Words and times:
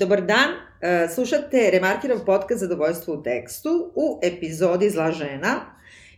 Dobar 0.00 0.20
dan, 0.20 0.50
e, 0.80 1.08
slušate 1.08 1.70
Remarkirov 1.72 2.24
podcast 2.24 2.60
Zadovoljstvo 2.60 3.14
u 3.14 3.22
tekstu 3.22 3.92
u 3.94 4.20
epizodi 4.22 4.90
Zla 4.90 5.12
žena. 5.12 5.60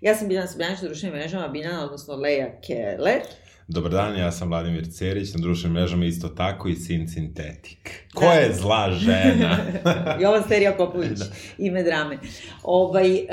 Ja 0.00 0.14
sam 0.14 0.28
Biljana 0.28 0.46
Srbljanić 0.46 0.82
na 0.82 0.88
društvenim 0.88 1.18
mrežama, 1.18 1.48
Biljana, 1.48 1.84
odnosno 1.84 2.14
Leja 2.14 2.60
Keller. 2.66 3.22
Dobar 3.72 3.90
dan, 3.90 4.16
ja 4.16 4.32
sam 4.32 4.48
Vladimir 4.48 4.86
Cerić, 4.90 5.34
na 5.34 5.40
društvenim 5.40 5.74
mrežama 5.74 6.04
isto 6.04 6.28
tako 6.28 6.68
i 6.68 6.76
Sin 6.76 7.08
Sintetik. 7.08 7.90
Ko 8.14 8.24
da. 8.24 8.32
je 8.32 8.54
zla 8.54 8.90
žena? 8.90 9.58
Jovan 10.20 10.42
Sterija 10.42 10.72
Popović, 10.72 11.18
da. 11.18 11.24
ime 11.58 11.82
drame. 11.82 12.18
Ovaj, 12.62 13.14
e, 13.14 13.26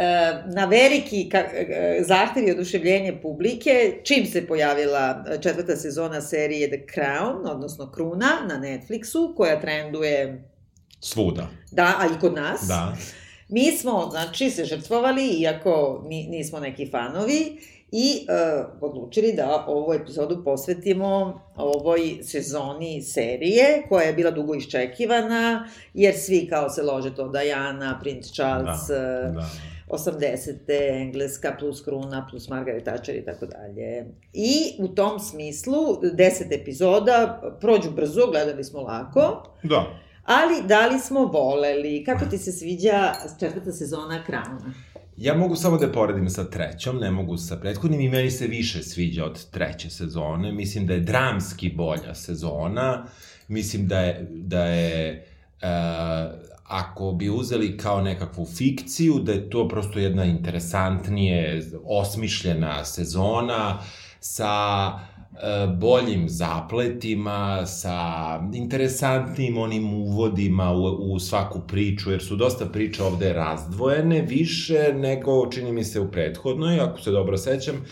na 0.46 0.66
veliki 0.66 1.30
e, 1.34 2.04
zahtev 2.08 2.48
i 2.48 2.52
oduševljenje 2.52 3.20
publike, 3.22 4.00
čim 4.04 4.26
se 4.26 4.48
pojavila 4.48 5.26
četvrta 5.42 5.76
sezona 5.76 6.22
serije 6.22 6.68
The 6.68 6.86
Crown, 6.96 7.52
odnosno 7.52 7.92
Kruna, 7.92 8.32
na 8.50 8.56
Netflixu, 8.56 9.36
koja 9.36 9.62
trenduje... 9.62 10.44
Svuda. 11.00 11.48
Da, 11.72 11.96
a 12.00 12.06
i 12.06 12.20
kod 12.20 12.34
nas. 12.34 12.62
Da. 12.68 12.96
Mi 13.50 13.72
smo, 13.72 14.08
znači, 14.12 14.50
se 14.50 14.66
žrtvovali, 14.66 15.28
iako 15.28 16.06
nismo 16.10 16.60
neki 16.60 16.90
fanovi, 16.92 17.58
i 17.92 18.28
uh, 18.30 18.66
odlučili 18.82 19.34
da 19.34 19.66
ovu 19.68 19.94
epizodu 19.94 20.44
posvetimo 20.44 21.42
ovoj 21.56 22.20
sezoni 22.24 23.02
serije, 23.02 23.84
koja 23.90 24.04
je 24.04 24.14
bila 24.14 24.32
dugo 24.32 24.56
iščekivana, 24.56 25.68
jer 25.94 26.16
svi 26.18 26.48
kao 26.50 26.70
se 26.70 26.84
lože 26.84 27.16
to 27.16 27.28
Diana, 27.28 28.00
Prince 28.02 28.34
Charles, 28.34 28.88
da, 28.88 29.32
da. 29.36 29.50
80. 29.90 30.56
Engleska 31.02 31.56
plus 31.60 31.84
Kruna 31.84 32.28
plus 32.30 32.50
Margaret 32.50 32.84
Thatcher 32.84 33.16
i 33.16 33.26
tako 33.26 33.46
dalje. 33.46 34.06
I 34.34 34.54
u 34.80 34.88
tom 34.88 35.20
smislu, 35.20 36.00
deset 36.14 36.52
epizoda 36.52 37.42
prođu 37.62 37.92
brzo, 37.92 38.28
gledali 38.32 38.64
smo 38.64 38.82
lako. 38.82 39.44
Da. 39.64 39.86
Ali 40.26 40.68
da 40.68 40.88
li 40.88 41.00
smo 41.00 41.26
voleli? 41.26 42.04
Kako 42.06 42.26
ti 42.26 42.38
se 42.38 42.52
sviđa 42.52 43.14
četvrta 43.40 43.72
sezona 43.72 44.24
Crown? 44.28 44.72
Ja 45.20 45.34
mogu 45.34 45.56
samo 45.56 45.78
da 45.78 45.92
poredim 45.92 46.30
sa 46.30 46.44
trećom, 46.44 46.98
ne 46.98 47.12
mogu 47.12 47.38
sa 47.38 47.58
prethodnim 47.58 48.02
i 48.02 48.10
meni 48.10 48.32
se 48.32 48.48
više 48.48 48.84
sviđa 48.84 49.26
od 49.26 49.50
treće 49.50 49.90
sezone. 49.90 50.52
Mislim 50.52 50.88
da 50.88 50.94
je 50.94 51.00
dramski 51.00 51.70
bolja 51.70 52.16
sezona. 52.16 53.06
Mislim 53.48 53.88
da 53.88 54.00
je, 54.00 54.28
da 54.30 54.66
je 54.66 55.28
uh, 55.62 56.40
ako 56.64 57.12
bi 57.12 57.30
uzeli 57.30 57.78
kao 57.78 58.02
nekakvu 58.02 58.46
fikciju, 58.46 59.20
da 59.20 59.32
je 59.32 59.50
to 59.50 59.68
prosto 59.68 60.00
jedna 60.00 60.26
interesantnije, 60.26 61.64
osmišljena 61.84 62.86
sezona 62.86 63.80
sa 64.20 64.60
E, 65.00 65.09
boljim 65.78 66.30
zapletima, 66.30 67.66
sa 67.66 68.00
interesantnim 68.54 69.58
onim 69.58 69.94
uvodima 69.94 70.72
u, 70.72 71.14
u 71.14 71.20
svaku 71.20 71.62
priču, 71.68 72.12
jer 72.12 72.24
su 72.24 72.36
dosta 72.36 72.66
priča 72.66 73.06
ovde 73.06 73.34
razdvojene, 73.34 74.22
više 74.22 74.94
nego, 74.94 75.52
čini 75.52 75.72
mi 75.72 75.84
se, 75.84 76.00
u 76.00 76.12
prethodnoj, 76.12 76.80
ako 76.80 77.02
se 77.02 77.12
dobro 77.12 77.38
sećam, 77.38 77.86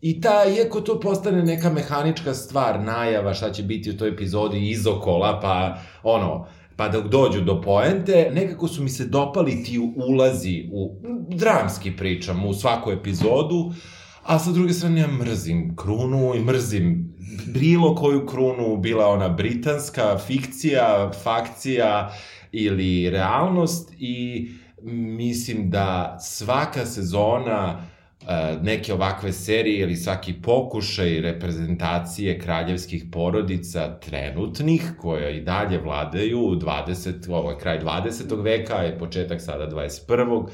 I 0.00 0.20
ta, 0.20 0.44
iako 0.58 0.80
to 0.80 1.00
postane 1.00 1.42
neka 1.42 1.70
mehanička 1.70 2.34
stvar, 2.34 2.80
najava 2.80 3.34
šta 3.34 3.50
će 3.52 3.62
biti 3.62 3.90
u 3.90 3.96
toj 3.96 4.08
epizodi 4.08 4.70
izokola, 4.70 5.40
pa 5.42 5.78
ono, 6.02 6.46
pa 6.76 6.88
dok 6.88 7.08
dođu 7.08 7.40
do 7.40 7.60
poente, 7.60 8.30
nekako 8.34 8.68
su 8.68 8.82
mi 8.82 8.88
se 8.88 9.04
dopali 9.04 9.64
ti 9.64 9.78
ulazi 10.08 10.68
u, 10.72 11.00
dramski 11.28 11.96
pričam, 11.96 12.46
u 12.46 12.54
svaku 12.54 12.92
epizodu, 12.92 13.56
uh, 13.56 13.74
A 14.28 14.38
sa 14.38 14.52
druge 14.52 14.72
strane, 14.72 15.00
ja 15.00 15.08
mrzim 15.08 15.76
krunu 15.76 16.34
i 16.36 16.40
mrzim 16.40 17.14
bilo 17.46 17.94
koju 17.94 18.26
krunu, 18.26 18.76
bila 18.76 19.06
ona 19.06 19.28
britanska, 19.28 20.18
fikcija, 20.18 21.10
fakcija 21.24 22.12
ili 22.52 23.10
realnost 23.10 23.92
i 23.98 24.48
mislim 24.82 25.70
da 25.70 26.18
svaka 26.20 26.86
sezona 26.86 27.80
e, 28.20 28.56
neke 28.62 28.94
ovakve 28.94 29.32
serije 29.32 29.82
ili 29.82 29.96
svaki 29.96 30.32
pokušaj 30.42 31.20
reprezentacije 31.20 32.38
kraljevskih 32.38 33.04
porodica 33.12 33.98
trenutnih, 33.98 34.92
koje 35.00 35.36
i 35.36 35.40
dalje 35.40 35.78
vladaju 35.78 36.38
20, 36.38 37.32
ovo 37.32 37.50
je 37.50 37.58
kraj 37.58 37.80
20. 37.80 38.42
veka, 38.42 38.74
je 38.74 38.98
početak 38.98 39.40
sada 39.40 39.70
21 39.70 40.48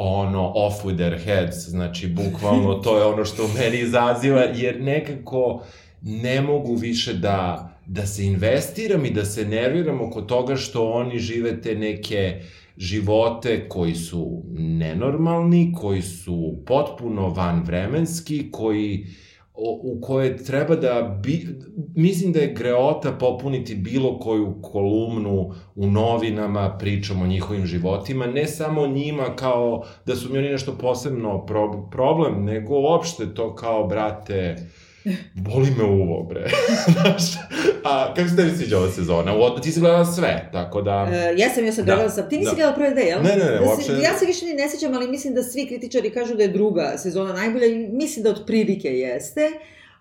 ono 0.00 0.52
off 0.54 0.84
with 0.84 0.96
their 0.96 1.18
heads, 1.24 1.68
znači 1.68 2.06
bukvalno 2.06 2.74
to 2.74 2.98
je 2.98 3.04
ono 3.04 3.24
što 3.24 3.48
meni 3.58 3.78
izaziva, 3.78 4.40
jer 4.40 4.82
nekako 4.82 5.62
ne 6.02 6.40
mogu 6.40 6.74
više 6.74 7.14
da, 7.14 7.70
da 7.86 8.06
se 8.06 8.24
investiram 8.24 9.04
i 9.04 9.10
da 9.10 9.24
se 9.24 9.44
nerviram 9.44 10.00
oko 10.00 10.22
toga 10.22 10.56
što 10.56 10.90
oni 10.90 11.18
žive 11.18 11.60
te 11.60 11.74
neke 11.74 12.40
živote 12.76 13.68
koji 13.68 13.94
su 13.94 14.42
nenormalni, 14.58 15.72
koji 15.76 16.02
su 16.02 16.54
potpuno 16.66 17.28
vanvremenski, 17.28 18.50
koji 18.50 19.02
uh, 19.02 19.27
u 19.82 20.00
koje 20.00 20.36
treba 20.36 20.76
da 20.76 21.20
bi, 21.22 21.46
mislim 21.96 22.32
da 22.32 22.40
je 22.40 22.54
greota 22.54 23.12
popuniti 23.12 23.74
bilo 23.74 24.18
koju 24.18 24.54
kolumnu 24.62 25.52
u 25.74 25.86
novinama, 25.86 26.76
pričom 26.78 27.22
o 27.22 27.26
njihovim 27.26 27.66
životima, 27.66 28.26
ne 28.26 28.46
samo 28.46 28.86
njima 28.86 29.36
kao 29.36 29.84
da 30.06 30.16
su 30.16 30.32
mi 30.32 30.38
oni 30.38 30.48
nešto 30.48 30.78
posebno 30.80 31.46
pro, 31.46 31.88
problem, 31.90 32.44
nego 32.44 32.80
uopšte 32.80 33.34
to 33.34 33.54
kao, 33.54 33.86
brate, 33.86 34.56
Boli 35.34 35.70
me 35.78 35.84
uvo, 35.84 36.22
bre. 36.22 36.50
Znaš, 36.92 37.22
a 37.84 38.14
kako 38.14 38.28
se 38.28 38.36
tebi 38.36 38.50
sviđa 38.50 38.78
ova 38.78 38.90
sezona? 38.90 39.36
U, 39.36 39.60
ti 39.60 39.72
si 39.72 39.80
gledala 39.80 40.04
sve, 40.04 40.48
tako 40.52 40.82
da... 40.82 41.02
Uh, 41.02 41.38
ja 41.38 41.48
sam, 41.54 41.64
ja 41.64 41.72
sam 41.72 41.84
gledala 41.84 42.08
da, 42.08 42.10
sam. 42.10 42.28
Ti 42.28 42.38
nisi 42.38 42.50
da. 42.50 42.54
gledala 42.54 42.74
prve 42.74 42.90
dve, 42.90 43.02
jel? 43.02 43.22
Ne, 43.22 43.36
ne, 43.36 43.44
ne, 43.44 43.50
da 43.50 43.62
uopšte... 43.62 43.92
Ja 43.92 44.18
se 44.18 44.26
više 44.26 44.46
ni 44.46 44.54
ne 44.54 44.68
sećam, 44.68 44.94
ali 44.94 45.08
mislim 45.08 45.34
da 45.34 45.42
svi 45.42 45.66
kritičari 45.66 46.10
kažu 46.10 46.34
da 46.34 46.42
je 46.42 46.48
druga 46.48 46.94
sezona 46.98 47.32
najbolja 47.32 47.66
i 47.66 47.88
mislim 47.92 48.22
da 48.22 48.30
od 48.30 48.42
prilike 48.46 48.88
jeste. 48.88 49.50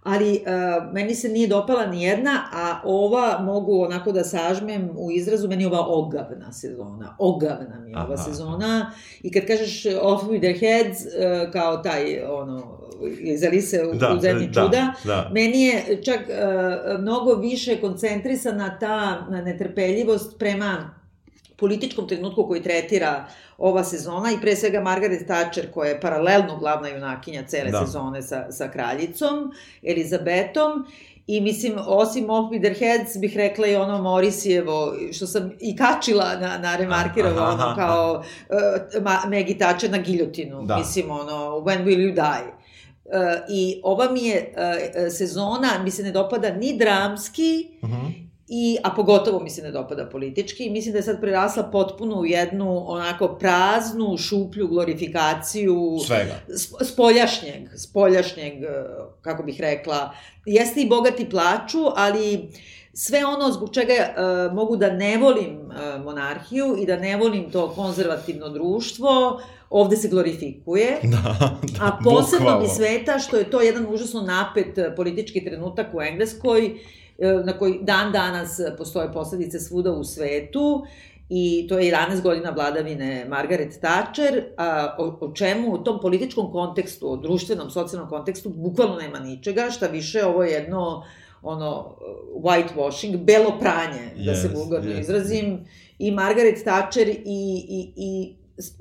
Ali 0.03 0.31
uh, 0.31 0.93
meni 0.93 1.15
se 1.15 1.29
nije 1.29 1.47
dopala 1.47 1.85
ni 1.85 2.03
jedna, 2.03 2.43
a 2.53 2.81
ova 2.83 3.39
mogu 3.41 3.81
onako 3.81 4.11
da 4.11 4.23
sažmem 4.23 4.89
u 4.97 5.11
izrazu, 5.11 5.47
meni 5.47 5.63
je 5.63 5.67
ova 5.67 5.85
ogavna 5.87 6.51
sezona. 6.51 7.15
Ogavna 7.19 7.79
mi 7.83 7.91
je 7.91 7.97
ova 7.97 8.13
Aha. 8.13 8.23
sezona. 8.23 8.91
I 9.23 9.31
kad 9.31 9.45
kažeš 9.47 9.85
off 10.01 10.23
with 10.23 10.39
their 10.39 10.59
heads, 10.59 11.01
uh, 11.01 11.51
kao 11.51 11.77
taj, 11.77 12.23
ono, 12.23 12.86
iz 13.19 13.43
Alise 13.43 13.85
u, 13.85 13.95
da, 13.95 14.13
u 14.17 14.19
zemlji 14.19 14.47
da, 14.47 14.61
čuda, 14.61 14.93
da. 15.03 15.29
meni 15.33 15.63
je 15.63 16.01
čak 16.03 16.19
uh, 16.19 16.99
mnogo 16.99 17.33
više 17.35 17.81
koncentrisana 17.81 18.79
ta 18.79 19.27
netrpeljivost 19.29 20.39
prema 20.39 20.97
političkom 21.57 22.07
trenutku 22.07 22.47
koji 22.47 22.63
tretira 22.63 23.25
ova 23.57 23.83
sezona 23.83 24.31
i 24.31 24.41
pre 24.41 24.55
svega 24.55 24.81
Margaret 24.81 25.27
Thatcher 25.27 25.71
koja 25.71 25.89
je 25.89 26.01
paralelno 26.01 26.57
glavna 26.57 26.89
junakinja 26.89 27.43
cele 27.47 27.71
da. 27.71 27.85
sezone 27.85 28.21
sa, 28.21 28.51
sa 28.51 28.71
kraljicom, 28.71 29.51
Elizabetom 29.83 30.85
I 31.27 31.41
mislim, 31.41 31.73
osim 31.87 32.29
Off 32.29 32.51
with 32.51 32.61
their 32.61 32.79
heads, 32.79 33.17
bih 33.17 33.37
rekla 33.37 33.67
i 33.67 33.75
ono 33.75 34.01
Morisijevo, 34.01 34.93
što 35.11 35.27
sam 35.27 35.51
i 35.59 35.75
kačila 35.75 36.35
na, 36.39 36.57
na 36.57 36.75
Remarkirovo, 36.75 37.41
ono 37.41 37.75
kao 37.75 38.23
uh, 38.93 39.03
Maggie 39.29 39.57
Thatcher 39.57 39.91
na 39.91 39.97
giljotinu. 39.97 40.65
Da. 40.65 40.77
Mislim, 40.77 41.11
ono, 41.11 41.59
when 41.59 41.83
will 41.83 41.99
you 41.99 42.13
die? 42.13 42.53
Uh, 43.07 43.49
I 43.49 43.81
ova 43.83 44.11
mi 44.11 44.25
je 44.25 44.53
uh, 44.53 45.13
sezona, 45.13 45.67
mi 45.83 45.91
se 45.91 46.03
ne 46.03 46.11
dopada 46.11 46.49
ni 46.49 46.77
dramski, 46.77 47.67
uh 47.81 47.89
mhm. 47.89 47.97
-huh. 47.97 48.27
I, 48.49 48.77
a 48.83 48.91
pogotovo 48.91 49.39
mi 49.39 49.49
se 49.49 49.61
ne 49.61 49.71
dopada 49.71 50.05
politički. 50.05 50.69
Mislim 50.69 50.91
da 50.91 50.99
je 50.99 51.03
sad 51.03 51.21
prerasla 51.21 51.63
potpuno 51.63 52.19
u 52.19 52.25
jednu 52.25 52.91
onako 52.91 53.27
praznu, 53.39 54.17
šuplju 54.17 54.67
glorifikaciju 54.67 55.97
Svega. 56.07 56.39
spoljašnjeg, 56.85 57.69
spoljašnjeg, 57.77 58.53
kako 59.21 59.43
bih 59.43 59.61
rekla. 59.61 60.13
Jeste 60.45 60.81
i 60.81 60.89
bogati 60.89 61.29
plaču, 61.29 61.79
ali 61.95 62.49
sve 62.99 63.25
ono 63.25 63.51
zbog 63.51 63.69
čega 63.73 63.93
uh, 63.93 64.53
mogu 64.55 64.75
da 64.75 64.91
ne 64.91 65.17
volim 65.17 65.59
uh, 65.59 66.03
monarhiju 66.03 66.75
i 66.79 66.85
da 66.85 66.95
ne 66.95 67.17
volim 67.17 67.51
to 67.51 67.69
konzervativno 67.69 68.49
društvo, 68.49 69.41
ovde 69.69 69.97
se 69.97 70.07
glorifikuje. 70.07 70.97
Da, 71.11 71.35
da, 71.79 71.85
a 71.85 71.99
posebno 72.03 72.45
bukvalo. 72.45 72.61
mi 72.61 72.67
sveta 72.67 73.19
što 73.19 73.37
je 73.37 73.49
to 73.51 73.61
jedan 73.61 73.85
užasno 73.93 74.21
napet 74.21 74.77
e, 74.77 74.95
politički 74.95 75.45
trenutak 75.45 75.87
u 75.93 76.01
Engleskoj, 76.01 76.71
uh, 76.71 77.45
na 77.45 77.57
koji 77.57 77.79
dan 77.81 78.11
danas 78.11 78.59
postoje 78.77 79.13
posledice 79.13 79.59
svuda 79.59 79.91
u 79.91 80.03
svetu 80.03 80.85
i 81.29 81.65
to 81.69 81.79
je 81.79 81.93
11 81.93 82.21
godina 82.21 82.49
vladavine 82.49 83.25
Margaret 83.29 83.79
Thatcher, 83.81 84.43
a, 84.57 84.95
o, 84.97 85.17
o 85.21 85.33
čemu 85.33 85.73
u 85.73 85.77
tom 85.77 85.99
političkom 86.01 86.51
kontekstu, 86.51 87.11
o 87.11 87.17
društvenom, 87.17 87.69
socijalnom 87.69 88.09
kontekstu, 88.09 88.49
bukvalno 88.49 88.95
nema 88.95 89.19
ničega, 89.19 89.69
šta 89.71 89.87
više 89.87 90.25
ovo 90.25 90.43
je 90.43 90.51
jedno 90.51 91.03
ono, 91.41 91.97
whitewashing, 92.43 93.17
belo 93.17 93.59
pranje, 93.59 94.11
yes, 94.15 94.25
da 94.25 94.35
se 94.35 94.47
vulgarno 94.47 94.91
yes. 94.91 94.99
izrazim, 94.99 95.65
i 95.99 96.11
Margaret 96.11 96.63
Thatcher 96.63 97.07
i, 97.09 97.15
i, 97.25 97.93
i 97.95 98.35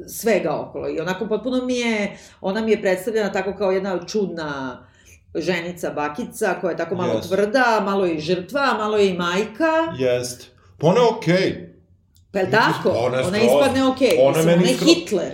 svega 0.08 0.61
okolo. 0.61 0.88
I 0.88 1.00
onako 1.00 1.26
potpuno 1.26 1.64
mi 1.64 1.76
je, 1.76 2.19
ona 2.41 2.61
mi 2.61 2.70
je 2.70 2.82
predstavljena 2.82 3.32
tako 3.32 3.55
kao 3.58 3.70
jedna 3.70 4.06
čudna 4.06 4.82
ženica, 5.35 5.91
bakica, 5.91 6.55
koja 6.61 6.70
je 6.70 6.76
tako 6.76 6.94
malo 6.94 7.14
yes. 7.14 7.29
tvrda, 7.29 7.82
malo 7.85 8.06
je 8.06 8.14
i 8.14 8.20
žrtva, 8.20 8.75
malo 8.79 8.97
je 8.97 9.09
i 9.11 9.14
majka. 9.14 9.73
Jest. 9.99 10.47
Pa 10.79 10.87
ona 10.87 11.00
je 11.00 11.06
okej. 11.06 11.37
Okay. 11.37 11.67
Pa 12.32 12.38
je 12.38 12.50
tako? 12.50 12.88
Ona 12.88 13.19
Ona 13.26 13.38
ispadne 13.38 13.85
okej. 13.85 14.19
ona 14.20 14.37
Mislim, 14.37 14.55
ona 14.55 14.69
je 14.69 14.76
skroz- 14.76 14.94
Hitler. 14.94 15.32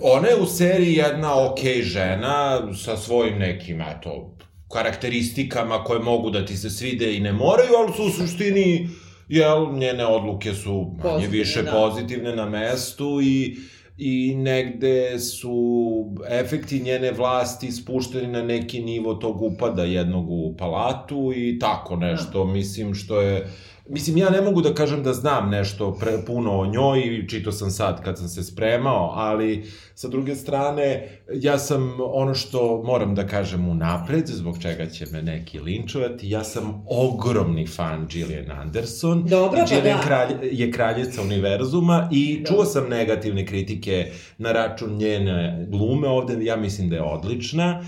Ona 0.00 0.28
je 0.28 0.36
u 0.36 0.46
seriji 0.46 0.94
jedna 0.94 1.50
okej 1.50 1.82
žena 1.82 2.68
sa 2.84 2.96
svojim 2.96 3.38
nekim, 3.38 3.80
eto, 3.80 4.34
karakteristikama 4.72 5.84
koje 5.84 6.00
mogu 6.00 6.30
da 6.30 6.46
ti 6.46 6.56
se 6.56 6.70
svide 6.70 7.16
i 7.16 7.20
ne 7.20 7.32
moraju, 7.32 7.70
ali 7.78 7.92
su 7.92 8.02
u 8.02 8.10
suštini, 8.10 8.88
jel, 9.28 9.72
njene 9.74 10.06
odluke 10.06 10.54
su 10.54 10.72
manje 10.72 11.14
Pozitivne, 11.14 11.38
više 11.38 11.62
da. 11.62 11.70
pozitivne 11.70 12.36
na 12.36 12.48
mestu 12.48 13.20
i 13.22 13.56
i 13.98 14.34
negde 14.34 15.18
su 15.18 15.54
efekti 16.28 16.80
njene 16.80 17.12
vlasti 17.12 17.72
spušteni 17.72 18.26
na 18.26 18.42
neki 18.42 18.80
nivo 18.80 19.14
tog 19.14 19.42
upada 19.42 19.84
jednog 19.84 20.30
u 20.30 20.56
palatu 20.58 21.32
i 21.36 21.58
tako 21.58 21.96
nešto, 21.96 22.44
mislim 22.44 22.94
što 22.94 23.20
je 23.20 23.48
Mislim, 23.88 24.16
ja 24.16 24.30
ne 24.30 24.40
mogu 24.40 24.62
da 24.62 24.74
kažem 24.74 25.02
da 25.02 25.12
znam 25.12 25.50
nešto 25.50 25.92
pre, 26.00 26.12
puno 26.26 26.58
o 26.58 26.66
njoj 26.66 27.00
i 27.00 27.28
čito 27.28 27.52
sam 27.52 27.70
sad 27.70 28.04
kad 28.04 28.18
sam 28.18 28.28
se 28.28 28.42
spremao, 28.42 29.12
ali 29.14 29.64
sa 29.94 30.08
druge 30.08 30.34
strane, 30.34 31.08
ja 31.34 31.58
sam 31.58 31.96
ono 32.00 32.34
što 32.34 32.82
moram 32.86 33.14
da 33.14 33.26
kažem 33.26 33.68
unapred, 33.68 34.26
zbog 34.26 34.58
čega 34.62 34.86
će 34.86 35.06
me 35.12 35.22
neki 35.22 35.58
linčovati, 35.60 36.30
ja 36.30 36.44
sam 36.44 36.84
ogromni 36.88 37.66
fan 37.66 38.06
Gillian 38.06 38.50
Anderson. 38.50 39.26
Dobro, 39.28 39.58
pa 39.60 39.74
Gillian 39.74 39.98
da. 39.98 40.04
kralj, 40.04 40.32
je 40.42 40.72
kraljica 40.72 41.22
univerzuma 41.22 42.08
i 42.12 42.40
Da. 42.40 42.50
čuo 42.50 42.64
sam 42.64 42.88
negativne 42.88 43.46
kritike 43.46 44.12
na 44.38 44.52
račun 44.52 44.96
njene 44.96 45.66
glume 45.70 46.08
ovde, 46.08 46.44
ja 46.44 46.56
mislim 46.56 46.90
da 46.90 46.96
je 46.96 47.02
odlična. 47.02 47.84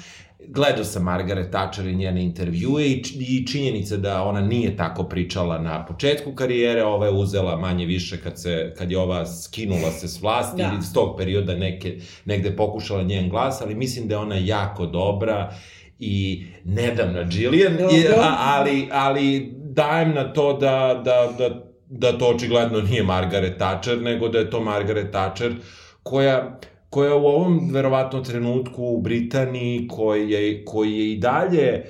Gledao 0.49 0.85
sam 0.85 1.03
Margaret 1.03 1.51
Thatcher 1.51 1.87
i 1.87 1.95
njene 1.95 2.25
intervjue 2.25 2.87
i, 2.87 3.03
i 3.21 3.47
činjenica 3.47 3.97
da 3.97 4.23
ona 4.23 4.41
nije 4.41 4.77
tako 4.77 5.05
pričala 5.05 5.59
na 5.59 5.87
početku 5.87 6.35
karijere, 6.35 6.85
ova 6.85 7.07
je 7.07 7.13
uzela 7.13 7.57
manje 7.57 7.87
više 7.87 8.21
kad, 8.21 8.41
se, 8.41 8.75
kad 8.79 8.91
je 8.91 8.99
ova 8.99 9.27
skinula 9.27 9.91
se 9.91 10.09
s 10.09 10.23
vlasti 10.23 10.63
Da. 10.63 10.69
ili 10.69 10.79
iz 10.79 10.93
tog 10.95 11.17
perioda 11.19 11.55
neke, 11.57 11.99
negde 12.25 12.57
pokušala 12.57 13.03
njen 13.03 13.29
glas, 13.29 13.63
ali 13.63 13.75
mislim 13.75 14.09
da 14.09 14.15
je 14.15 14.19
ona 14.19 14.37
jako 14.37 14.87
dobra 14.87 15.55
i 15.99 16.45
nedavna 16.65 17.23
Gillian, 17.23 17.77
Dobro. 17.77 17.97
i, 17.97 18.07
a, 18.07 18.37
ali, 18.39 18.89
ali 18.93 19.53
dajem 19.55 20.15
na 20.15 20.33
to 20.33 20.53
da, 20.53 21.03
da, 21.05 21.33
da, 21.39 21.65
da 21.89 22.19
to 22.19 22.27
očigledno 22.27 22.81
nije 22.81 23.03
Margaret 23.03 23.57
Thatcher, 23.59 24.03
nego 24.03 24.29
da 24.29 24.39
je 24.39 24.51
to 24.51 24.61
Margaret 24.61 25.11
Thatcher 25.11 25.53
koja 26.03 26.59
koja 26.95 27.15
u 27.15 27.27
ovom 27.27 27.71
verovatno 27.73 28.21
trenutku 28.21 28.85
u 28.85 29.01
Britaniji 29.01 29.89
koji 29.89 30.31
je, 30.31 30.65
koji 30.65 30.93
je 30.93 31.13
i 31.13 31.17
dalje 31.17 31.85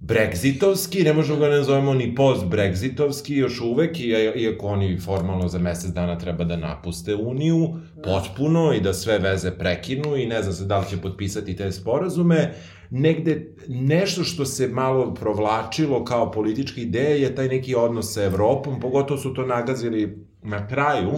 Brexitovski, 0.00 1.04
ne 1.04 1.12
možemo 1.12 1.38
ga 1.38 1.48
ne 1.48 1.62
zovemo 1.62 1.94
ni 1.94 2.14
post-Brexitovski 2.14 3.34
još 3.34 3.60
uvek, 3.60 4.00
iako 4.36 4.66
oni 4.66 5.00
formalno 5.00 5.48
za 5.48 5.58
mesec 5.58 5.90
dana 5.90 6.18
treba 6.18 6.44
da 6.44 6.56
napuste 6.56 7.14
Uniju, 7.14 7.68
potpuno 8.04 8.72
i 8.74 8.80
da 8.80 8.94
sve 8.94 9.18
veze 9.18 9.50
prekinu 9.50 10.16
i 10.16 10.26
ne 10.26 10.42
znam 10.42 10.54
se 10.54 10.64
da 10.64 10.78
li 10.78 10.86
će 10.90 10.96
potpisati 10.96 11.56
te 11.56 11.72
sporazume, 11.72 12.54
negde 12.90 13.54
nešto 13.68 14.24
što 14.24 14.44
se 14.44 14.68
malo 14.68 15.14
provlačilo 15.14 16.04
kao 16.04 16.30
politička 16.30 16.80
ideja 16.80 17.16
je 17.16 17.34
taj 17.34 17.48
neki 17.48 17.74
odnos 17.74 18.14
sa 18.14 18.24
Evropom, 18.24 18.80
pogotovo 18.80 19.20
su 19.20 19.34
to 19.34 19.46
nagazili 19.46 20.26
na 20.42 20.68
kraju, 20.68 21.10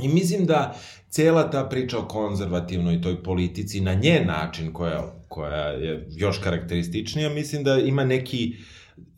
I 0.00 0.08
mislim 0.08 0.46
da 0.46 0.74
cela 1.10 1.50
ta 1.50 1.64
priča 1.64 1.98
o 1.98 2.08
konzervativnoj 2.08 3.02
toj 3.02 3.22
politici 3.22 3.80
na 3.80 3.94
njen 3.94 4.26
način 4.26 4.72
koja, 4.72 5.14
koja 5.28 5.66
je 5.66 6.06
još 6.10 6.38
karakterističnija, 6.38 7.28
mislim 7.28 7.64
da 7.64 7.78
ima 7.78 8.04
neki 8.04 8.56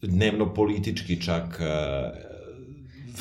dnevno 0.02 0.54
politički 0.54 1.22
čak 1.22 1.44
uh, 1.44 2.30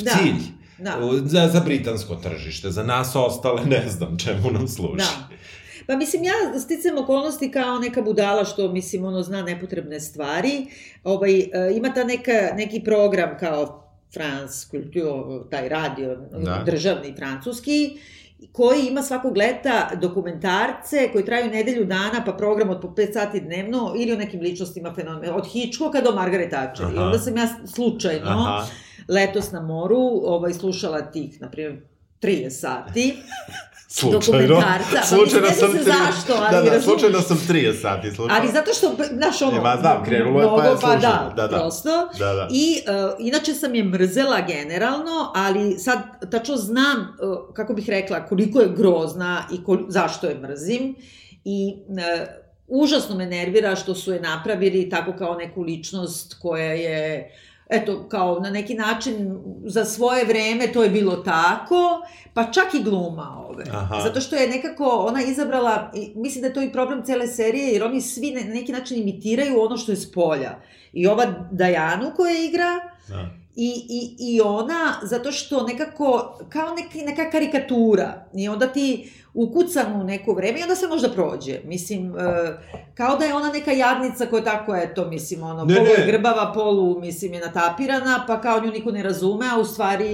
Da, 0.03 0.11
cilj 0.11 0.41
da. 0.77 0.99
za, 1.25 1.47
za 1.47 1.59
britansko 1.59 2.15
tržište. 2.15 2.71
Za 2.71 2.83
nas 2.83 3.15
ostale 3.15 3.65
ne 3.65 3.89
znam 3.89 4.17
čemu 4.17 4.51
nam 4.51 4.67
služi. 4.67 4.97
Da. 4.97 5.29
Pa 5.87 5.95
mislim, 5.95 6.23
ja 6.23 6.59
sticam 6.59 6.97
okolnosti 6.97 7.51
kao 7.51 7.79
neka 7.79 8.01
budala 8.01 8.45
što, 8.45 8.71
mislim, 8.71 9.05
ono, 9.05 9.23
zna 9.23 9.41
nepotrebne 9.41 9.99
stvari. 9.99 10.65
Ovaj, 11.03 11.39
e, 11.39 11.47
ima 11.75 11.93
ta 11.93 12.03
neka, 12.03 12.49
neki 12.55 12.81
program 12.83 13.37
kao 13.39 13.89
France 14.13 14.67
Culture, 14.71 15.49
taj 15.51 15.69
radio, 15.69 16.15
Da. 16.15 16.63
državni 16.65 17.13
francuski, 17.17 17.97
koji 18.51 18.87
ima 18.87 19.03
svakog 19.03 19.37
leta 19.37 19.89
dokumentarce 20.01 21.09
koji 21.11 21.25
traju 21.25 21.51
nedelju 21.51 21.85
dana, 21.85 22.23
pa 22.25 22.33
program 22.33 22.69
od 22.69 22.81
po 22.81 22.87
5 22.87 23.13
sati 23.13 23.39
dnevno, 23.39 23.93
ili 23.97 24.11
o 24.11 24.17
nekim 24.17 24.41
ličnostima 24.41 24.93
fenomena, 24.95 25.35
od 25.35 25.47
Hitchcocka 25.47 26.01
do 26.01 26.11
Margaret 26.11 26.49
Thatcher. 26.49 26.87
I 26.93 26.97
Aha. 26.97 27.05
onda 27.05 27.19
sam 27.19 27.37
ja 27.37 27.47
slučajno, 27.75 28.29
Aha. 28.29 28.65
letos 29.07 29.51
na 29.51 29.61
moru, 29.61 30.21
ovaj, 30.23 30.53
slušala 30.53 31.01
tih, 31.01 31.41
na 31.41 31.49
primjer, 31.49 31.81
30 32.21 32.49
sati. 32.49 33.13
Slučajno. 33.91 34.61
Pa 34.95 35.01
Slučajno 35.05 35.47
sam 35.51 35.71
tri- 35.71 35.83
zašto, 35.83 36.33
ali 36.33 36.55
da, 36.55 36.61
da, 36.61 36.69
razumeš. 36.71 36.83
slučajno 36.83 37.21
sam 37.21 37.37
30 37.49 37.81
sati 37.81 38.11
slušao. 38.11 38.37
Ali 38.39 38.51
zato 38.51 38.71
što, 38.73 38.95
znaš, 39.13 39.41
ono... 39.41 39.57
E, 39.57 39.61
ma 39.61 39.77
znam, 39.79 40.03
krenulo 40.05 40.41
je, 40.41 40.47
pa 40.47 40.53
je 40.55 40.61
mnogo, 40.61 40.79
slušano. 40.79 41.01
da, 41.01 41.33
Da, 41.35 41.47
da. 41.47 41.57
prosto. 41.57 41.89
Da, 42.19 42.33
da. 42.33 42.47
I 42.51 42.75
uh, 42.77 43.15
inače 43.19 43.53
sam 43.53 43.75
je 43.75 43.83
mrzela 43.83 44.41
generalno, 44.41 45.31
ali 45.35 45.79
sad 45.79 45.99
tačno 46.31 46.55
znam, 46.57 46.97
uh, 47.21 47.53
kako 47.53 47.73
bih 47.73 47.89
rekla, 47.89 48.25
koliko 48.25 48.59
je 48.59 48.73
grozna 48.77 49.43
i 49.53 49.63
kol, 49.63 49.77
zašto 49.87 50.27
je 50.27 50.35
mrzim. 50.39 50.95
I 51.45 51.73
uh, 51.87 51.95
užasno 52.67 53.15
me 53.15 53.25
nervira 53.25 53.75
što 53.75 53.95
su 53.95 54.13
je 54.13 54.21
napravili 54.21 54.89
tako 54.89 55.13
kao 55.17 55.35
neku 55.35 55.61
ličnost 55.61 56.35
koja 56.41 56.73
je 56.73 57.31
eto, 57.69 58.07
kao 58.09 58.39
na 58.39 58.49
neki 58.49 58.73
način 58.73 59.39
za 59.65 59.85
svoje 59.85 60.25
vreme 60.25 60.67
to 60.73 60.83
je 60.83 60.89
bilo 60.89 61.15
tako, 61.15 62.01
pa 62.33 62.51
čak 62.51 62.73
i 62.73 62.83
gluma 62.83 63.45
ove. 63.49 63.63
Aha. 63.71 64.01
Zato 64.03 64.21
što 64.21 64.35
je 64.35 64.49
nekako 64.49 64.85
ona 64.85 65.21
izabrala, 65.23 65.91
mislim 66.15 66.41
da 66.41 66.47
je 66.47 66.53
to 66.53 66.61
i 66.61 66.71
problem 66.71 67.05
cele 67.05 67.27
serije, 67.27 67.71
jer 67.71 67.83
oni 67.83 68.01
svi 68.01 68.31
na 68.31 68.53
neki 68.53 68.71
način 68.71 68.97
imitiraju 68.97 69.61
ono 69.61 69.77
što 69.77 69.91
je 69.91 69.95
s 69.95 70.11
polja. 70.11 70.61
I 70.93 71.07
ova 71.07 71.25
Dajanu 71.51 72.11
koja 72.15 72.45
igra, 72.45 72.79
Da. 73.07 73.29
I, 73.61 73.85
i, 73.89 74.35
I 74.35 74.41
ona, 74.41 74.95
zato 75.03 75.31
što 75.31 75.63
nekako, 75.63 76.39
kao 76.49 76.75
neki, 76.75 77.01
neka 77.01 77.31
karikatura, 77.31 78.25
i 78.33 78.49
onda 78.49 78.67
ti 78.67 79.11
ukucan 79.33 80.01
u 80.01 80.03
neko 80.03 80.33
vreme 80.33 80.59
i 80.59 80.63
onda 80.63 80.75
se 80.75 80.87
možda 80.87 81.09
prođe. 81.09 81.59
Mislim, 81.65 82.15
e, 82.17 82.57
kao 82.93 83.15
da 83.17 83.25
je 83.25 83.35
ona 83.35 83.51
neka 83.51 83.71
jadnica 83.71 84.25
koja 84.25 84.43
tako, 84.43 84.75
eto, 84.75 85.05
mislim, 85.07 85.43
ono, 85.43 85.65
Ne, 85.65 85.75
polu 85.75 85.87
je 85.87 85.97
ne. 85.97 86.11
grbava, 86.11 86.51
polu, 86.53 86.99
mislim, 86.99 87.33
je 87.33 87.39
natapirana, 87.39 88.23
pa 88.27 88.41
kao 88.41 88.59
nju 88.59 88.71
niko 88.71 88.91
ne 88.91 89.03
razume, 89.03 89.45
a 89.53 89.59
u 89.59 89.65
stvari 89.65 90.07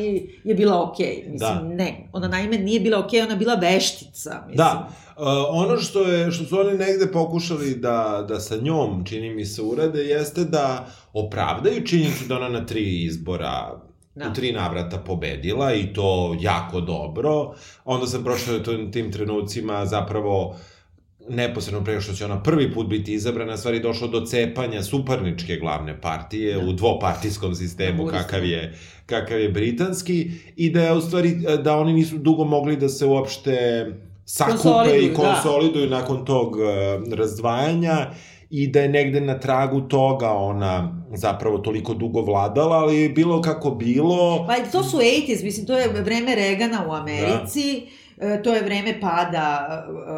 je 0.44 0.56
bila 0.56 0.84
okej. 0.84 1.26
Mislim, 1.30 1.54
Da. 1.60 1.62
ne. 1.64 2.08
Ona 2.14 2.28
naime 2.28 2.58
nije 2.58 2.80
bila 2.80 3.00
okej, 3.00 3.22
ona 3.22 3.32
je 3.32 3.38
bila 3.38 3.56
veštica, 3.56 4.32
mislim. 4.48 4.58
Da, 4.58 4.90
uh, 5.18 5.24
ono 5.50 5.78
što 5.78 6.02
je 6.02 6.32
što 6.32 6.46
su 6.46 6.60
oni 6.60 6.78
negde 6.78 7.12
pokušali 7.14 7.76
da 7.76 8.26
da 8.30 8.40
sa 8.40 8.56
njom 8.58 9.06
čini 9.06 9.36
mi 9.36 9.46
se 9.46 9.62
urade 9.62 10.04
jeste 10.04 10.44
da 10.44 10.88
opravdaju 11.14 11.86
činjenicu 11.86 12.26
da 12.28 12.36
ona 12.36 12.50
na 12.50 12.66
tri 12.66 13.04
izbora 13.04 13.82
Da. 14.16 14.30
u 14.30 14.34
tri 14.34 14.52
navrata 14.52 14.98
pobedila 14.98 15.74
i 15.74 15.94
to 15.94 16.38
jako 16.42 16.82
dobro. 16.82 17.54
Onda 17.86 18.08
sam 18.08 18.24
prošao 18.24 18.56
u 18.56 18.92
tim 18.92 19.12
trenucima 19.12 19.86
zapravo 19.86 20.56
neposredno 21.30 21.84
pre 21.84 22.02
što 22.02 22.14
će 22.14 22.26
ona 22.26 22.44
prvi 22.44 22.74
put 22.74 22.88
biti 22.88 23.14
izabrana, 23.14 23.58
stvari 23.58 23.80
došlo 23.80 24.08
do 24.08 24.22
cepanja 24.22 24.84
suparničke 24.84 25.56
glavne 25.56 26.02
partije 26.02 26.54
Da. 26.56 26.66
u 26.66 26.74
dvopartijskom 26.74 27.56
sistemu 27.56 28.06
Da, 28.06 28.12
kakav 28.12 28.46
je 28.46 28.78
kakav 29.06 29.40
je 29.42 29.50
britanski 29.50 30.32
i 30.56 30.70
da 30.70 30.84
je 30.84 30.94
u 30.94 31.02
stvari 31.02 31.32
da 31.64 31.78
oni 31.78 31.94
nisu 31.94 32.18
dugo 32.18 32.44
mogli 32.44 32.78
da 32.78 32.90
se 32.90 33.06
uopšte 33.06 33.86
sakupe 34.26 34.58
Konsoliduju, 34.58 35.02
i 35.02 35.10
da. 35.10 35.16
konsoliduju 35.16 35.90
nakon 35.90 36.26
tog 36.26 36.56
uh, 36.56 37.14
razdvajanja 37.14 38.08
i 38.50 38.68
da 38.68 38.80
je 38.80 38.90
negde 38.90 39.22
na 39.22 39.40
tragu 39.40 39.82
toga 39.82 40.30
ona 40.32 41.06
zapravo 41.14 41.58
toliko 41.58 41.94
dugo 41.94 42.22
vladala, 42.22 42.76
ali 42.78 43.10
bilo 43.10 43.42
kako 43.42 43.72
bilo... 43.72 44.46
Pa 44.48 44.58
i 44.58 44.72
to 44.72 44.84
su 44.84 44.98
80s, 44.98 45.44
mislim, 45.44 45.66
to 45.66 45.78
je 45.78 45.88
vreme 45.88 46.36
Regana 46.36 46.86
u 46.90 46.94
Americi, 46.94 47.88
e, 48.18 48.44
to 48.44 48.54
je 48.54 48.62
vreme 48.62 49.00
pada 49.02 49.68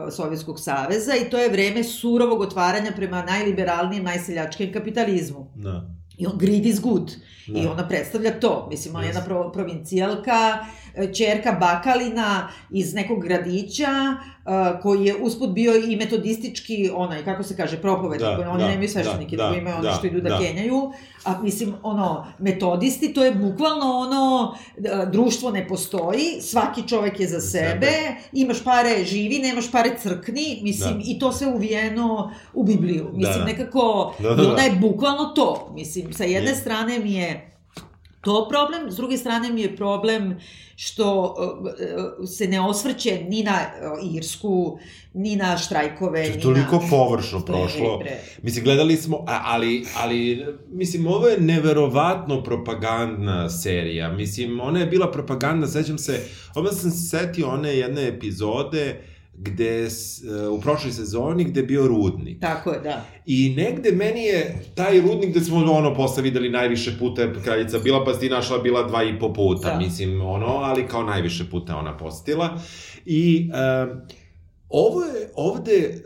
e, 0.08 0.12
Sovjetskog 0.12 0.60
saveza 0.60 1.16
i 1.16 1.30
to 1.30 1.38
je 1.38 1.50
vreme 1.50 1.84
surovog 1.84 2.42
otvaranja 2.42 2.92
prema 2.96 3.24
najliberalnijem, 3.24 4.04
najseljačkijem 4.04 4.74
kapitalizmu. 4.74 5.52
Da. 5.56 5.98
I 6.18 6.28
on, 6.28 6.38
greed 6.38 6.66
is 6.66 6.82
good. 6.82 7.12
Da. 7.48 7.60
I 7.60 7.66
ona 7.68 7.88
predstavlja 7.88 8.40
to. 8.40 8.68
Mislim, 8.70 8.96
ona 8.96 9.04
je 9.04 9.08
jedna 9.08 9.22
pro, 9.22 9.52
provincijalka, 9.52 10.58
e, 10.62 10.87
čerka 11.14 11.52
Bakalina 11.52 12.48
iz 12.72 12.94
nekog 12.94 13.24
gradića, 13.24 13.88
e, 13.88 14.82
koji 14.82 15.06
je 15.06 15.16
usput 15.16 15.50
bio 15.50 15.76
i 15.76 15.96
metodistički, 15.96 16.92
onaj, 16.96 17.24
kako 17.26 17.44
se 17.44 17.56
kaže, 17.58 17.82
propovednik, 17.82 18.30
Da, 18.38 18.50
oni 18.50 18.64
da, 18.64 18.70
nemaju 18.70 18.90
sveštenike, 18.90 19.38
da, 19.38 19.44
da, 19.44 19.50
da, 19.50 19.56
imaju 19.58 19.76
ono 19.76 19.84
da, 19.84 19.92
što 19.92 20.08
idu 20.08 20.22
da, 20.22 20.30
da. 20.30 20.38
kenjaju, 20.40 20.92
a 21.26 21.42
mislim, 21.42 21.74
ono, 21.84 22.28
metodisti, 22.40 23.14
to 23.14 23.26
je 23.26 23.32
bukvalno 23.32 23.86
ono, 23.98 24.56
e, 24.78 25.06
društvo 25.12 25.52
ne 25.52 25.68
postoji, 25.68 26.42
svaki 26.42 26.88
čovek 26.88 27.20
je 27.20 27.28
za 27.28 27.42
sebe, 27.42 27.68
sebe. 27.68 27.92
imaš 28.34 28.64
pare, 28.64 29.06
živi, 29.06 29.40
nemaš 29.40 29.72
pare, 29.72 29.90
crkni, 30.02 30.60
mislim, 30.64 30.94
Da. 30.94 31.04
i 31.06 31.20
to 31.20 31.32
sve 31.32 31.48
uvijeno 31.48 32.32
u 32.54 32.64
Bibliju. 32.64 33.10
Mislim, 33.14 33.40
Da. 33.40 33.46
nekako, 33.46 34.14
Da, 34.20 34.28
i 34.30 34.36
da, 34.36 34.44
da. 34.44 34.52
ona 34.54 34.62
je 34.62 34.72
bukvalno 34.72 35.26
to. 35.26 35.72
Mislim, 35.76 36.14
sa 36.14 36.24
jedne 36.24 36.50
Je. 36.50 36.56
strane 36.56 37.00
mi 37.00 37.14
je 37.14 37.57
to 38.28 38.48
problem, 38.50 38.92
s 38.92 38.96
druge 38.96 39.18
strane 39.18 39.52
mi 39.52 39.62
je 39.62 39.76
problem 39.76 40.36
što 40.76 41.36
uh, 42.20 42.28
se 42.30 42.48
ne 42.48 42.62
osvrće 42.62 43.24
ni 43.30 43.44
na 43.44 43.52
uh, 43.54 44.16
Irsku, 44.16 44.80
ni 45.14 45.36
na 45.36 45.58
štrajkove, 45.58 46.24
To 46.24 46.30
je 46.30 46.36
ni 46.36 46.42
toliko 46.42 46.76
na... 46.76 46.90
površno 46.90 47.40
prošlo. 47.40 47.98
bre. 47.98 48.20
Mislim, 48.44 48.64
gledali 48.64 48.98
smo, 48.98 49.24
ali, 49.28 49.86
ali, 49.98 50.46
mislim, 50.70 51.08
ovo 51.08 51.28
je 51.28 51.40
neverovatno 51.40 52.44
propagandna 52.44 53.50
serija. 53.50 54.14
Mislim, 54.14 54.60
ona 54.60 54.80
je 54.80 54.86
bila 54.86 55.12
propaganda, 55.12 55.68
sećam 55.68 55.98
se, 55.98 56.22
odmah 56.56 56.74
sam 56.74 56.92
se 56.92 57.10
setio 57.10 57.48
one 57.48 57.78
jedne 57.78 58.08
epizode 58.08 59.02
gde, 59.38 59.86
s- 59.86 60.24
e, 60.26 60.48
u 60.48 60.62
prošloj 60.62 60.92
sezoni, 60.94 61.44
gde 61.44 61.60
je 61.60 61.66
bio 61.66 61.88
rudnik. 61.88 62.42
Tako 62.42 62.72
je, 62.72 62.80
da. 62.80 63.06
I 63.26 63.54
negde 63.58 63.92
meni 63.92 64.22
je 64.22 64.40
taj 64.76 65.02
rudnik 65.02 65.30
gde 65.30 65.40
smo 65.42 65.58
ono 65.68 65.96
posle 65.96 66.24
videli 66.24 66.50
najviše 66.50 66.98
puta 67.00 67.22
je 67.22 67.34
kraljica 67.44 67.80
bila, 67.80 68.06
pa 68.06 68.14
ti 68.14 68.30
našla 68.30 68.58
bila 68.58 68.84
dva 68.84 69.04
i 69.04 69.20
po 69.20 69.34
puta, 69.34 69.70
Da. 69.70 69.78
mislim, 69.78 70.22
ono, 70.22 70.46
ali 70.48 70.88
kao 70.88 71.04
najviše 71.04 71.50
puta 71.52 71.76
ona 71.76 71.98
posetila. 71.98 72.60
I 73.06 73.50
um, 73.50 74.00
ovo 74.70 75.04
je, 75.04 75.30
ovde 75.36 75.72
e, 75.74 76.00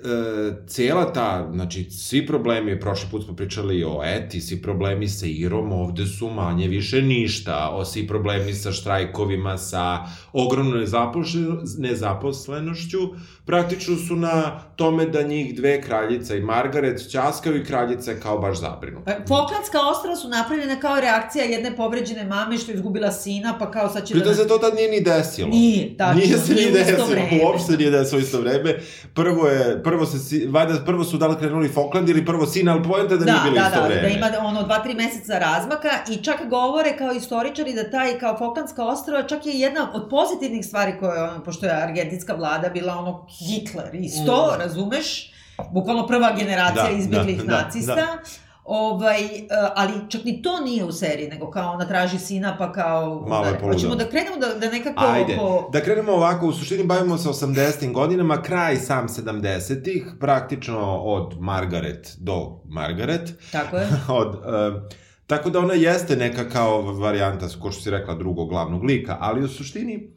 cela 0.68 1.14
ta, 1.14 1.50
znači, 1.54 1.84
svi 1.84 2.28
problemi, 2.28 2.80
prošli 2.80 3.08
put 3.12 3.24
smo 3.26 3.36
pričali 3.36 3.84
o 3.84 4.02
Eti, 4.06 4.42
svi 4.42 4.62
problemi 4.62 5.08
sa 5.08 5.26
Irom, 5.26 5.72
ovde 5.72 6.06
su 6.06 6.30
manje 6.30 6.68
više 6.68 7.02
ništa, 7.02 7.70
o 7.74 7.86
svi 7.86 8.08
problemi 8.08 8.54
sa 8.54 8.72
štrajkovima, 8.72 9.58
sa 9.58 10.00
ogromnom 10.34 10.80
nezaposleno- 10.80 11.64
nezaposlenošću, 11.78 13.00
praktično 13.46 13.98
su 13.98 14.16
na 14.16 14.60
tome 14.76 15.06
da 15.06 15.22
njih 15.22 15.56
dve, 15.56 15.82
kraljica 15.82 16.36
i 16.36 16.42
Margaret, 16.42 17.10
ćaskaju 17.10 17.58
i 17.58 17.66
kraljica 17.66 18.12
je 18.12 18.20
kao 18.20 18.38
baš 18.38 18.60
zabrinuta. 18.60 19.16
Pa, 19.18 19.36
Falklandska 19.36 19.78
ostrava 19.92 20.16
su 20.16 20.28
napravljene 20.28 20.82
kao 20.82 21.00
reakcija 21.00 21.46
jedne 21.46 21.76
povređene 21.76 22.26
mame 22.26 22.58
što 22.58 22.72
je 22.72 22.76
izgubila 22.76 23.12
sina, 23.12 23.56
pa 23.60 23.72
kao 23.72 23.90
sad 23.90 24.06
će 24.06 24.14
Pritom 24.14 24.30
da... 24.30 24.36
se 24.36 24.48
to 24.48 24.58
tad 24.58 24.76
nije 24.76 24.92
ni 24.92 25.02
desilo. 25.02 25.50
Nije, 25.50 25.98
tačno, 25.98 26.22
Nije 26.22 26.38
se 26.38 26.54
ni 26.54 26.72
desilo, 26.72 27.06
vreme. 27.06 27.40
uopšte 27.46 27.78
nije 27.78 27.92
desilo 27.92 28.22
isto 28.22 28.42
vreme. 28.42 28.80
Prvo 29.14 29.48
je, 29.48 29.84
prvo 29.84 30.06
se, 30.06 30.48
valjda 30.50 30.86
prvo 30.86 31.04
su 31.04 31.18
da 31.18 31.28
li 31.28 31.38
krenuli 31.38 31.70
Falkland 31.70 32.10
ili 32.10 32.26
prvo 32.26 32.46
sin, 32.46 32.70
ali 32.70 32.84
pojenta 32.84 33.16
da, 33.16 33.26
nije 33.26 33.40
bilo 33.44 33.56
da, 33.56 33.68
isto 33.68 33.82
da, 33.82 33.88
vreme. 33.88 34.02
da 34.02 34.08
ima 34.08 34.28
ono 34.44 34.64
dva, 34.64 34.80
tri 34.84 34.94
meseca 34.94 35.40
razmaka 35.40 35.90
i 36.10 36.24
čak 36.24 36.50
govore 36.50 36.98
kao 36.98 37.12
istoričari 37.12 37.74
da 37.74 37.90
taj 37.90 38.20
kao 38.20 38.38
Falklandska 38.38 38.84
ostrava 38.86 39.24
čak 39.24 39.46
je 39.46 39.54
jedna 39.54 39.92
od 39.94 40.08
pozitivnih 40.10 40.66
stvari 40.66 40.94
koje, 41.00 41.24
ono, 41.24 41.44
pošto 41.44 41.66
je 41.66 41.84
argentinska 41.84 42.34
vlada 42.34 42.70
bila 42.70 42.94
ono 42.94 43.28
Hitler 43.48 43.96
isto, 43.96 44.48
Mm. 44.48 44.60
razumeš? 44.60 45.32
Bukvalno 45.72 46.08
prva 46.08 46.36
generacija 46.38 46.84
Da, 46.84 46.90
izbjeglih 46.90 47.38
da, 47.38 47.44
da, 47.44 47.62
nacista. 47.64 47.96
da. 47.96 48.08
Ovaj, 48.64 49.22
e, 49.24 49.48
ali 49.76 49.94
čak 50.10 50.24
ni 50.24 50.42
to 50.42 50.60
nije 50.60 50.84
u 50.84 50.92
seriji, 50.92 51.28
nego 51.28 51.52
kao 51.52 51.74
ona 51.74 51.88
traži 51.88 52.20
sina, 52.20 52.56
pa 52.58 52.72
kao... 52.72 53.26
Malo 53.28 53.46
je 53.46 53.52
da, 53.52 53.58
poludela. 53.58 53.74
Hoćemo 53.74 53.96
da 53.96 54.10
krenemo 54.10 54.38
da, 54.38 54.48
da 54.48 54.72
nekako... 54.72 55.04
Ajde, 55.06 55.36
Po... 55.38 55.70
da 55.74 55.82
krenemo 55.82 56.12
ovako, 56.12 56.48
u 56.48 56.54
suštini 56.54 56.84
bavimo 56.84 57.18
se 57.18 57.30
80. 57.30 57.92
godinama, 57.92 58.42
kraj 58.42 58.76
sam 58.76 59.08
70-ih, 59.08 60.06
praktično 60.20 60.98
od 60.98 61.36
Margaret 61.40 62.16
do 62.18 62.62
Margaret, 62.66 63.34
Tako 63.52 63.78
je. 63.78 63.88
od, 64.20 64.28
uh, 64.28 64.82
tako 65.28 65.50
da 65.50 65.60
ona 65.60 65.74
jeste 65.74 66.16
neka 66.16 66.50
kao 66.50 66.82
varijanta, 66.82 67.48
ko 67.62 67.72
što 67.72 67.82
si 67.82 67.92
rekla, 67.92 68.16
drugog 68.16 68.50
glavnog 68.50 68.84
lika, 68.84 69.18
ali 69.20 69.44
u 69.44 69.48
suštini 69.48 70.14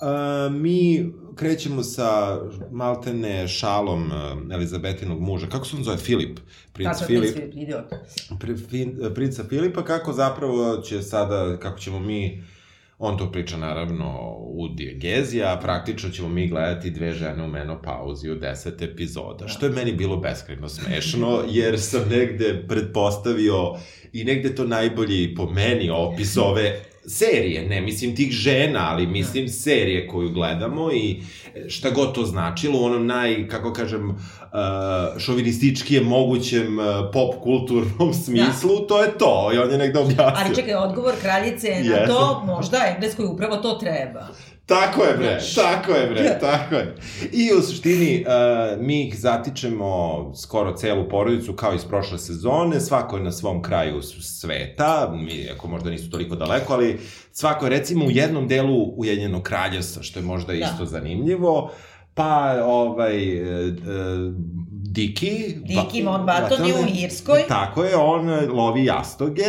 uh, 0.00 0.52
mi 0.52 1.12
krećemo 1.36 1.82
sa 1.82 2.40
maltene 2.70 3.48
šalom 3.48 4.06
uh, 4.06 4.54
Elizabetinog 4.54 5.20
muža, 5.20 5.46
kako 5.46 5.66
se 5.66 5.76
on 5.76 5.84
zove, 5.84 5.96
Filip, 5.96 6.40
princ 6.72 6.92
Tako 6.92 7.06
Filip, 7.06 7.34
Filip, 7.34 7.54
idiot. 7.54 7.84
pri, 8.40 8.56
fin, 8.56 8.98
princa 9.14 9.44
Filipa, 9.48 9.84
kako 9.84 10.12
zapravo 10.12 10.76
će 10.76 11.02
sada, 11.02 11.58
kako 11.58 11.78
ćemo 11.78 12.00
mi, 12.00 12.42
on 12.98 13.18
to 13.18 13.32
priča 13.32 13.56
naravno 13.56 14.36
u 14.38 14.68
dijegezi, 14.68 15.42
a 15.42 15.58
praktično 15.62 16.10
ćemo 16.10 16.28
mi 16.28 16.48
gledati 16.48 16.90
dve 16.90 17.12
žene 17.12 17.44
u 17.44 17.48
menopauzi 17.48 18.30
u 18.30 18.34
deset 18.34 18.82
epizoda, 18.82 19.48
što 19.48 19.66
je 19.66 19.72
meni 19.72 19.92
bilo 19.92 20.16
beskrajno 20.16 20.68
smešno, 20.68 21.42
jer 21.58 21.80
sam 21.80 22.08
negde 22.08 22.64
pretpostavio 22.68 23.74
i 24.12 24.24
negde 24.24 24.54
to 24.54 24.64
najbolji 24.64 25.34
po 25.34 25.50
meni 25.50 25.90
opis 25.90 26.36
ove 26.36 26.80
serije, 27.08 27.68
ne 27.68 27.80
mislim 27.80 28.16
tih 28.16 28.30
žena, 28.30 28.88
ali 28.90 29.06
mislim 29.06 29.48
serije 29.48 30.08
koju 30.08 30.30
gledamo 30.30 30.92
i 30.92 31.22
šta 31.68 31.90
god 31.90 32.14
to 32.14 32.24
značilo 32.24 32.80
u 32.80 32.84
onom 32.84 33.06
naj, 33.06 33.48
kako 33.48 33.72
kažem, 33.72 34.10
uh, 34.10 34.16
šovinističkijem 35.18 36.04
mogućem 36.04 36.78
uh, 36.78 36.84
pop 37.12 37.34
kulturnom 37.42 38.14
smislu, 38.24 38.86
to 38.88 39.02
je 39.02 39.18
to 39.18 39.50
i 39.54 39.58
on 39.58 39.70
je 39.70 39.78
negde 39.78 39.98
objasnio. 39.98 40.44
Ali 40.44 40.54
čekaj, 40.54 40.74
odgovor 40.74 41.14
kraljice 41.20 41.68
na 41.68 41.74
Jesam. 41.74 42.06
to, 42.06 42.42
možda 42.46 42.78
Engleskoj 42.94 43.26
upravo 43.26 43.56
to 43.56 43.72
treba. 43.72 44.28
Tako 44.68 45.02
je 45.02 45.16
bre, 45.16 45.38
tako 45.54 45.92
je 45.92 46.06
bre, 46.06 46.38
tako 46.50 46.74
je. 46.74 46.94
I 47.32 47.52
u 47.58 47.62
suštini 47.62 48.24
uh, 48.26 48.84
mi 48.84 49.06
ih 49.06 49.20
zatičemo 49.20 50.32
skoro 50.42 50.76
celu 50.76 51.08
porodicu 51.08 51.52
kao 51.52 51.74
iz 51.74 51.84
prošle 51.84 52.18
sezone, 52.18 52.80
svako 52.80 53.16
je 53.16 53.22
na 53.22 53.32
svom 53.32 53.62
kraju 53.62 54.02
sveta, 54.02 55.12
mi, 55.14 55.48
ako 55.54 55.68
možda 55.68 55.90
nisu 55.90 56.10
toliko 56.10 56.36
daleko, 56.36 56.72
ali 56.72 56.98
svako 57.32 57.66
je 57.66 57.70
recimo 57.70 58.04
u 58.04 58.10
jednom 58.10 58.48
delu 58.48 58.94
Ujedinjenog 58.96 59.42
kraljevstva, 59.42 60.02
što 60.02 60.18
je 60.18 60.24
možda 60.24 60.52
Da. 60.52 60.58
isto 60.58 60.84
zanimljivo, 60.84 61.70
pa 62.14 62.62
ovaj 62.64 63.36
e, 63.36 63.72
Diki 64.98 65.54
Diki 65.64 66.02
Mountbatten 66.02 66.66
je 66.66 66.74
u 66.74 66.84
Irskoj. 66.94 67.44
Tako 67.48 67.84
je, 67.84 67.96
on 67.96 68.30
e, 68.30 68.46
lovi 68.46 68.84
jastoge, 68.84 69.44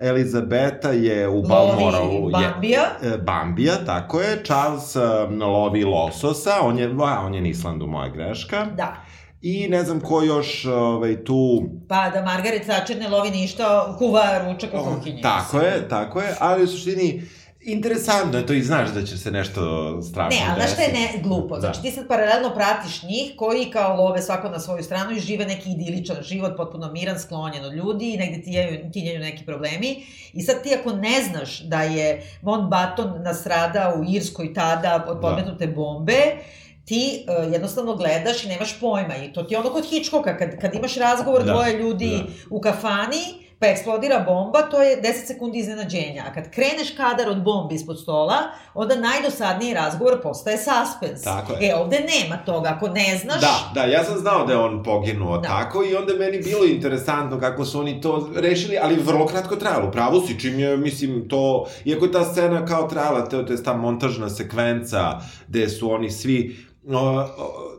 Elizabeta 0.00 0.90
je 0.90 1.28
u 1.28 1.34
Lovi 1.34 1.48
Balmoralu 1.48 2.30
je- 2.30 2.32
Bambija. 2.32 2.82
E, 3.02 3.18
Bambija, 3.18 3.84
tako 3.86 4.20
je. 4.20 4.42
Charles 4.44 4.96
um, 4.96 5.42
lovi 5.42 5.84
lososa, 5.84 6.50
on 6.62 6.78
je, 6.78 6.94
a, 7.00 7.22
on 7.26 7.34
je 7.34 7.40
na 7.40 7.48
Islandu, 7.48 7.86
moja 7.86 8.08
greška. 8.08 8.66
Da. 8.76 8.96
I 9.42 9.68
ne 9.68 9.82
znam 9.82 10.00
ko 10.00 10.22
još 10.22 10.64
ovaj, 10.66 11.24
tu... 11.24 11.62
Pa 11.88 12.10
da 12.10 12.22
Margaret 12.22 12.62
Thatcher 12.62 12.98
ne 12.98 13.08
lovi 13.08 13.30
ništa, 13.30 13.94
kuva 13.98 14.22
ručak 14.44 14.70
u 14.74 14.84
kuhinji. 14.84 15.22
Tako 15.22 15.60
je, 15.60 15.88
tako 15.88 16.20
je, 16.20 16.36
ali 16.40 16.64
u 16.64 16.66
suštini 16.66 17.22
interesantno 17.64 18.38
je 18.38 18.46
to 18.46 18.52
i 18.52 18.62
znaš 18.62 18.90
da 18.90 19.02
će 19.02 19.18
se 19.18 19.30
nešto 19.30 19.62
strašno 20.02 20.40
Ne, 20.40 20.46
ali 20.46 20.60
znaš 20.60 20.72
šta 20.72 20.82
je 20.82 20.88
desiti. 20.88 21.16
ne, 21.16 21.22
glupo? 21.22 21.54
Da. 21.54 21.60
Znači 21.60 21.82
ti 21.82 21.90
sad 21.90 22.08
paralelno 22.08 22.54
pratiš 22.54 23.02
njih 23.02 23.32
koji 23.36 23.64
kao 23.64 23.96
love 23.96 24.22
svako 24.22 24.48
na 24.48 24.60
svoju 24.60 24.82
stranu 24.82 25.12
i 25.12 25.20
žive 25.20 25.46
neki 25.46 25.70
idiličan 25.70 26.16
život, 26.22 26.52
potpuno 26.56 26.92
miran, 26.92 27.18
sklonjen 27.18 27.64
od 27.64 27.72
ljudi 27.72 28.10
i 28.10 28.16
negde 28.16 28.42
tinjaju, 28.42 28.90
tinjaju 28.92 29.20
neki 29.20 29.44
problemi. 29.44 29.96
I 30.32 30.42
sad 30.42 30.62
ti 30.62 30.70
ako 30.74 30.92
ne 30.92 31.22
znaš 31.22 31.60
da 31.60 31.82
je 31.82 32.22
Mountbatten 32.42 33.06
nastradao 33.18 33.94
u 33.94 34.04
Irskoj 34.06 34.54
tada 34.54 35.04
od 35.08 35.14
Da. 35.14 35.20
podmetnute 35.20 35.66
bombe, 35.66 36.36
ti 36.84 37.26
uh, 37.46 37.52
jednostavno 37.52 37.96
gledaš 37.96 38.44
i 38.44 38.48
nemaš 38.48 38.80
pojma. 38.80 39.16
I 39.16 39.32
to 39.32 39.42
ti 39.42 39.54
je 39.54 39.58
ono 39.58 39.70
kod 39.70 39.84
Hitchcocka, 39.84 40.38
kad, 40.38 40.60
kad 40.60 40.74
imaš 40.74 40.96
razgovor 40.96 41.44
Da, 41.44 41.52
dvoje 41.52 41.78
ljudi 41.78 42.10
da. 42.18 42.24
u 42.50 42.60
kafani, 42.60 43.43
pa 43.64 43.70
eksplodira 43.70 44.18
bomba, 44.20 44.62
to 44.62 44.82
je 44.82 45.02
10 45.02 45.26
sekundi 45.26 45.58
iznenađenja. 45.58 46.24
A 46.28 46.32
kad 46.32 46.50
kreneš 46.50 46.90
kadar 46.96 47.28
od 47.28 47.42
bombe 47.42 47.74
ispod 47.74 48.00
stola, 48.00 48.36
onda 48.74 48.94
najdosadniji 48.94 49.74
razgovor 49.74 50.22
postaje 50.22 50.58
suspens. 50.58 51.22
Tako 51.22 51.52
je. 51.52 51.68
E, 51.68 51.74
ovde 51.74 52.00
nema 52.00 52.36
toga. 52.36 52.68
Ako 52.76 52.88
ne 52.88 53.18
znaš... 53.22 53.40
Da, 53.40 53.70
da, 53.74 53.84
ja 53.84 54.04
sam 54.04 54.18
znao 54.18 54.46
da 54.46 54.52
je 54.52 54.58
on 54.58 54.82
poginuo 54.82 55.38
Da. 55.38 55.48
tako 55.48 55.84
i 55.84 55.94
onda 55.94 56.14
meni 56.14 56.38
bilo 56.38 56.64
interesantno 56.64 57.40
kako 57.40 57.64
su 57.64 57.80
oni 57.80 58.00
to 58.00 58.30
rešili, 58.36 58.78
ali 58.82 58.96
vrlo 58.96 59.26
kratko 59.26 59.56
trajalo. 59.56 59.90
Pravo 59.90 60.20
si, 60.20 60.40
čim 60.40 60.58
je, 60.58 60.76
mislim, 60.76 61.28
to... 61.28 61.66
Iako 61.84 62.04
je 62.04 62.12
ta 62.12 62.24
scena 62.24 62.66
kao 62.66 62.88
trajala, 62.88 63.28
to, 63.28 63.40
je 63.40 63.62
ta 63.62 63.76
montažna 63.76 64.30
sekvenca 64.30 65.20
gde 65.48 65.68
su 65.68 65.92
oni 65.92 66.10
svi 66.10 66.56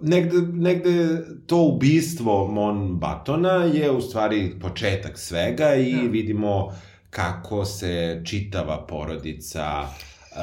negde, 0.02 0.38
negde 0.54 1.22
to 1.48 1.58
ubistvo 1.58 2.48
Mon 2.48 2.96
Batona 2.96 3.54
je 3.74 3.92
u 3.92 4.02
stvari 4.02 4.60
početak 4.62 5.18
svega 5.18 5.76
i 5.76 5.92
Da. 5.94 6.02
vidimo 6.12 6.72
kako 7.10 7.66
se 7.66 8.22
čitava 8.26 8.86
porodica 8.86 9.82
uh, 9.82 10.38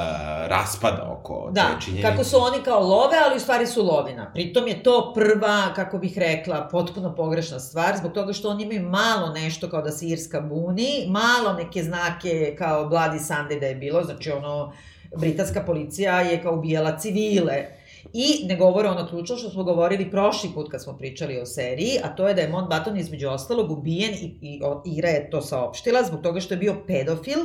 raspada 0.48 1.16
oko 1.18 1.50
Da, 1.52 1.62
te 1.62 1.84
činjenice. 1.84 2.08
kako 2.08 2.24
su 2.24 2.36
oni 2.38 2.64
kao 2.64 2.80
love, 2.80 3.16
ali 3.26 3.36
u 3.36 3.40
stvari 3.40 3.66
su 3.66 3.84
lovina. 3.84 4.30
Pritom 4.34 4.68
je 4.68 4.82
to 4.82 5.12
prva, 5.14 5.72
kako 5.74 5.98
bih 5.98 6.18
rekla, 6.18 6.68
potpuno 6.70 7.14
pogrešna 7.14 7.60
stvar, 7.60 7.96
zbog 7.96 8.12
toga 8.12 8.32
što 8.32 8.48
oni 8.48 8.62
imaju 8.62 8.82
malo 8.82 9.32
nešto 9.32 9.70
kao 9.70 9.82
da 9.82 9.90
se 9.90 10.06
Irska 10.06 10.40
buni, 10.40 11.06
malo 11.08 11.52
neke 11.52 11.82
znake 11.82 12.54
kao 12.58 12.84
Bloody 12.90 13.18
Sunday 13.18 13.60
da 13.60 13.66
je 13.66 13.74
bilo, 13.74 14.04
znači 14.04 14.30
ono, 14.30 14.72
britanska 15.16 15.60
policija 15.60 16.20
je 16.20 16.42
kao 16.42 16.54
ubijala 16.54 16.98
civile. 16.98 17.81
I 18.12 18.44
ne 18.44 18.56
govore 18.56 18.88
ono 18.88 19.08
ključno 19.08 19.36
što 19.36 19.50
smo 19.50 19.64
govorili 19.64 20.10
prošli 20.10 20.50
put 20.54 20.70
kad 20.70 20.82
smo 20.82 20.96
pričali 20.96 21.40
o 21.40 21.46
seriji, 21.46 21.98
a 22.04 22.08
to 22.08 22.28
je 22.28 22.34
da 22.34 22.40
je 22.40 22.48
Mountbatten 22.48 22.96
između 22.96 23.28
ostalog 23.28 23.70
ubijen 23.70 24.14
i, 24.14 24.38
i 24.42 24.60
o- 24.64 24.82
Ira 24.86 25.08
je 25.08 25.30
to 25.30 25.40
saopštila 25.42 26.02
zbog 26.02 26.22
toga 26.22 26.40
što 26.40 26.54
je 26.54 26.58
bio 26.58 26.76
pedofil, 26.86 27.38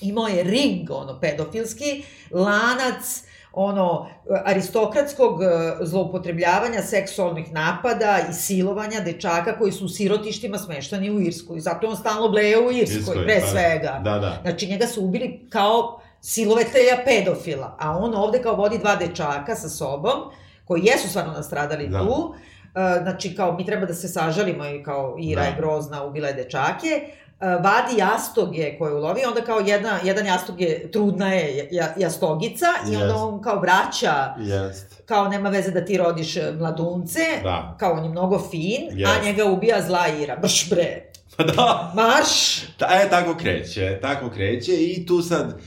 imao 0.00 0.26
je 0.26 0.42
ring, 0.42 0.90
ono, 0.90 1.20
pedofilski, 1.20 2.02
lanac, 2.30 3.22
ono, 3.54 4.08
aristokratskog 4.44 5.42
e, 5.42 5.46
zloupotrebljavanja, 5.80 6.82
seksualnih 6.82 7.52
napada 7.52 8.18
i 8.30 8.32
silovanja 8.32 9.00
dečaka 9.00 9.58
koji 9.58 9.72
su 9.72 9.84
u 9.84 9.88
sirotištima 9.88 10.58
smeštani 10.58 11.10
u 11.10 11.20
Irsku. 11.20 11.56
I 11.56 11.60
zato 11.60 11.88
on 11.88 11.96
stalno 11.96 12.28
bleje 12.28 12.58
u 12.58 12.72
Irskoj, 12.72 12.96
Irskoj, 12.98 13.24
pre 13.24 13.40
pa, 13.40 13.46
svega. 13.46 14.00
Da, 14.04 14.18
da. 14.18 14.38
Znači, 14.42 14.66
njega 14.66 14.86
su 14.86 15.04
ubili 15.04 15.46
kao 15.50 16.01
silovetelja 16.22 16.96
pedofila, 17.04 17.76
a 17.78 17.90
on 17.92 18.14
ovde 18.16 18.42
kao 18.42 18.54
vodi 18.54 18.78
dva 18.78 18.96
dečaka 18.96 19.54
sa 19.54 19.68
sobom, 19.68 20.12
koji 20.64 20.82
jesu 20.84 21.08
stvarno 21.08 21.32
nastradali 21.32 21.88
Da. 21.88 21.98
tu, 21.98 22.34
E, 22.74 23.00
znači 23.02 23.36
kao 23.36 23.52
mi 23.52 23.66
treba 23.66 23.86
da 23.86 23.94
se 23.94 24.08
sažalimo 24.08 24.66
i 24.66 24.82
kao 24.82 25.16
Ira 25.20 25.42
Da. 25.42 25.48
je 25.48 25.54
grozna, 25.56 26.04
ubila 26.04 26.28
je 26.28 26.34
dečake, 26.34 26.88
E, 27.40 27.46
vadi 27.46 27.96
jastoge 27.98 28.78
koje 28.78 28.94
ulovi, 28.94 29.20
onda 29.24 29.40
kao 29.40 29.58
jedna, 29.60 29.98
jedan 30.04 30.26
jastog 30.26 30.60
je, 30.60 30.90
trudna 30.90 31.28
je 31.28 31.68
ja- 31.70 31.94
jastogica 31.96 32.66
i 32.92 32.96
onda 32.96 33.16
on 33.16 33.42
kao 33.42 33.60
vraća, 33.60 34.34
Jest. 34.38 35.02
kao 35.06 35.28
nema 35.28 35.48
veze 35.48 35.70
da 35.70 35.84
ti 35.84 35.96
rodiš 35.96 36.36
e, 36.36 36.52
mladunce, 36.52 37.20
Da. 37.42 37.76
kao 37.78 37.92
on 37.92 38.04
je 38.04 38.10
mnogo 38.10 38.38
fin, 38.40 38.88
Jest. 38.90 39.12
a 39.12 39.24
njega 39.24 39.44
ubija 39.44 39.82
zla 39.82 40.08
Ira, 40.10 40.36
brš 40.36 40.70
bre, 40.70 41.02
Pa 41.36 41.44
da. 41.44 41.92
marš! 41.94 42.60
Ta, 42.78 42.86
e, 42.92 43.10
tako 43.10 43.34
kreće, 43.34 43.98
tako 44.02 44.30
kreće 44.30 44.72
i 44.74 45.06
tu 45.06 45.22
sad 45.22 45.58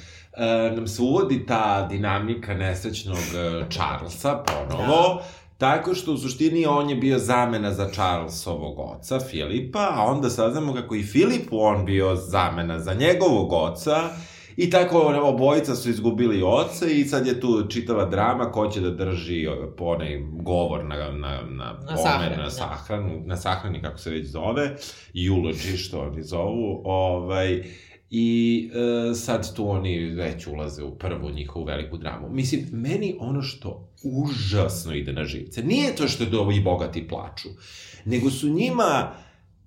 nam 0.75 0.87
se 0.87 1.01
uvodi 1.01 1.45
ta 1.45 1.87
dinamika 1.89 2.53
nesrećnog 2.53 3.17
e, 3.17 3.65
Charlesa 3.69 4.43
ponovo, 4.47 5.21
tako 5.57 5.93
što 5.93 6.13
u 6.13 6.17
suštini 6.17 6.65
on 6.65 6.89
je 6.89 6.95
bio 6.95 7.19
zamena 7.19 7.73
za 7.73 7.89
Charlesovog 7.89 8.79
oca, 8.79 9.19
Filipa, 9.19 9.87
a 9.91 10.05
onda 10.05 10.29
saznamo 10.29 10.73
kako 10.73 10.95
i 10.95 11.03
Filipu 11.03 11.59
on 11.59 11.85
bio 11.85 12.15
zamena 12.15 12.79
za 12.79 12.93
njegovog 12.93 13.53
oca, 13.53 14.09
I 14.57 14.69
tako 14.69 14.99
obojica 15.23 15.75
su 15.75 15.89
izgubili 15.89 16.43
oca 16.43 16.85
i 16.87 17.03
sad 17.03 17.27
je 17.27 17.39
tu 17.39 17.67
čitava 17.69 18.05
drama 18.05 18.51
ko 18.51 18.67
će 18.67 18.81
da 18.81 18.89
drži 18.89 19.47
onaj 19.79 20.21
govor 20.31 20.85
na, 20.85 20.95
na, 20.95 21.41
na, 21.41 21.65
Na 21.65 21.75
pomen, 21.85 21.97
sahrani, 22.03 22.37
na 22.37 22.43
da. 22.43 22.49
sahranu, 22.49 23.21
na 23.25 23.37
sahrani 23.37 23.81
kako 23.81 23.97
se 23.97 24.09
već 24.09 24.27
zove, 24.27 24.75
eulogy 25.13 25.77
što 25.77 26.01
oni 26.01 26.23
zovu, 26.23 26.81
ovaj, 26.85 27.63
I 28.09 28.69
e, 29.12 29.15
sad 29.15 29.55
tu 29.55 29.69
oni 29.69 30.05
već 30.05 30.47
ulaze 30.47 30.83
u 30.83 30.95
prvu 30.95 31.29
njihovu 31.29 31.65
veliku 31.65 31.97
dramu. 31.97 32.29
Mislim, 32.29 32.69
meni 32.71 33.15
ono 33.19 33.41
što 33.41 33.89
užasno 34.03 34.93
ide 34.93 35.13
na 35.13 35.24
živce, 35.24 35.63
nije 35.63 35.95
to 35.95 36.07
što 36.07 36.24
je 36.24 36.38
ovi 36.38 36.59
bogati 36.59 37.07
plaču, 37.07 37.50
nego 38.05 38.29
su 38.29 38.50
njima 38.50 39.12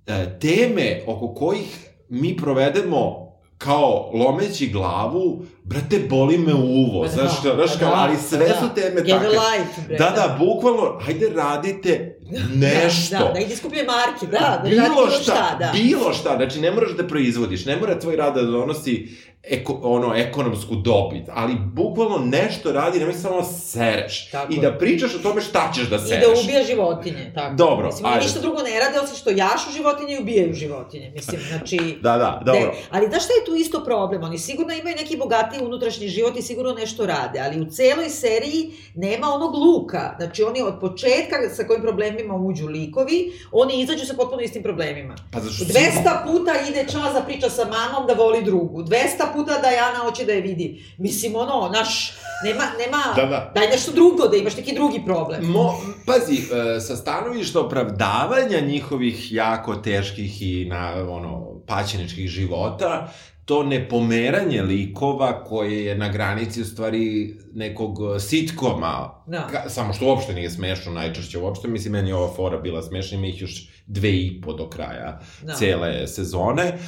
e, 0.06 0.38
teme 0.40 1.02
oko 1.06 1.34
kojih 1.34 1.88
mi 2.08 2.36
provedemo 2.36 3.28
kao 3.58 4.10
lomeći 4.14 4.68
glavu, 4.68 5.44
brate, 5.64 6.06
boli 6.10 6.38
me 6.38 6.54
uvo, 6.54 7.04
da, 7.04 7.10
znaš, 7.10 7.38
šta, 7.38 7.54
znaš, 7.54 7.72
pa 7.72 7.78
kao, 7.78 7.90
da, 7.90 7.96
ali 7.96 8.16
sve 8.16 8.48
da. 8.48 8.54
su 8.54 8.74
teme 8.74 9.00
Get 9.02 9.14
a 9.14 9.18
takve. 9.18 9.28
life, 9.28 9.82
bre. 9.86 9.96
Da, 9.96 10.10
da, 10.10 10.36
bukvalno, 10.38 10.98
hajde 11.00 11.28
radite 11.28 12.17
nešto. 12.54 13.18
Da, 13.18 13.24
da, 13.24 13.32
da 13.32 13.40
ide 13.40 13.56
skuplje 13.56 13.84
marke, 13.84 14.26
da, 14.26 14.60
da 14.62 14.68
bilo 14.68 14.82
bilo 14.82 15.10
šta, 15.10 15.22
šta, 15.22 15.56
da. 15.58 15.72
bilo 15.72 16.12
šta, 16.12 16.36
znači 16.36 16.60
ne 16.60 16.70
moraš 16.70 16.90
da 16.90 17.06
proizvodiš, 17.06 17.64
ne 17.64 17.76
mora 17.76 17.98
tvoj 18.00 18.16
rad 18.16 18.34
da 18.34 18.42
donosi 18.42 19.08
eko, 19.42 19.80
ono, 19.82 20.14
ekonomsku 20.16 20.74
dobit, 20.74 21.24
ali 21.28 21.54
bukvalno 21.74 22.18
nešto 22.18 22.72
radi, 22.72 22.98
nemoj 22.98 23.14
samo 23.14 23.44
sereš. 23.44 24.30
Tako 24.30 24.52
I 24.52 24.56
je. 24.56 24.62
da 24.62 24.78
pričaš 24.78 25.14
o 25.14 25.18
tome 25.18 25.40
šta 25.40 25.72
ćeš 25.74 25.88
da 25.88 25.96
I 25.96 25.98
sereš. 25.98 26.24
da 26.24 26.40
ubija 26.40 26.64
životinje, 26.64 27.32
tako. 27.34 27.54
Dobro, 27.54 27.86
Mislim, 27.86 28.06
ajde. 28.06 28.24
ništa 28.24 28.40
drugo 28.40 28.62
ne 28.62 28.80
rade, 28.80 29.00
osim 29.00 29.16
što 29.16 29.30
jašu 29.30 29.70
životinje 29.76 30.14
i 30.14 30.18
ubijaju 30.22 30.54
životinje. 30.54 31.10
Mislim, 31.14 31.40
znači... 31.48 31.78
Da, 32.08 32.18
da, 32.18 32.42
dobro. 32.44 32.60
Ne, 32.60 32.70
ali 32.90 33.06
znaš 33.08 33.24
šta 33.24 33.32
je 33.32 33.44
tu 33.44 33.54
isto 33.54 33.84
problem? 33.84 34.22
Oni 34.22 34.38
sigurno 34.38 34.72
imaju 34.72 34.96
neki 34.96 35.16
bogatiji 35.16 35.64
unutrašnji 35.64 36.08
život 36.08 36.36
i 36.36 36.42
sigurno 36.42 36.72
nešto 36.72 37.06
rade, 37.06 37.40
ali 37.40 37.60
u 37.60 37.64
celoj 37.70 38.08
seriji 38.08 38.72
nema 38.94 39.26
onog 39.34 39.54
luka. 39.54 40.14
Znači 40.18 40.42
oni 40.42 40.62
od 40.62 40.80
početka 40.80 41.36
sa 41.56 41.64
kojim 41.64 41.82
problemima 41.82 42.34
uđu 42.34 42.66
likovi, 42.66 43.32
oni 43.52 43.80
izađu 43.80 44.06
sa 44.06 44.14
potpuno 44.14 44.42
istim 44.42 44.62
problemima. 44.62 45.14
Pa 45.32 45.40
zašto 45.40 45.64
200 45.64 45.78
puta 46.26 46.52
ide 46.68 46.84
čas 46.92 47.12
da 47.14 47.22
priča 47.26 47.50
sa 47.50 47.64
mamom 47.64 48.06
da 48.06 48.14
voli 48.14 48.42
drugu. 48.42 48.82
200 48.82 49.27
puta 49.34 49.58
Dajana 49.62 49.98
hoće 49.98 50.24
da 50.24 50.32
je 50.32 50.40
vidi. 50.40 50.84
Mislim, 50.98 51.36
ono, 51.36 51.70
naš, 51.74 52.12
nema, 52.44 52.64
nema, 52.78 53.02
Da, 53.16 53.26
da. 53.26 53.52
daj 53.54 53.66
nešto 53.68 53.92
drugo, 53.92 54.28
da 54.28 54.36
imaš 54.36 54.56
neki 54.56 54.74
drugi 54.74 55.02
problem. 55.06 55.44
Mo, 55.46 55.74
pazi, 56.06 56.34
e, 56.76 56.80
sa 56.80 56.96
stanovišta 56.96 57.60
opravdavanja 57.60 58.60
njihovih 58.60 59.32
jako 59.32 59.74
teških 59.76 60.42
i 60.42 60.64
na, 60.64 60.92
ono, 61.10 61.60
paćeničkih 61.66 62.28
života, 62.28 63.12
to 63.44 63.62
nepomeranje 63.62 64.62
likova 64.62 65.44
koje 65.44 65.84
je 65.84 65.94
na 65.98 66.08
granici 66.08 66.60
u 66.62 66.64
stvari 66.64 67.34
nekog 67.54 67.98
e, 68.16 68.20
sitkoma, 68.20 69.22
Da. 69.26 69.46
ka, 69.46 69.68
samo 69.70 69.92
što 69.92 70.06
uopšte 70.06 70.34
nije 70.34 70.50
smešno 70.50 70.92
najčešće 70.92 71.38
uopšte, 71.38 71.68
mislim, 71.68 71.92
meni 71.92 72.08
je 72.10 72.14
ova 72.14 72.34
fora 72.34 72.56
bila 72.58 72.82
smešna, 72.82 73.18
ima 73.18 73.26
ih 73.26 73.40
još 73.40 73.68
dve 73.86 74.10
i 74.10 74.40
po 74.44 74.52
do 74.52 74.68
kraja 74.70 75.20
Da. 75.42 75.54
cele 75.54 76.06
sezone, 76.06 76.78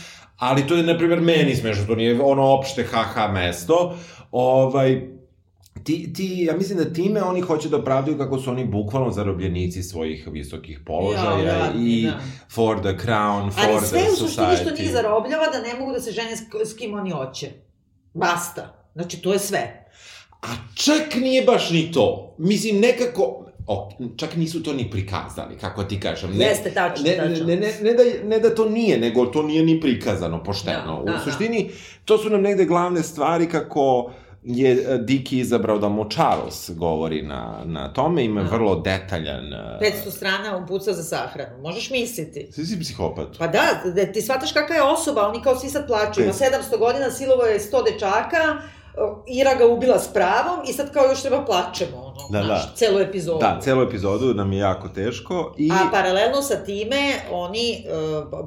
ali 0.40 0.66
to 0.66 0.74
je, 0.74 0.82
na 0.82 0.98
primjer, 0.98 1.20
meni 1.20 1.56
smešno, 1.56 1.84
to 1.86 1.94
nije 1.94 2.22
ono 2.22 2.42
opšte 2.42 2.84
haha 2.84 3.28
mesto, 3.32 3.96
ovaj, 4.30 5.00
ti, 5.84 6.12
ti, 6.12 6.44
ja 6.48 6.56
mislim 6.56 6.78
da 6.78 6.92
time 6.92 7.22
oni 7.22 7.40
hoće 7.40 7.68
da 7.68 7.76
opravdaju 7.76 8.18
kako 8.18 8.38
su 8.38 8.50
oni 8.50 8.64
bukvalno 8.64 9.10
zarobljenici 9.10 9.82
svojih 9.82 10.28
visokih 10.32 10.80
položaja 10.86 11.38
Ja, 11.38 11.56
jadni, 11.56 11.90
i 11.90 12.04
da. 12.06 12.20
for 12.54 12.78
the 12.80 12.96
crown, 13.06 13.50
for 13.52 13.64
Ali 13.68 13.78
the 13.78 13.86
sve 13.86 14.00
u 14.12 14.16
suštini 14.16 14.46
society. 14.46 14.60
što 14.60 14.82
njih 14.82 14.92
zarobljava 14.92 15.46
da 15.46 15.60
ne 15.60 15.80
mogu 15.80 15.92
da 15.92 16.00
se 16.00 16.12
žene 16.12 16.36
s, 16.36 16.40
s 16.64 16.76
kim 16.76 16.94
oni 16.94 17.10
hoće. 17.10 17.50
Basta. 18.14 18.90
Znači, 18.94 19.22
to 19.22 19.32
je 19.32 19.38
sve. 19.38 19.90
A 20.42 20.46
čak 20.74 21.14
nije 21.20 21.44
baš 21.44 21.70
ni 21.70 21.92
to. 21.92 22.34
Mislim, 22.38 22.80
nekako, 22.80 23.46
o, 23.70 23.90
čak 24.16 24.36
nisu 24.36 24.62
to 24.62 24.72
ni 24.72 24.90
prikazali, 24.90 25.56
kako 25.60 25.84
ti 25.84 26.00
kažem. 26.00 26.30
Ne, 26.36 26.44
Jeste, 26.44 26.70
tačno, 26.70 27.04
ne, 27.04 27.16
tačno. 27.16 27.46
Ne, 27.46 27.56
ne, 27.56 27.72
ne, 27.82 27.92
da, 27.92 28.02
ne 28.24 28.38
da 28.38 28.54
to 28.54 28.68
nije, 28.68 28.98
nego 28.98 29.26
to 29.26 29.42
nije 29.42 29.62
ni 29.64 29.80
prikazano 29.80 30.44
pošteno. 30.44 31.02
Da, 31.06 31.12
da, 31.12 31.18
u 31.18 31.24
suštini, 31.24 31.70
to 32.04 32.18
su 32.18 32.30
nam 32.30 32.42
negde 32.42 32.64
glavne 32.64 33.02
stvari 33.02 33.48
kako 33.48 34.10
je 34.44 34.72
e, 34.72 34.98
Dicky 34.98 35.40
izabrao 35.40 35.78
da 35.78 35.88
mu 35.88 36.08
Charles 36.10 36.70
govori 36.76 37.22
na, 37.22 37.62
na 37.64 37.92
tome, 37.92 38.24
ima 38.24 38.42
Da. 38.42 38.50
vrlo 38.50 38.74
detaljan... 38.76 39.52
e, 39.52 39.78
500 40.06 40.10
strana 40.10 40.56
upuca 40.56 40.92
za 40.92 41.02
sahranu. 41.02 41.62
Možeš 41.62 41.90
misliti. 41.90 42.48
Svi 42.52 42.66
si 42.66 42.80
psihopat. 42.80 43.38
Pa 43.38 43.46
da, 43.46 43.82
da 43.94 44.12
ti 44.12 44.22
shvataš 44.22 44.52
kakva 44.52 44.76
je 44.76 44.82
osoba, 44.82 45.28
oni 45.28 45.42
kao 45.42 45.56
svi 45.56 45.68
sad 45.68 45.86
plaču, 45.86 46.20
ima 46.22 46.32
Pet. 46.32 46.52
700 46.72 46.78
godina, 46.78 47.10
silovo 47.10 47.42
je 47.42 47.60
100 47.60 47.92
dečaka, 47.92 48.62
Ira 49.26 49.54
ga 49.54 49.66
ubila 49.66 49.98
s 49.98 50.12
pravom 50.12 50.58
i 50.68 50.72
sad 50.72 50.92
kao 50.92 51.04
još 51.04 51.22
treba 51.22 51.44
plačemo, 51.44 51.96
ono, 51.96 52.20
Da, 52.30 52.42
znaš, 52.42 52.66
da. 52.66 52.72
celu 52.76 52.98
epizodu. 53.00 53.38
Da, 53.40 53.58
celu 53.62 53.82
epizodu 53.82 54.34
nam 54.34 54.52
je 54.52 54.58
jako 54.58 54.88
teško 54.88 55.54
i... 55.58 55.70
A 55.72 55.90
paralelno 55.90 56.42
sa 56.42 56.56
time 56.56 57.12
oni 57.30 57.84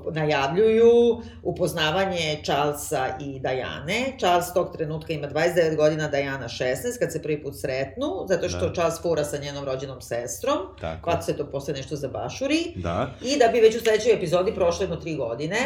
uh, 0.05 0.13
najavljuju 0.13 1.21
upoznavanje 1.43 2.39
Charlesa 2.43 3.07
i 3.19 3.39
Dajane. 3.39 4.13
Charles 4.19 4.53
tog 4.53 4.73
trenutka 4.77 5.13
ima 5.13 5.27
29 5.27 5.75
godina, 5.75 6.07
Dajana 6.07 6.47
16, 6.47 6.75
kad 6.99 7.11
se 7.11 7.21
prvi 7.21 7.43
put 7.43 7.53
sretnu, 7.59 8.25
zato 8.29 8.49
što 8.49 8.67
Da. 8.67 8.73
Charles 8.73 9.01
fura 9.01 9.23
sa 9.23 9.37
njenom 9.37 9.65
rođenom 9.65 10.01
sestrom, 10.01 10.57
Tako. 10.81 11.11
pa 11.11 11.21
se 11.21 11.37
to 11.37 11.45
posle 11.45 11.73
nešto 11.73 11.95
zabašuri. 11.95 12.73
Da. 12.75 13.11
I 13.21 13.37
da 13.37 13.47
bi 13.47 13.59
već 13.59 13.75
u 13.75 13.79
sledećoj 13.79 14.13
epizodi 14.13 14.55
prošlo 14.55 14.83
jedno 14.83 14.95
tri 14.95 15.15
godine, 15.15 15.57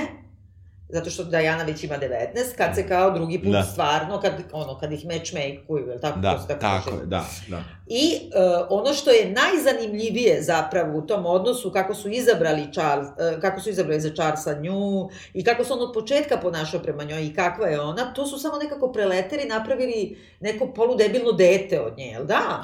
zato 0.89 1.09
što 1.09 1.23
Dajana 1.23 1.63
već 1.63 1.83
ima 1.83 1.95
19, 1.97 2.55
kad 2.57 2.75
se 2.75 2.87
kao 2.87 3.11
drugi 3.11 3.39
put 3.43 3.51
Da. 3.51 3.63
stvarno, 3.63 4.19
kad, 4.21 4.33
ono, 4.51 4.79
kad 4.79 4.91
ih 4.91 5.05
matchmakeuju, 5.05 5.87
je 5.87 5.93
li 5.95 6.01
tako? 6.01 6.15
To 6.15 6.21
Da, 6.21 6.39
se 6.39 6.47
tako 6.47 6.59
kaže? 6.59 6.97
je, 6.97 7.05
da, 7.05 7.25
da. 7.47 7.63
I 7.87 8.19
uh, 8.25 8.67
ono 8.69 8.93
što 8.93 9.11
je 9.11 9.31
najzanimljivije 9.31 10.43
zapravo 10.43 10.97
u 10.97 11.01
tom 11.01 11.25
odnosu, 11.25 11.71
kako 11.71 11.93
su 11.93 12.09
izabrali 12.09 12.73
Charles, 12.73 13.07
uh, 13.07 13.41
kako 13.41 13.59
su 13.61 13.69
izabrali 13.69 14.01
za 14.01 14.09
Charlesa 14.09 14.53
nju 14.53 15.09
i 15.33 15.43
kako 15.43 15.63
se 15.63 15.73
on 15.73 15.81
od 15.81 15.93
početka 15.93 16.37
ponašao 16.37 16.79
prema 16.79 17.03
njoj 17.03 17.25
i 17.25 17.33
kakva 17.33 17.67
je 17.67 17.79
ona, 17.81 18.13
to 18.13 18.25
su 18.27 18.39
samo 18.39 18.57
nekako 18.57 18.91
preleteri 18.91 19.45
napravili 19.47 20.17
neko 20.39 20.73
poludebilno 20.73 21.31
dete 21.31 21.81
od 21.81 21.97
nje, 21.97 22.05
jel 22.05 22.25
da? 22.25 22.63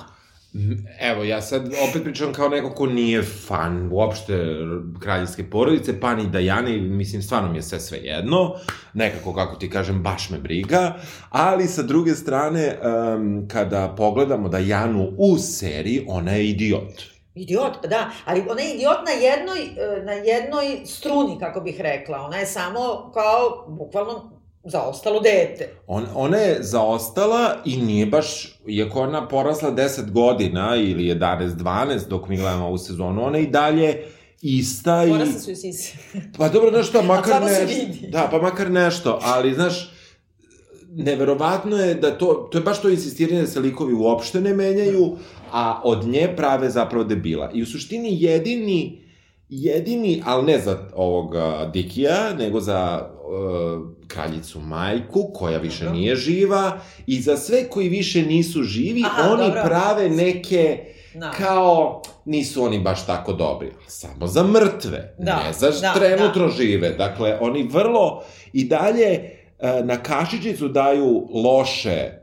Evo, 0.99 1.23
ja 1.23 1.41
sad 1.41 1.73
opet 1.89 2.03
pričam 2.03 2.33
kao 2.33 2.49
neko 2.49 2.69
ko 2.69 2.85
nije 2.85 3.23
fan 3.23 3.89
uopšte 3.91 4.33
kraljevske 4.99 5.49
porodice, 5.49 5.99
pa 5.99 6.15
ni 6.15 6.27
Dajane, 6.27 6.77
mislim, 6.77 7.21
stvarno 7.21 7.49
mi 7.49 7.57
je 7.57 7.61
sve 7.61 7.79
sve 7.79 7.97
jedno, 7.97 8.55
nekako, 8.93 9.33
kako 9.33 9.55
ti 9.55 9.69
kažem, 9.69 10.03
baš 10.03 10.29
me 10.29 10.37
briga, 10.37 10.95
ali 11.29 11.67
sa 11.67 11.83
druge 11.83 12.15
strane, 12.15 12.77
um, 13.15 13.47
kada 13.47 13.95
pogledamo 13.97 14.49
Dajanu 14.49 15.11
u 15.17 15.37
seriji, 15.37 16.05
ona 16.07 16.31
je 16.31 16.49
idiot. 16.49 17.13
Idiot, 17.35 17.81
pa 17.81 17.87
da, 17.87 18.11
ali 18.25 18.43
ona 18.49 18.61
je 18.61 18.75
idiot 18.75 18.97
na 19.05 19.11
jednoj, 19.11 19.59
e, 19.59 20.03
na 20.03 20.11
jednoj 20.11 20.85
struni, 20.85 21.39
kako 21.39 21.61
bih 21.61 21.81
rekla. 21.81 22.21
Ona 22.21 22.37
je 22.37 22.45
samo 22.45 23.11
kao, 23.13 23.65
bukvalno, 23.67 24.32
zaostalo 24.63 25.19
dete. 25.19 25.69
On, 25.87 26.05
ona 26.15 26.37
je 26.37 26.63
zaostala 26.63 27.55
i 27.65 27.77
nije 27.77 28.05
baš, 28.05 28.59
iako 28.67 29.01
ona 29.01 29.27
porasla 29.27 29.71
10 29.71 30.11
godina 30.11 30.75
ili 30.75 31.03
11-12 31.03 32.07
dok 32.07 32.27
mi 32.27 32.37
gledamo 32.37 32.67
ovu 32.67 32.77
sezonu, 32.77 33.25
ona 33.25 33.37
i 33.37 33.47
dalje 33.47 34.03
ista 34.41 35.03
i... 35.05 35.09
Porasle 35.09 35.39
su 35.39 35.51
i 35.51 35.55
sise. 35.55 35.93
Pa 36.37 36.49
dobro, 36.49 36.69
znaš 36.69 36.89
šta, 36.89 37.01
makar 37.01 37.41
nešto. 37.43 38.07
Da, 38.09 38.27
pa 38.31 38.41
makar 38.41 38.71
nešto, 38.71 39.19
ali 39.21 39.53
znaš, 39.53 39.93
neverovatno 40.91 41.77
je 41.77 41.95
da 41.95 42.17
to, 42.17 42.47
to 42.51 42.57
je 42.57 42.61
baš 42.61 42.81
to 42.81 42.89
insistiranje 42.89 43.41
da 43.41 43.47
se 43.47 43.59
likovi 43.59 43.93
uopšte 43.93 44.41
ne 44.41 44.53
menjaju, 44.53 45.17
a 45.51 45.81
od 45.83 46.07
nje 46.07 46.33
prave 46.35 46.69
zapravo 46.69 47.03
debila. 47.03 47.51
I 47.53 47.63
u 47.63 47.65
suštini 47.65 48.21
jedini, 48.21 49.02
jedini, 49.61 50.21
ali 50.25 50.45
ne 50.45 50.59
za 50.59 50.77
ovog 50.95 51.35
Dikija, 51.73 52.33
nego 52.33 52.59
za 52.59 53.09
uh, 53.23 54.07
kraljicu 54.07 54.59
majku, 54.59 55.31
koja 55.33 55.57
više 55.57 55.83
dobro. 55.83 55.99
nije 55.99 56.15
živa, 56.15 56.79
i 57.07 57.21
za 57.21 57.37
sve 57.37 57.69
koji 57.69 57.89
više 57.89 58.21
nisu 58.21 58.63
živi, 58.63 59.03
Aha, 59.05 59.31
oni 59.31 59.43
dobro. 59.43 59.61
prave 59.63 60.09
neke 60.09 60.93
Da. 61.13 61.31
Kao, 61.31 62.01
nisu 62.25 62.63
oni 62.63 62.79
baš 62.79 63.05
tako 63.05 63.33
dobri. 63.33 63.71
Samo 63.87 64.27
za 64.27 64.43
mrtve, 64.43 65.15
da, 65.19 65.43
ne 65.43 65.53
za 65.53 65.69
da, 65.81 65.93
trenutno 65.93 66.45
da. 66.45 66.51
žive. 66.51 66.89
Dakle, 66.89 67.37
oni 67.41 67.63
vrlo 67.63 68.23
i 68.53 68.63
dalje 68.63 69.09
e, 69.13 69.31
na 69.83 69.97
kašičicu 70.03 70.67
daju 70.67 71.27
loše 71.33 72.22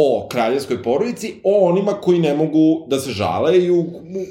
o 0.00 0.28
kraljevskoj 0.30 0.82
porodici, 0.82 1.34
o 1.44 1.68
onima 1.68 1.92
koji 1.92 2.18
ne 2.18 2.34
mogu 2.34 2.86
da 2.88 3.00
se 3.00 3.10
žale 3.10 3.58
i 3.58 3.70
u, 3.70 3.80
u, 3.80 3.84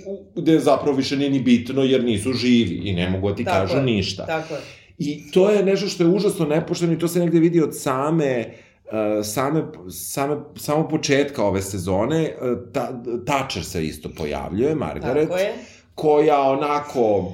u, 0.06 0.41
gde 0.41 0.60
zapravo 0.60 0.97
više 0.97 1.17
nije 1.17 1.30
ni 1.30 1.39
bitno 1.39 1.84
jer 1.84 2.03
nisu 2.03 2.34
živi 2.34 2.82
i 2.89 2.93
ne 2.93 3.10
mogu 3.10 3.30
da 3.30 3.36
ti 3.36 3.43
tako 3.43 3.58
kažu 3.58 3.77
je, 3.77 3.84
ništa. 3.84 4.25
Tako 4.25 4.53
je. 4.53 4.60
I 4.97 5.32
to 5.32 5.49
je 5.49 5.65
nešto 5.65 5.88
što 5.88 6.03
je 6.03 6.10
užasno 6.10 6.45
nepošteno 6.45 6.93
i 6.93 6.99
to 6.99 7.08
se 7.08 7.19
negde 7.19 7.39
vidi 7.39 7.62
od 7.62 7.77
same 7.77 8.53
Uh, 8.88 9.25
same, 9.25 9.63
same, 9.89 10.38
samo 10.56 10.88
početka 10.88 11.43
ove 11.43 11.62
sezone, 11.62 12.36
uh, 12.41 12.71
ta, 12.73 13.03
Thatcher 13.25 13.63
se 13.63 13.86
isto 13.86 14.10
pojavljuje, 14.17 14.75
Margaret, 14.75 15.30
koja 15.95 16.41
onako 16.41 17.34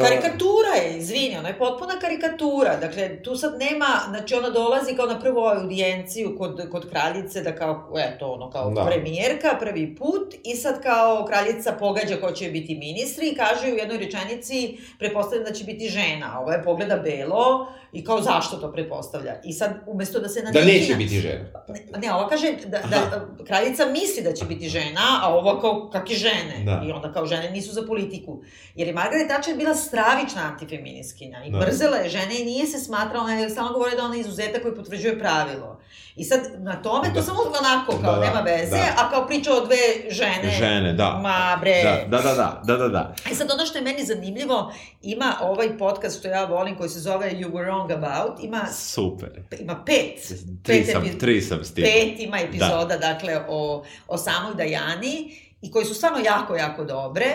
Karikatura 0.00 0.74
je, 0.84 0.98
izvini, 0.98 1.38
ona 1.38 1.48
je 1.48 1.58
potpuna 1.58 1.94
karikatura. 2.00 2.76
Dakle, 2.76 3.22
tu 3.22 3.36
sad 3.36 3.58
nema, 3.58 3.86
znači 4.08 4.34
ona 4.34 4.50
dolazi 4.50 4.96
kao 4.96 5.06
na 5.06 5.20
prvu 5.20 5.40
audijenciju 5.40 6.38
kod, 6.38 6.68
kod 6.70 6.90
kraljice, 6.90 7.42
da 7.42 7.56
kao, 7.56 7.92
eto, 7.98 8.26
ono, 8.26 8.50
kao 8.50 8.70
da. 8.70 8.84
premijerka, 8.84 9.56
prvi 9.60 9.96
put, 9.96 10.34
i 10.44 10.56
sad 10.56 10.82
kao 10.82 11.24
kraljica 11.24 11.72
pogađa 11.72 12.16
ko 12.16 12.32
će 12.32 12.50
biti 12.50 12.74
ministri 12.74 13.28
i 13.28 13.34
kaže 13.34 13.72
u 13.72 13.76
jednoj 13.76 13.98
rečenici, 13.98 14.78
prepostavljam 14.98 15.44
da 15.44 15.52
će 15.52 15.64
biti 15.64 15.88
žena. 15.88 16.40
Ovo 16.40 16.52
je 16.52 16.62
pogleda 16.62 16.96
belo 16.96 17.66
i 17.92 18.04
kao 18.04 18.20
zašto 18.20 18.56
to 18.56 18.72
prepostavlja. 18.72 19.40
I 19.44 19.52
sad, 19.52 19.72
umesto 19.86 20.20
da 20.20 20.28
se 20.28 20.42
na 20.42 20.50
Da 20.50 20.64
neće 20.64 20.94
biti 20.94 21.20
žena. 21.20 21.44
Ne, 21.68 21.98
ne 21.98 22.14
ova 22.14 22.28
kaže 22.28 22.52
da, 22.66 22.78
da 22.90 23.28
kraljica 23.46 23.86
misli 23.86 24.22
da 24.22 24.32
će 24.32 24.44
biti 24.44 24.68
žena, 24.68 25.20
a 25.22 25.34
ova 25.34 25.60
kao, 25.60 25.90
kakve 25.92 26.14
žene. 26.14 26.62
Da. 26.64 26.82
I 26.88 26.92
onda 26.92 27.12
kao 27.12 27.26
žene 27.26 27.50
nisu 27.50 27.72
za 27.72 27.82
politiku. 27.86 28.42
Jer 28.74 28.88
je 28.88 28.94
Margaret 28.94 29.28
Thatcher 29.28 29.56
bila 29.56 29.74
stravična 29.86 30.42
antifeminiskinja 30.42 31.44
i 31.44 31.50
da. 31.50 31.58
mrzela 31.58 31.96
je 31.96 32.08
žene 32.08 32.40
i 32.40 32.44
nije 32.44 32.66
se 32.66 32.78
smatrala, 32.78 33.24
ona 33.24 33.34
je 33.34 33.50
samo 33.50 33.72
govore 33.72 33.96
da 33.96 34.04
ona 34.04 34.14
je 34.14 34.20
izuzetak 34.20 34.62
koji 34.62 34.74
potvrđuje 34.74 35.18
pravilo. 35.18 35.80
I 36.16 36.24
sad, 36.24 36.40
na 36.58 36.82
tome, 36.82 37.08
da. 37.08 37.14
to 37.14 37.22
samo 37.22 37.40
onako, 37.60 37.92
kao, 38.02 38.14
da, 38.14 38.20
da, 38.20 38.26
nema 38.26 38.40
veze, 38.40 38.70
da. 38.70 38.94
a 38.98 39.10
kao 39.10 39.26
priča 39.26 39.52
o 39.54 39.64
dve 39.66 40.10
žene. 40.10 40.50
Žene, 40.58 40.92
da. 40.92 41.20
Ma, 41.22 41.58
bre. 41.60 41.82
Da, 42.08 42.18
da, 42.18 42.22
da, 42.22 42.62
da, 42.64 42.76
da, 42.76 42.88
da. 42.88 43.14
I 43.30 43.34
sad, 43.34 43.50
ono 43.50 43.66
što 43.66 43.78
je 43.78 43.84
meni 43.84 44.04
zanimljivo, 44.04 44.72
ima 45.02 45.34
ovaj 45.40 45.78
podcast 45.78 46.18
što 46.18 46.28
ja 46.28 46.44
volim, 46.44 46.76
koji 46.76 46.88
se 46.88 47.00
zove 47.00 47.30
You 47.30 47.52
Were 47.52 47.66
Wrong 47.66 47.92
About, 47.92 48.44
ima... 48.44 48.66
Super. 48.72 49.42
Ima 49.60 49.82
pet. 49.86 50.26
Tri 50.62 50.84
pet 50.84 50.92
sam, 50.92 51.18
tri 51.20 51.40
sam 51.40 51.64
stigla. 51.64 51.90
Pet 51.90 52.20
ima 52.20 52.38
epizoda, 52.38 52.84
da. 52.84 52.96
dakle, 52.96 53.40
o, 53.48 53.84
o 54.08 54.18
samoj 54.18 54.54
Dajani, 54.54 55.36
i 55.62 55.70
koji 55.70 55.84
su 55.84 55.94
stvarno 55.94 56.18
jako, 56.18 56.56
jako 56.56 56.84
dobre 56.84 57.26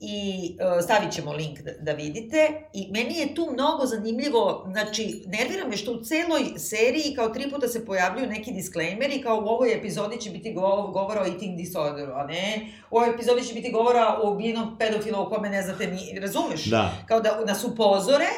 i 0.00 0.56
uh, 0.60 0.84
stavit 0.84 1.12
ćemo 1.12 1.32
link 1.32 1.60
da, 1.60 1.70
da 1.80 1.92
vidite 1.92 2.48
i 2.72 2.88
meni 2.90 3.18
je 3.18 3.34
tu 3.34 3.48
mnogo 3.52 3.86
zanimljivo, 3.86 4.66
znači 4.72 5.22
nervira 5.26 5.68
me 5.68 5.76
što 5.76 5.92
u 5.92 6.04
celoj 6.04 6.58
seriji 6.58 7.14
kao 7.16 7.28
tri 7.28 7.50
puta 7.50 7.68
se 7.68 7.86
pojavljuju 7.86 8.28
neki 8.28 8.52
disclaimeri 8.52 9.22
kao 9.22 9.36
u 9.36 9.48
ovoj 9.48 9.74
epizodi 9.74 10.20
će 10.20 10.30
biti 10.30 10.52
go 10.52 10.90
govora 10.92 11.22
o 11.22 11.26
eating 11.26 11.56
disorderu, 11.56 12.12
a 12.12 12.26
ne 12.26 12.72
u 12.90 12.96
ovoj 12.96 13.10
epizodi 13.10 13.44
će 13.44 13.54
biti 13.54 13.72
govora 13.72 14.18
o 14.22 14.30
ubijenom 14.32 14.78
pedofilu 14.78 15.20
o 15.20 15.28
kome 15.28 15.50
ne 15.50 15.62
znate 15.62 15.86
ni, 15.86 16.20
razumeš? 16.20 16.64
Da. 16.64 16.92
Kao 17.06 17.20
da 17.20 17.44
nas 17.46 17.64
upozore 17.64 18.28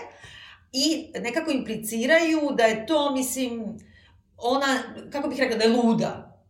i 0.72 1.12
nekako 1.20 1.50
impliciraju 1.50 2.40
da 2.56 2.64
je 2.64 2.86
to, 2.86 3.12
mislim, 3.12 3.78
ona, 4.36 4.78
kako 5.12 5.28
bih 5.28 5.38
rekla, 5.38 5.58
da 5.58 5.64
je 5.64 5.70
luda. 5.70 6.40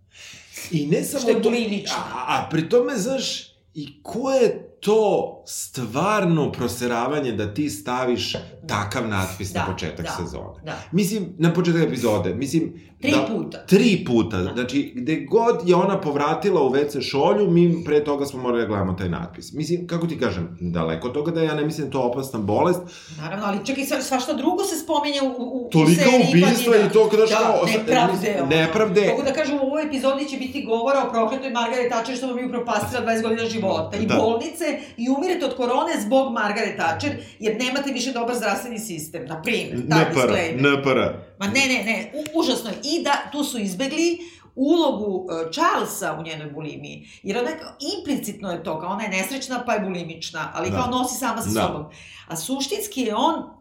I 0.70 0.86
ne 0.86 1.04
samo 1.04 1.20
što 1.20 1.30
je 1.30 1.42
to, 1.42 1.50
a, 1.96 2.24
a 2.28 2.48
pri 2.50 2.68
tome, 2.68 2.96
znaš, 2.96 3.50
i 3.74 4.02
ko 4.02 4.30
je 4.30 4.69
to 4.82 5.39
stvarno 5.52 6.52
proseravanje 6.52 7.32
da 7.32 7.54
ti 7.54 7.70
staviš 7.70 8.32
takav 8.66 9.08
natpis 9.08 9.52
da, 9.52 9.60
na 9.60 9.72
početak 9.72 10.06
da, 10.06 10.12
sezone. 10.12 10.60
Da. 10.64 10.78
Mislim, 10.92 11.34
na 11.38 11.52
početak 11.52 11.82
epizode. 11.82 12.34
Mislim, 12.34 12.74
Tri 13.00 13.10
da, 13.10 13.26
puta. 13.34 13.66
Tri 13.66 14.04
puta. 14.06 14.36
Da. 14.36 14.52
Znači, 14.52 14.92
gde 14.96 15.16
god 15.16 15.68
je 15.68 15.74
ona 15.74 16.00
povratila 16.00 16.62
u 16.62 16.70
WC 16.70 17.02
šolju, 17.02 17.50
mi 17.50 17.84
pre 17.84 18.04
toga 18.04 18.26
smo 18.26 18.42
morali 18.42 18.62
da 18.62 18.68
gledamo 18.68 18.92
taj 18.92 19.08
natpis. 19.08 19.52
Mislim, 19.52 19.86
kako 19.86 20.06
ti 20.06 20.18
kažem, 20.18 20.58
daleko 20.60 21.08
od 21.08 21.14
toga 21.14 21.30
da 21.30 21.42
ja 21.42 21.54
ne 21.54 21.64
mislim 21.64 21.86
da 21.86 21.92
to 21.92 22.00
opasna 22.00 22.38
bolest. 22.38 22.80
Naravno, 23.18 23.46
ali 23.46 23.66
čekaj, 23.66 23.84
svašta 23.84 24.32
drugo 24.32 24.64
se 24.64 24.76
spominje 24.76 25.20
u, 25.22 25.26
u, 25.26 25.66
u 25.66 25.70
seriji. 25.72 25.96
Tolika 25.96 26.10
ubistva 26.30 26.76
i 26.76 26.92
to 26.92 27.08
kada 27.08 27.26
što... 27.26 27.38
Da, 27.38 27.78
nepravde. 27.78 28.56
Nepravde. 28.56 29.06
Mogu 29.10 29.22
da 29.22 29.32
kažem, 29.32 29.56
u 29.56 29.62
ovoj 29.62 29.86
epizodi 29.86 30.28
će 30.28 30.36
biti 30.36 30.64
govora 30.64 31.04
o 31.06 31.10
prokletoj 31.10 31.50
Margaret 31.50 31.88
Thatcher 31.90 32.16
što 32.16 32.26
vam 32.26 32.38
je 32.38 32.46
upropastila 32.46 33.02
20 33.02 33.22
godina 33.22 33.44
života. 33.44 33.96
I 33.96 34.06
da. 34.06 34.14
bolnice, 34.16 34.64
i 34.96 35.08
umirete 35.40 35.46
od 35.46 35.56
korone 35.56 36.00
zbog 36.00 36.32
Margaret 36.32 36.76
Thatcher, 36.76 37.24
jer 37.38 37.56
nemate 37.58 37.92
više 37.92 38.12
dobar 38.12 38.36
zdravstveni 38.36 38.78
sistem, 38.78 39.26
na 39.26 39.42
primjer. 39.42 39.78
Ne 39.88 40.12
para, 40.14 40.34
ne 40.56 40.82
para. 40.82 41.22
Ma 41.38 41.46
ne, 41.46 41.66
ne, 41.66 41.84
ne, 41.84 42.12
u, 42.14 42.38
užasno 42.40 42.70
je. 42.70 42.76
I 42.84 43.02
da, 43.02 43.30
tu 43.32 43.44
su 43.44 43.58
izbegli 43.58 44.18
ulogu 44.54 45.06
uh, 45.06 45.50
Charlesa 45.52 46.16
u 46.20 46.22
njenoj 46.22 46.50
bulimiji. 46.50 47.08
Jer 47.22 47.38
ona 47.38 47.50
implicitno 47.98 48.52
je 48.52 48.62
to, 48.62 48.80
kao 48.80 48.90
ona 48.90 49.02
je 49.02 49.08
nesrećna 49.08 49.62
pa 49.66 49.72
je 49.72 49.80
bulimična, 49.80 50.52
ali 50.54 50.70
da. 50.70 50.76
kao 50.76 50.90
nosi 50.90 51.18
sama 51.18 51.42
sa 51.42 51.50
da. 51.50 51.66
sobom. 51.66 51.84
A 52.28 52.36
suštinski 52.36 53.00
je 53.00 53.14
on 53.14 53.59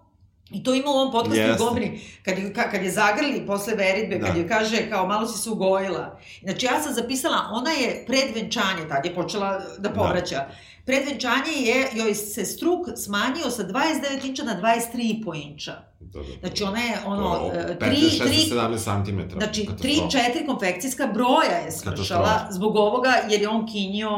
I 0.51 0.63
to 0.63 0.73
ima 0.73 0.89
u 0.89 0.93
ovom 0.93 1.11
podcastu 1.11 1.41
yes. 1.41 1.57
Gomri, 1.57 2.01
kad, 2.25 2.37
je, 2.37 2.53
kad 2.53 2.83
je 2.83 2.91
zagrli 2.91 3.45
posle 3.47 3.75
veritbe, 3.75 4.17
da. 4.17 4.27
kad 4.27 4.37
je 4.37 4.47
kaže 4.47 4.89
kao 4.89 5.07
malo 5.07 5.27
si 5.27 5.37
se 5.37 5.49
ugojila. 5.49 6.19
Znači 6.43 6.65
ja 6.65 6.81
sam 6.81 6.93
zapisala, 6.93 7.37
ona 7.51 7.71
je 7.71 8.03
pred 8.07 8.35
venčanje, 8.35 8.89
tad 8.89 9.05
je 9.05 9.15
počela 9.15 9.61
da 9.77 9.89
povraća. 9.89 10.35
Da. 10.35 10.51
Pred 10.85 11.05
venčanje 11.07 11.51
je, 11.55 11.87
joj 11.93 12.15
se 12.15 12.45
struk 12.45 12.87
smanjio 12.95 13.49
sa 13.49 13.63
29 13.63 14.25
inča 14.25 14.43
na 14.43 14.61
23,5 14.61 15.51
inča. 15.51 15.73
Da, 15.99 16.19
da, 16.19 16.25
da. 16.25 16.47
Znači 16.47 16.63
ona 16.63 16.79
je 16.79 16.97
ono... 17.05 17.51
15, 17.53 17.77
3, 17.79 17.97
16, 18.23 18.53
17 18.53 19.05
cm. 19.05 19.37
Znači 19.37 19.67
3-4 19.79 20.45
konfekcijska 20.45 21.07
broja 21.07 21.57
je 21.65 21.71
smršala 21.71 22.47
zbog 22.51 22.75
ovoga 22.75 23.13
jer 23.29 23.41
je 23.41 23.49
on 23.49 23.67
kinio 23.67 24.09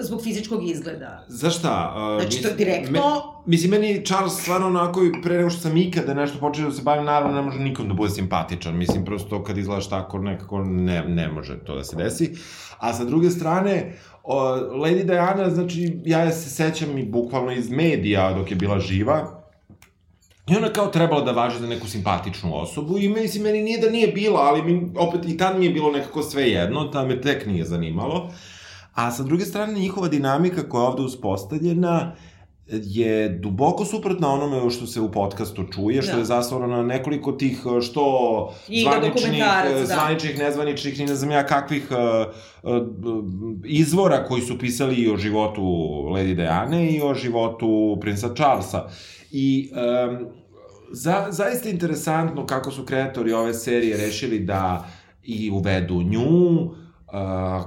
zbog 0.00 0.22
fizičkog 0.22 0.68
izgleda. 0.68 1.24
Za 1.28 1.50
šta? 1.50 1.94
Uh, 1.96 2.22
znači, 2.22 2.42
to 2.42 2.48
je 2.48 2.54
direktno... 2.54 2.92
Me, 2.92 3.00
mislim, 3.46 3.70
meni 3.70 4.04
Charles 4.04 4.32
stvarno 4.32 4.66
onako, 4.66 5.00
pre 5.22 5.36
nego 5.36 5.50
što 5.50 5.60
sam 5.60 5.76
ikada 5.76 6.14
nešto 6.14 6.38
počeo 6.38 6.64
da 6.64 6.72
se 6.72 6.82
bavim, 6.82 7.04
naravno 7.04 7.36
ne 7.36 7.42
može 7.42 7.58
nikom 7.58 7.88
da 7.88 7.94
bude 7.94 8.10
simpatičan. 8.10 8.76
Mislim, 8.76 9.04
prosto 9.04 9.44
kad 9.44 9.58
izgledaš 9.58 9.88
tako, 9.88 10.18
nekako 10.18 10.64
ne, 10.64 11.04
ne 11.08 11.28
može 11.28 11.58
to 11.64 11.74
da 11.76 11.84
se 11.84 11.96
desi. 11.96 12.34
A 12.78 12.92
sa 12.92 13.04
druge 13.04 13.30
strane, 13.30 13.96
o, 14.22 14.40
Lady 14.56 15.04
Diana, 15.04 15.50
znači, 15.50 15.98
ja 16.04 16.20
je 16.20 16.32
se 16.32 16.50
sećam 16.50 16.98
i 16.98 17.06
bukvalno 17.06 17.52
iz 17.52 17.70
medija 17.70 18.32
dok 18.32 18.50
je 18.50 18.56
bila 18.56 18.80
živa, 18.80 19.42
I 20.50 20.56
ona 20.56 20.68
kao 20.72 20.86
trebala 20.86 21.24
da 21.26 21.32
važi 21.32 21.58
za 21.58 21.66
neku 21.66 21.88
simpatičnu 21.88 22.52
osobu 22.56 22.98
i 22.98 23.08
mislim, 23.08 23.42
meni 23.42 23.62
nije 23.62 23.80
da 23.80 23.90
nije 23.90 24.08
bila, 24.08 24.40
ali 24.40 24.62
mi, 24.62 24.92
opet 24.96 25.20
i 25.28 25.36
tad 25.36 25.58
mi 25.58 25.64
je 25.64 25.70
bilo 25.70 25.90
nekako 25.90 26.22
sve 26.22 26.50
jedno, 26.50 26.84
ta 26.84 27.04
me 27.04 27.20
tek 27.20 27.46
nije 27.46 27.64
zanimalo. 27.64 28.30
A 28.96 29.10
sa 29.10 29.22
druge 29.22 29.44
strane, 29.44 29.80
njihova 29.80 30.08
dinamika 30.08 30.68
koja 30.68 30.82
je 30.82 30.88
ovde 30.88 31.02
uspostavljena 31.02 32.12
je 32.68 33.28
duboko 33.28 33.84
suprotna 33.84 34.28
onome 34.28 34.70
što 34.70 34.86
se 34.86 35.00
u 35.00 35.12
podcastu 35.12 35.64
čuje, 35.72 36.02
što 36.02 36.12
da. 36.12 36.18
je 36.18 36.24
zasvorano 36.24 36.76
na 36.76 36.82
nekoliko 36.82 37.32
tih 37.32 37.60
što 37.82 38.04
zvaničnih, 38.82 39.42
da. 39.78 39.86
zvaničnih, 39.86 40.38
nezvaničnih, 40.38 40.98
ni 40.98 41.06
ne 41.06 41.14
znam 41.14 41.30
ja 41.30 41.46
kakvih 41.46 41.88
uh, 41.90 42.82
izvora 43.64 44.24
koji 44.24 44.42
su 44.42 44.58
pisali 44.58 44.94
i 44.94 45.10
o 45.10 45.16
životu 45.16 45.62
Lady 46.08 46.34
Diane 46.34 46.90
i 46.92 47.00
o 47.02 47.14
životu 47.14 47.98
princa 48.00 48.34
Charlesa. 48.34 48.88
I 49.30 49.70
um, 49.72 50.26
za, 50.92 51.26
zaista 51.30 51.68
interesantno 51.68 52.46
kako 52.46 52.70
su 52.70 52.84
kreatori 52.84 53.32
ove 53.32 53.54
serije 53.54 53.96
rešili 53.96 54.38
da 54.38 54.88
i 55.22 55.50
uvedu 55.50 56.02
nju, 56.02 56.60
uh, 56.60 56.85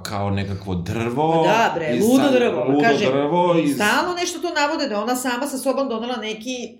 kao 0.04 0.30
nekakvo 0.30 0.75
drvo. 0.75 1.43
Da, 1.47 1.71
bre, 1.75 1.95
i 1.95 1.99
ludo 1.99 2.32
drvo. 2.32 2.65
Ludo 2.65 2.82
Kaže, 2.82 3.06
drvo. 3.06 3.56
I... 3.60 3.67
Stalno 3.67 4.13
nešto 4.13 4.39
to 4.39 4.49
navode, 4.54 4.88
da 4.88 5.04
ona 5.04 5.15
sama 5.15 5.47
sa 5.47 5.58
sobom 5.58 5.89
donela 5.89 6.15
neki, 6.15 6.78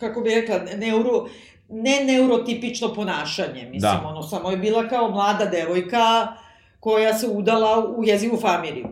kako 0.00 0.20
bi 0.20 0.30
rekla, 0.30 0.60
neuro, 0.76 1.26
ne 1.68 2.04
neurotipično 2.04 2.94
ponašanje. 2.94 3.62
Mislim, 3.62 3.80
da. 3.80 4.02
ono, 4.06 4.22
samo 4.22 4.50
je 4.50 4.56
bila 4.56 4.88
kao 4.88 5.10
mlada 5.10 5.44
devojka 5.44 6.28
koja 6.80 7.18
se 7.18 7.28
udala 7.28 7.94
u 7.96 8.04
jezivu 8.04 8.38
familiju. 8.40 8.86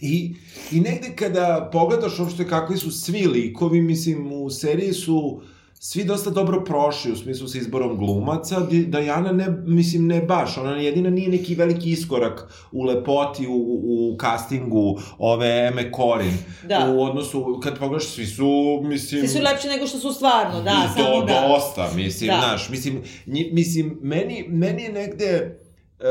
I, 0.00 0.34
I 0.70 0.80
negde 0.80 1.16
kada 1.16 1.68
pogledaš 1.72 2.18
uopšte 2.18 2.48
kakvi 2.48 2.76
su 2.76 2.90
svi 2.90 3.26
likovi, 3.26 3.80
mislim, 3.80 4.32
u 4.32 4.50
seriji 4.50 4.92
su 4.92 5.42
svi 5.82 6.04
dosta 6.04 6.30
dobro 6.30 6.64
prošli 6.64 7.12
u 7.12 7.16
smislu 7.16 7.48
sa 7.48 7.58
izborom 7.58 7.96
glumaca, 7.96 8.60
Dajana 8.86 9.32
ne, 9.32 9.46
mislim, 9.66 10.06
ne 10.06 10.20
baš, 10.22 10.58
ona 10.58 10.76
jedina 10.76 11.10
nije 11.10 11.28
neki 11.28 11.54
veliki 11.54 11.90
iskorak 11.90 12.52
u 12.72 12.82
lepoti, 12.84 13.46
u, 13.46 13.52
u 13.52 14.16
castingu 14.20 15.00
ove 15.18 15.66
Eme 15.72 15.92
Korin. 15.92 16.32
Da. 16.68 16.92
U 16.94 17.02
odnosu, 17.02 17.60
kad 17.62 17.78
pogledaš, 17.78 18.06
svi 18.06 18.26
su, 18.26 18.80
mislim... 18.82 19.20
Svi 19.20 19.28
su 19.28 19.44
lepši 19.44 19.68
nego 19.68 19.86
što 19.86 19.98
su 19.98 20.12
stvarno, 20.12 20.62
da, 20.62 20.92
do, 20.96 21.02
samo 21.02 21.24
da. 21.24 21.48
Dosta, 21.48 21.90
mislim, 21.96 22.30
da. 22.30 22.40
znaš, 22.40 22.68
mislim, 22.68 23.02
nji, 23.26 23.50
mislim, 23.52 23.98
meni, 24.02 24.44
meni 24.48 24.82
je 24.82 24.92
negde, 24.92 25.60
uh, 25.98 26.06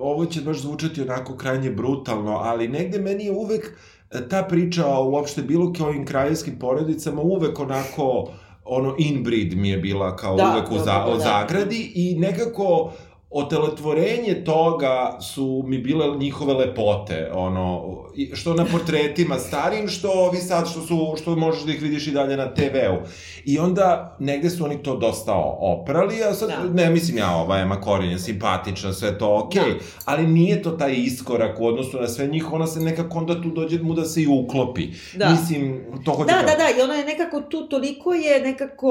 ovo 0.00 0.26
će 0.26 0.40
baš 0.40 0.60
zvučati 0.60 1.02
onako 1.02 1.36
krajnje 1.36 1.70
brutalno, 1.70 2.32
ali 2.32 2.68
negde 2.68 2.98
meni 2.98 3.24
je 3.24 3.32
uvek 3.32 3.72
e, 4.10 4.28
ta 4.28 4.42
priča 4.42 4.86
o 4.86 5.10
uopšte 5.10 5.42
bilo 5.42 5.72
kojim 5.72 6.06
kraljevskim 6.06 6.58
porodicama 6.58 7.22
uvek 7.22 7.60
onako 7.60 8.30
ono 8.70 8.94
inbreed 8.98 9.56
mi 9.56 9.68
je 9.68 9.78
bila 9.78 10.16
kao 10.16 10.36
da, 10.36 10.52
uvek 10.52 10.70
u, 10.70 10.78
za, 10.78 10.84
da, 10.84 11.12
da. 11.12 11.18
zagradi 11.18 11.92
i 11.94 12.14
nekako 12.18 12.92
otelotvorenje 13.30 14.44
toga 14.44 15.18
su 15.20 15.62
mi 15.66 15.78
bile 15.78 16.16
njihove 16.16 16.54
lepote, 16.54 17.30
ono, 17.34 17.96
što 18.32 18.54
na 18.54 18.64
portretima 18.64 19.38
starim, 19.38 19.88
što 19.88 20.10
ovi 20.10 20.38
sad, 20.38 20.70
što 20.70 20.80
su, 20.80 21.14
što 21.20 21.36
možeš 21.36 21.62
da 21.62 21.72
ih 21.72 21.82
vidiš 21.82 22.06
i 22.06 22.10
dalje 22.10 22.36
na 22.36 22.54
TV-u. 22.54 23.06
I 23.44 23.58
onda, 23.58 24.16
negde 24.18 24.50
su 24.50 24.64
oni 24.64 24.82
to 24.82 24.96
dosta 24.96 25.34
oprali, 25.60 26.24
a 26.24 26.34
sad, 26.34 26.48
da. 26.48 26.82
ne 26.82 26.90
mislim 26.90 27.18
ja, 27.18 27.36
ova 27.36 27.58
Ema 27.58 27.80
Korin 27.80 28.10
je 28.10 28.18
simpatična, 28.18 28.92
sve 28.92 29.18
to 29.18 29.38
okej, 29.38 29.62
okay, 29.62 29.74
da. 29.74 29.84
ali 30.04 30.26
nije 30.26 30.62
to 30.62 30.70
taj 30.70 30.94
iskorak 30.96 31.60
u 31.60 31.66
odnosu 31.66 32.00
na 32.00 32.08
sve 32.08 32.26
njih, 32.26 32.52
ona 32.52 32.66
se 32.66 32.80
nekako 32.80 33.18
onda 33.18 33.42
tu 33.42 33.50
dođe 33.50 33.82
mu 33.82 33.94
da 33.94 34.04
se 34.04 34.22
i 34.22 34.26
uklopi. 34.26 34.88
Da. 35.14 35.30
Mislim, 35.30 35.84
to 36.04 36.12
hoće... 36.12 36.32
Da, 36.32 36.38
kao... 36.38 36.46
da, 36.46 36.56
da, 36.56 36.78
i 36.78 36.82
ona 36.82 36.94
je 36.94 37.04
nekako 37.04 37.40
tu, 37.40 37.68
toliko 37.68 38.14
je 38.14 38.40
nekako 38.40 38.90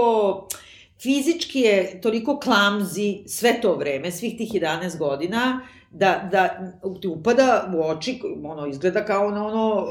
fizički 1.01 1.59
je 1.59 2.01
toliko 2.01 2.39
klamzi 2.39 3.23
sve 3.27 3.61
to 3.61 3.75
vreme, 3.75 4.11
svih 4.11 4.37
tih 4.37 4.53
11 4.53 4.97
godina, 4.97 5.61
da, 5.91 6.29
da 6.31 6.47
ti 7.01 7.07
upada 7.07 7.71
u 7.75 7.85
oči, 7.85 8.21
ono, 8.43 8.67
izgleda 8.67 9.05
kao 9.05 9.27
ono, 9.27 9.47
ono 9.47 9.85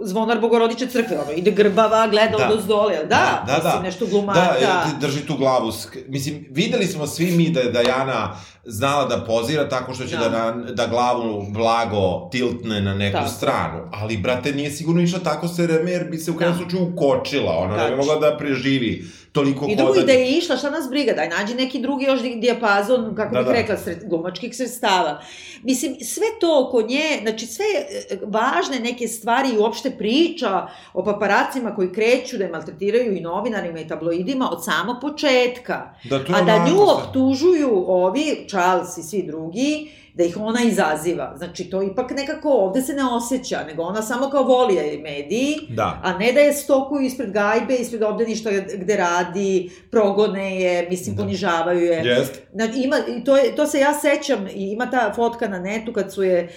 zvonar 0.00 0.40
Bogorodiče 0.40 0.86
crkve, 0.86 1.18
ono, 1.18 1.32
ide 1.32 1.50
grbava, 1.50 2.08
gleda 2.08 2.36
da. 2.38 2.46
od 2.46 2.58
ozdole, 2.58 2.96
da, 2.96 3.44
da, 3.46 3.52
da, 3.52 3.58
da, 3.62 3.80
nešto 3.82 4.06
glumata. 4.06 4.56
Da, 4.60 5.06
drži 5.06 5.26
tu 5.26 5.36
glavu, 5.36 5.72
mislim, 6.08 6.46
videli 6.50 6.86
smo 6.86 7.06
svi 7.06 7.30
mi 7.30 7.50
da 7.50 7.60
je 7.60 7.72
Dajana 7.72 8.36
znala 8.64 9.04
da 9.04 9.24
pozira 9.24 9.68
tako 9.68 9.94
što 9.94 10.04
će 10.04 10.16
da, 10.16 10.28
da, 10.28 10.54
na, 10.54 10.72
da 10.72 10.86
glavu 10.86 11.46
blago 11.48 12.28
tiltne 12.32 12.80
na 12.80 12.94
neku 12.94 13.18
tako. 13.18 13.30
stranu, 13.30 13.88
ali, 13.92 14.16
brate, 14.16 14.52
nije 14.52 14.70
sigurno 14.70 15.02
išla 15.02 15.18
tako 15.18 15.48
se 15.48 15.62
jer 15.86 16.10
bi 16.10 16.18
se 16.18 16.30
u 16.30 16.36
krenu 16.36 16.52
da. 16.52 16.58
slučaju 16.58 16.92
ukočila, 16.92 17.56
ona 17.58 17.76
ne 17.76 17.90
bi 17.90 17.96
mogla 17.96 18.16
da 18.16 18.36
preživi 18.38 19.04
toliko 19.36 19.66
I 19.68 19.76
drugo, 19.76 20.00
da 20.06 20.12
je 20.12 20.30
išla, 20.30 20.56
šta 20.56 20.70
nas 20.70 20.88
briga, 20.90 21.12
daj 21.12 21.28
nađi 21.28 21.54
neki 21.54 21.80
drugi 21.80 22.04
još 22.04 22.20
dijapazon, 22.22 23.14
kako 23.16 23.34
da, 23.34 23.40
bih 23.40 23.46
da. 23.46 23.52
rekla, 23.52 23.76
sred, 23.76 23.98
glumačkih 24.04 24.56
sredstava. 24.56 25.20
Mislim, 25.62 25.96
sve 26.00 26.26
to 26.40 26.66
oko 26.66 26.82
nje, 26.82 27.18
znači 27.22 27.46
sve 27.46 27.64
e, 28.10 28.18
važne 28.26 28.80
neke 28.80 29.08
stvari 29.08 29.48
i 29.54 29.58
uopšte 29.58 29.90
priča 29.90 30.66
o 30.94 31.04
paparacima 31.04 31.74
koji 31.74 31.92
kreću 31.92 32.38
da 32.38 32.44
je 32.44 32.50
maltretiraju 32.50 33.16
i 33.16 33.20
novinarima 33.20 33.80
i 33.80 33.88
tabloidima 33.88 34.50
od 34.52 34.64
samog 34.64 34.96
početka. 35.00 35.94
Da, 36.04 36.16
A 36.16 36.42
da 36.42 36.66
nju 36.68 36.82
optužuju 36.82 37.84
ovi, 37.88 38.46
Charles 38.48 38.96
i 38.98 39.02
svi 39.02 39.22
drugi, 39.22 39.90
da 40.16 40.24
ih 40.24 40.36
ona 40.40 40.60
izaziva. 40.62 41.34
Znači, 41.36 41.64
to 41.64 41.82
ipak 41.82 42.10
nekako 42.10 42.50
ovde 42.50 42.82
se 42.82 42.94
ne 42.94 43.04
osjeća, 43.04 43.64
nego 43.66 43.82
ona 43.82 44.02
samo 44.02 44.30
kao 44.30 44.42
voli 44.42 44.74
je 44.74 44.98
mediji, 44.98 45.56
da. 45.68 46.00
a 46.02 46.18
ne 46.18 46.32
da 46.32 46.40
je 46.40 46.52
stokuju 46.52 47.00
ispred 47.00 47.32
gajbe, 47.32 47.74
ispred 47.74 48.02
obdaništa 48.02 48.50
gde 48.74 48.96
radi, 48.96 49.70
progone 49.90 50.60
je, 50.60 50.88
mislim, 50.90 51.16
da. 51.16 51.22
ponižavaju 51.22 51.84
je. 51.84 52.02
Yes. 52.04 52.26
Znači, 52.52 52.80
ima, 52.82 52.96
to, 53.24 53.36
je, 53.36 53.56
to 53.56 53.66
se 53.66 53.78
ja 53.78 53.94
sećam, 53.94 54.46
ima 54.54 54.90
ta 54.90 55.12
fotka 55.16 55.48
na 55.48 55.58
netu 55.58 55.92
kad 55.92 56.12
su 56.12 56.22
je, 56.22 56.48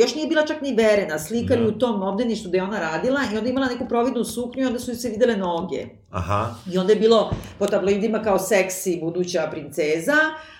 još 0.00 0.14
nije 0.14 0.28
bila 0.28 0.46
čak 0.46 0.60
ni 0.62 0.74
verena, 0.74 1.18
slikali 1.18 1.62
da. 1.62 1.68
u 1.68 1.72
tom 1.78 2.02
obdaništu 2.02 2.48
gde 2.48 2.58
je 2.58 2.62
ona 2.62 2.80
radila 2.80 3.20
i 3.34 3.38
onda 3.38 3.50
imala 3.50 3.66
neku 3.66 3.88
providnu 3.88 4.24
suknju 4.24 4.62
i 4.62 4.66
onda 4.66 4.78
su 4.78 4.94
se 4.94 5.08
videle 5.08 5.36
noge. 5.36 5.86
Aha. 6.10 6.54
I 6.72 6.78
onda 6.78 6.92
je 6.92 6.98
bilo 6.98 7.30
po 7.58 7.66
tabloidima 7.66 8.22
kao 8.22 8.38
seksi 8.38 8.98
buduća 9.02 9.48
princeza, 9.50 10.16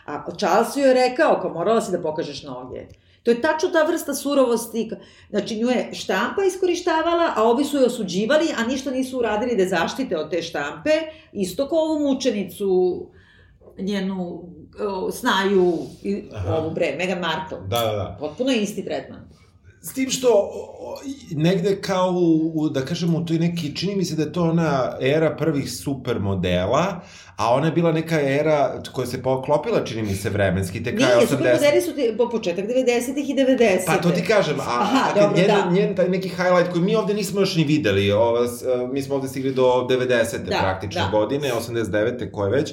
a 0.07 0.25
Charles 0.39 0.77
ju 0.77 0.83
je 0.83 0.95
rekao, 0.95 1.41
kao 1.41 1.53
morala 1.53 1.81
si 1.81 1.93
da 1.93 2.03
pokažeš 2.03 2.43
noge. 2.43 2.87
To 3.23 3.31
je 3.31 3.41
tačno 3.41 3.69
ta 3.69 3.83
vrsta 3.83 4.15
surovosti, 4.15 4.91
znači 5.31 5.57
nju 5.57 5.69
je 5.69 5.91
štampa 5.93 6.45
iskorištavala, 6.45 7.33
a 7.37 7.43
ovi 7.43 7.65
su 7.65 7.77
je 7.77 7.87
osuđivali, 7.87 8.47
a 8.59 8.67
ništa 8.67 8.91
nisu 8.91 9.19
uradili 9.19 9.57
da 9.57 9.69
zaštite 9.69 10.17
od 10.17 10.31
te 10.31 10.43
štampe, 10.43 10.91
isto 11.33 11.69
kao 11.69 11.79
ovu 11.79 11.99
mučenicu, 11.99 13.07
njenu 13.79 14.43
o, 14.81 15.11
snaju, 15.13 15.79
i, 16.03 16.25
Aha. 16.35 16.55
ovu 16.55 16.71
bre, 16.71 16.95
Meghan 16.99 17.19
Markle. 17.19 17.59
Da, 17.67 17.81
da, 17.81 17.93
da. 17.93 18.17
Potpuno 18.21 18.51
isti 18.53 18.85
tretman. 18.85 19.29
S 19.89 19.93
tim 19.93 20.11
što 20.11 20.51
negde 21.31 21.81
kao, 21.81 22.11
u, 22.55 22.69
da 22.69 22.85
kažemo, 22.85 23.19
u 23.19 23.25
toj 23.25 23.39
neki, 23.39 23.77
čini 23.77 23.97
mi 23.97 24.05
se 24.05 24.17
da 24.17 24.23
je 24.23 24.33
to 24.33 24.43
ona 24.43 24.97
era 25.01 25.37
prvih 25.37 25.73
supermodela, 25.73 27.01
a 27.37 27.55
ona 27.55 27.67
je 27.67 27.73
bila 27.73 27.93
neka 27.93 28.21
era 28.21 28.83
koja 28.93 29.07
se 29.07 29.23
poklopila, 29.23 29.85
čini 29.85 30.03
mi 30.03 30.15
se, 30.15 30.31
vremenski, 30.31 30.83
te 30.85 30.97
kraje 30.97 31.15
80... 31.15 31.17
Nije, 31.17 31.27
supermodeli 31.27 31.83
su 31.83 31.95
ti, 31.95 32.15
po 32.19 32.29
početak 32.29 32.65
90-ih 32.65 33.31
i 33.31 33.35
90 33.35 33.87
Pa 33.87 33.97
to 33.97 34.11
ti 34.11 34.25
kažem, 34.25 34.61
a, 34.61 34.63
Aha, 34.63 35.11
a 35.11 35.21
dobro, 35.21 35.37
njen, 35.37 35.47
da. 35.47 35.71
njen 35.71 35.97
taj 35.97 36.09
neki 36.09 36.29
highlight 36.29 36.73
koji 36.73 36.85
mi 36.85 36.95
ovde 36.95 37.15
nismo 37.15 37.41
još 37.41 37.57
ni 37.57 37.65
videli, 37.65 38.13
ova, 38.13 38.47
mi 38.93 39.03
smo 39.03 39.15
ovde 39.15 39.29
stigli 39.29 39.55
do 39.55 39.87
90. 39.91 40.39
Da, 40.39 40.59
praktično 40.59 41.03
da. 41.03 41.11
godine, 41.11 41.53
89. 41.69 42.31
koje 42.31 42.51
već, 42.51 42.73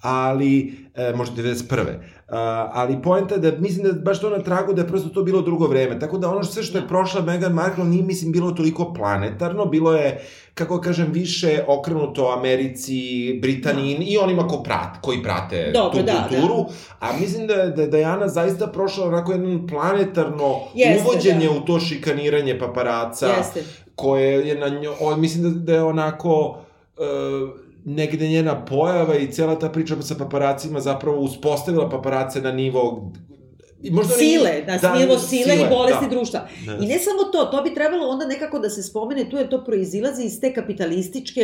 ali, 0.00 0.74
e, 0.94 1.12
možda 1.16 1.42
91. 1.42 1.96
Uh, 2.28 2.34
ali 2.72 3.02
poenta 3.02 3.34
je 3.34 3.40
da 3.40 3.58
mislim 3.58 3.86
da 3.86 3.92
baš 3.92 4.20
to 4.20 4.30
na 4.30 4.38
tragu 4.38 4.72
da 4.72 4.82
je 4.82 4.88
prosto 4.88 5.08
to 5.08 5.22
bilo 5.22 5.42
drugo 5.42 5.66
vreme. 5.66 5.98
Tako 5.98 6.18
da 6.18 6.30
ono 6.30 6.44
sve 6.44 6.62
što 6.62 6.78
je 6.78 6.82
da. 6.82 6.88
prošla 6.88 7.22
Meghan 7.22 7.52
Markle 7.52 7.84
nije 7.84 8.02
mislim 8.02 8.32
bilo 8.32 8.50
toliko 8.50 8.94
planetarno, 8.94 9.64
bilo 9.64 9.94
je 9.94 10.26
kako 10.54 10.80
kažem 10.80 11.12
više 11.12 11.64
okrenuto 11.66 12.34
Americi, 12.38 12.98
Britaniji 13.42 13.98
da. 13.98 14.04
i 14.04 14.18
onima 14.18 14.48
ko 14.48 14.62
prat, 14.62 15.00
koji 15.00 15.22
prate 15.22 15.70
Dobro, 15.74 15.98
tu 15.98 16.04
da, 16.04 16.28
kulturu, 16.28 16.56
da. 16.56 17.06
a 17.06 17.12
mislim 17.20 17.46
da 17.46 17.56
da 17.56 17.66
da 17.66 17.86
Diana 17.86 18.28
zaista 18.28 18.66
prošla 18.66 19.06
onako 19.06 19.32
jedno 19.32 19.66
planetarno 19.66 20.56
Jeste, 20.74 21.04
uvođenje 21.04 21.46
da. 21.46 21.52
u 21.52 21.60
to 21.60 21.80
šikaniranje 21.80 22.58
paparaca 22.58 23.26
Jeste. 23.26 23.64
koje 23.94 24.48
je 24.48 24.58
na 24.58 24.68
njoj, 24.68 25.16
mislim 25.16 25.42
da, 25.42 25.50
da 25.50 25.72
je 25.72 25.82
onako 25.82 26.58
uh, 26.96 27.67
negde 27.84 28.28
njena 28.28 28.64
pojava 28.64 29.16
i 29.16 29.32
cela 29.32 29.58
ta 29.58 29.68
priča 29.68 30.02
sa 30.02 30.14
paparacima 30.14 30.80
zapravo 30.80 31.20
uspostavila 31.20 31.88
paparace 31.88 32.40
na 32.40 32.52
nivo 32.52 33.12
I 33.82 33.90
možda 33.90 34.14
sile, 34.14 34.62
da, 34.66 34.78
da, 34.78 34.94
nivo 34.94 35.18
sile, 35.18 35.42
sile 35.42 35.54
i 35.54 35.68
bolesti 35.70 36.04
da, 36.04 36.10
društva. 36.10 36.48
Da. 36.66 36.72
I 36.72 36.86
ne 36.86 36.98
samo 36.98 37.24
to, 37.32 37.44
to 37.44 37.62
bi 37.62 37.74
trebalo 37.74 38.08
onda 38.08 38.26
nekako 38.26 38.58
da 38.58 38.70
se 38.70 38.82
spomene, 38.82 39.30
tu 39.30 39.36
je 39.36 39.50
to 39.50 39.64
proizilazi 39.64 40.24
iz 40.24 40.40
te 40.40 40.54
kapitalističke, 40.54 41.40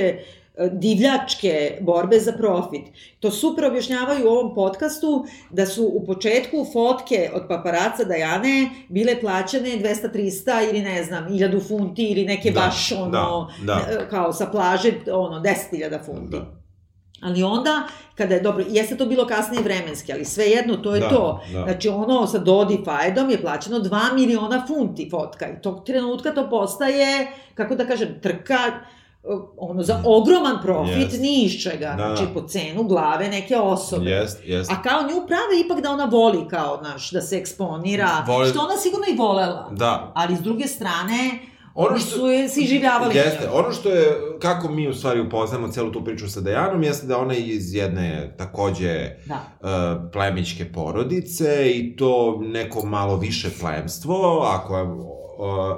e, 0.57 0.71
divljačke 0.73 1.79
borbe 1.81 2.19
za 2.19 2.33
profit. 2.33 2.83
To 3.21 3.31
super 3.31 3.65
objašnjavaju 3.65 4.27
u 4.27 4.29
ovom 4.29 4.55
podcastu, 4.55 5.27
da 5.51 5.67
su 5.67 5.85
u 5.95 6.07
početku 6.07 6.67
fotke 6.73 7.31
od 7.35 7.43
paparaca 7.49 8.05
Dajane 8.05 8.71
bile 8.89 9.21
plaćane 9.21 9.71
200-300 9.71 10.71
ili 10.71 10.83
ne 10.83 11.05
znam, 11.05 11.29
1000 11.29 11.69
funti 11.69 12.05
ili 12.07 12.25
neke 12.25 12.51
da, 12.51 12.61
baš 12.61 12.93
ono, 12.93 13.51
da, 13.63 13.81
da. 13.93 14.09
kao 14.09 14.33
sa 14.33 14.47
plaže, 14.47 14.93
ono, 15.13 15.41
10.000 15.41 16.05
funti. 16.07 16.31
Da. 16.31 16.64
Ali 17.25 17.43
onda, 17.43 17.83
kada 18.15 18.35
je, 18.35 18.41
dobro, 18.41 18.65
jeste 18.69 18.97
to 18.97 19.07
bilo 19.07 19.27
kasnije 19.27 19.63
vremenski, 19.63 20.13
ali 20.13 20.25
svejedno, 20.25 20.77
to 20.77 20.95
je 20.95 21.01
da, 21.01 21.09
to. 21.09 21.41
Da. 21.53 21.63
Znači, 21.63 21.89
ono 21.89 22.27
sa 22.27 22.39
Dodi 22.39 22.81
Fajedom 22.85 23.31
je 23.31 23.41
plaćeno 23.41 23.79
2 23.79 24.15
miliona 24.15 24.65
funti 24.67 25.09
fotka 25.11 25.49
i 25.49 25.63
tog 25.63 25.85
trenutka 25.87 26.35
to 26.35 26.51
postaje, 26.51 27.33
kako 27.55 27.75
da 27.75 27.87
kažem, 27.87 28.21
trka, 28.23 28.59
ono, 29.57 29.83
za 29.83 30.03
ogroman 30.05 30.59
profit 30.63 31.13
yes. 31.13 31.21
ni 31.21 31.45
iz 31.45 31.63
čega. 31.63 31.95
Da, 31.99 32.15
znači, 32.17 32.35
po 32.35 32.49
cenu 32.49 32.83
glave 32.83 33.29
neke 33.29 33.57
osobe. 33.57 34.05
Yes, 34.05 34.31
yes. 34.47 34.67
A 34.73 34.83
kao 34.83 35.03
nju 35.03 35.27
prave 35.27 35.61
ipak 35.65 35.81
da 35.81 35.91
ona 35.91 36.05
voli, 36.05 36.49
kao, 36.51 36.81
naš, 36.83 37.11
da 37.11 37.21
se 37.21 37.37
eksponira, 37.37 38.25
Voli... 38.27 38.51
što 38.51 38.61
ona 38.61 38.77
sigurno 38.77 39.07
i 39.11 39.17
volela. 39.17 39.71
Da. 39.71 40.13
Ali, 40.15 40.37
s 40.37 40.41
druge 40.41 40.67
strane, 40.67 41.39
Ono 41.75 41.99
što, 41.99 42.19
su 42.19 42.27
je 42.27 42.49
si 42.49 42.67
življavali. 42.67 43.17
Jeste, 43.17 43.49
ono 43.53 43.73
što 43.73 43.89
je, 43.89 44.21
kako 44.39 44.69
mi 44.69 44.89
u 44.89 44.95
stvari 44.95 45.21
upoznamo 45.21 45.69
celu 45.69 45.93
tu 45.93 46.05
priču 46.05 46.29
sa 46.29 46.41
Dejanom, 46.41 46.83
jeste 46.83 47.07
da 47.07 47.19
ona 47.19 47.35
je 47.35 47.41
iz 47.41 47.75
jedne 47.75 48.35
takođe 48.39 49.11
da. 49.27 49.35
uh, 49.35 50.11
plemićke 50.13 50.73
porodice 50.73 51.71
i 51.71 51.97
to 51.97 52.39
neko 52.41 52.87
malo 52.87 53.17
više 53.17 53.51
plemstvo, 53.61 54.47
ako 54.47 54.77
je, 54.77 54.83
uh, 54.83 54.99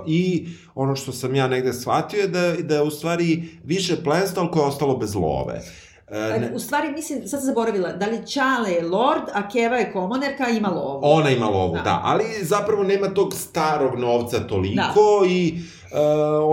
i 0.07 0.49
ono 0.75 0.97
što 0.97 1.13
sam 1.13 1.35
ja 1.35 1.49
negde 1.49 1.73
shvatio 1.73 2.21
je 2.21 2.29
da, 2.29 2.53
da 2.53 2.75
je 2.75 2.83
u 2.83 2.91
stvari 2.91 3.43
više 3.65 4.03
plemstvo, 4.05 4.43
ali 4.43 4.51
koje 4.51 4.63
je 4.63 4.69
ostalo 4.69 4.97
bez 4.97 5.15
love. 5.15 5.63
E, 6.11 6.41
ne, 6.41 6.51
U 6.55 6.59
stvari, 6.59 6.93
mislim, 6.93 7.29
sad 7.29 7.41
sam 7.41 7.47
zaboravila, 7.47 7.93
da 7.93 8.07
li 8.07 8.27
Čale 8.27 8.71
je 8.71 8.83
lord, 8.83 9.23
a 9.33 9.49
Keva 9.49 9.77
je 9.77 9.93
komonerka, 9.93 10.49
ima 10.49 10.69
lovu. 10.69 11.01
Ona 11.03 11.31
ima 11.31 11.49
lovu, 11.49 11.75
da. 11.75 11.83
da. 11.83 12.01
Ali 12.05 12.25
zapravo 12.43 12.83
nema 12.83 13.09
tog 13.09 13.35
starog 13.35 13.99
novca 13.99 14.41
toliko 14.41 15.21
da. 15.23 15.27
i 15.29 15.59
Uh, 15.93 15.99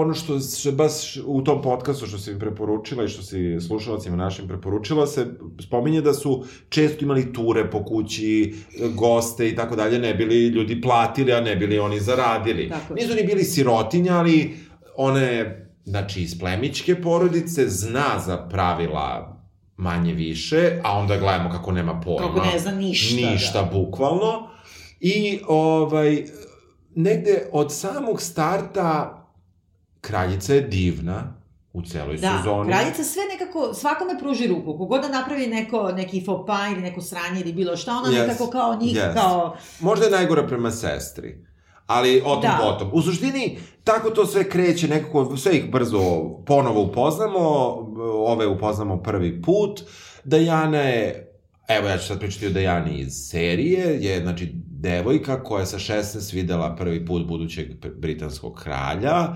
ono 0.02 0.14
što 0.14 0.40
se 0.40 0.72
baš 0.72 1.18
u 1.26 1.42
tom 1.42 1.62
podcastu 1.62 2.06
što 2.06 2.18
si 2.18 2.34
mi 2.34 2.40
preporučila 2.40 3.04
i 3.04 3.08
što 3.08 3.24
si 3.24 3.62
slušalacima 3.68 4.16
našim 4.16 4.48
preporučila 4.48 5.08
se 5.08 5.28
spominje 5.60 6.02
da 6.02 6.14
su 6.14 6.46
često 6.70 7.06
imali 7.06 7.34
ture 7.34 7.70
po 7.72 7.86
kući, 7.86 8.56
goste 8.96 9.50
i 9.50 9.56
tako 9.56 9.76
dalje, 9.76 10.00
ne 10.00 10.14
bili 10.14 10.48
ljudi 10.48 10.82
platili, 10.82 11.34
a 11.34 11.42
ne 11.42 11.56
bili 11.56 11.80
oni 11.80 12.00
zaradili. 12.00 12.70
Tako 12.70 12.94
Nisu 12.94 13.16
ni 13.16 13.24
bili 13.24 13.44
sirotinja, 13.44 14.18
ali 14.18 14.56
one, 14.98 15.60
znači, 15.86 16.22
iz 16.22 16.40
plemićke 16.40 17.02
porodice 17.02 17.70
zna 17.70 18.20
za 18.26 18.38
pravila 18.38 19.40
manje 19.78 20.14
više, 20.14 20.80
a 20.84 20.98
onda 20.98 21.18
gledamo 21.18 21.50
kako 21.50 21.72
nema 21.72 22.02
pojma. 22.02 22.28
Kako 22.28 22.46
ne 22.54 22.60
zna 22.60 22.72
ništa. 22.72 23.16
Ništa, 23.16 23.62
da. 23.62 23.70
bukvalno. 23.80 24.50
I, 25.00 25.40
ovaj, 25.48 26.26
negde 26.96 27.50
od 27.52 27.74
samog 27.74 28.22
starta 28.22 29.20
kraljica 30.04 30.54
je 30.54 30.62
divna 30.62 31.34
u 31.74 31.82
celoj 31.82 32.18
da, 32.18 32.38
sezoni. 32.38 32.72
Da, 32.72 32.78
kraljica 32.78 33.04
sve 33.04 33.22
nekako, 33.32 33.74
svakome 33.74 34.20
pruži 34.20 34.48
ruku. 34.48 34.78
Kogod 34.78 35.02
da 35.02 35.08
napravi 35.08 35.48
neko, 35.48 35.92
neki 35.92 36.26
fopa 36.26 36.60
ili 36.72 36.82
neko 36.82 37.02
sranje 37.02 37.42
ili 37.42 37.54
bilo 37.54 37.78
šta, 37.78 37.92
ona 37.92 38.10
yes, 38.10 38.28
nekako 38.28 38.50
kao 38.50 38.76
njih, 38.82 38.98
yes. 38.98 39.14
kao... 39.14 39.56
Možda 39.80 40.06
je 40.06 40.12
najgora 40.12 40.48
prema 40.48 40.72
sestri. 40.72 41.46
Ali 41.88 42.22
o 42.26 42.36
tom 42.36 42.42
da. 42.42 42.60
potom. 42.62 42.90
U 42.94 43.02
suštini, 43.02 43.58
tako 43.84 44.10
to 44.10 44.26
sve 44.26 44.50
kreće, 44.50 44.88
nekako 44.88 45.38
sve 45.38 45.58
ih 45.58 45.72
brzo 45.72 46.00
ponovo 46.46 46.82
upoznamo, 46.82 47.40
ove 48.28 48.48
upoznamo 48.48 48.98
prvi 48.98 49.42
put. 49.42 49.82
Dajana 50.24 50.82
je, 50.82 51.32
evo 51.68 51.88
ja 51.88 51.98
ću 51.98 52.08
sad 52.08 52.20
pričati 52.20 52.48
o 52.48 52.50
Dajani 52.50 53.00
iz 53.00 53.14
serije, 53.30 53.98
je 54.02 54.22
znači 54.22 54.52
devojka 54.84 55.44
koja 55.44 55.60
je 55.60 55.66
sa 55.66 55.78
16 55.78 56.34
videla 56.34 56.76
prvi 56.76 57.06
put 57.06 57.28
budućeg 57.28 57.68
britanskog 57.96 58.56
kralja, 58.64 59.28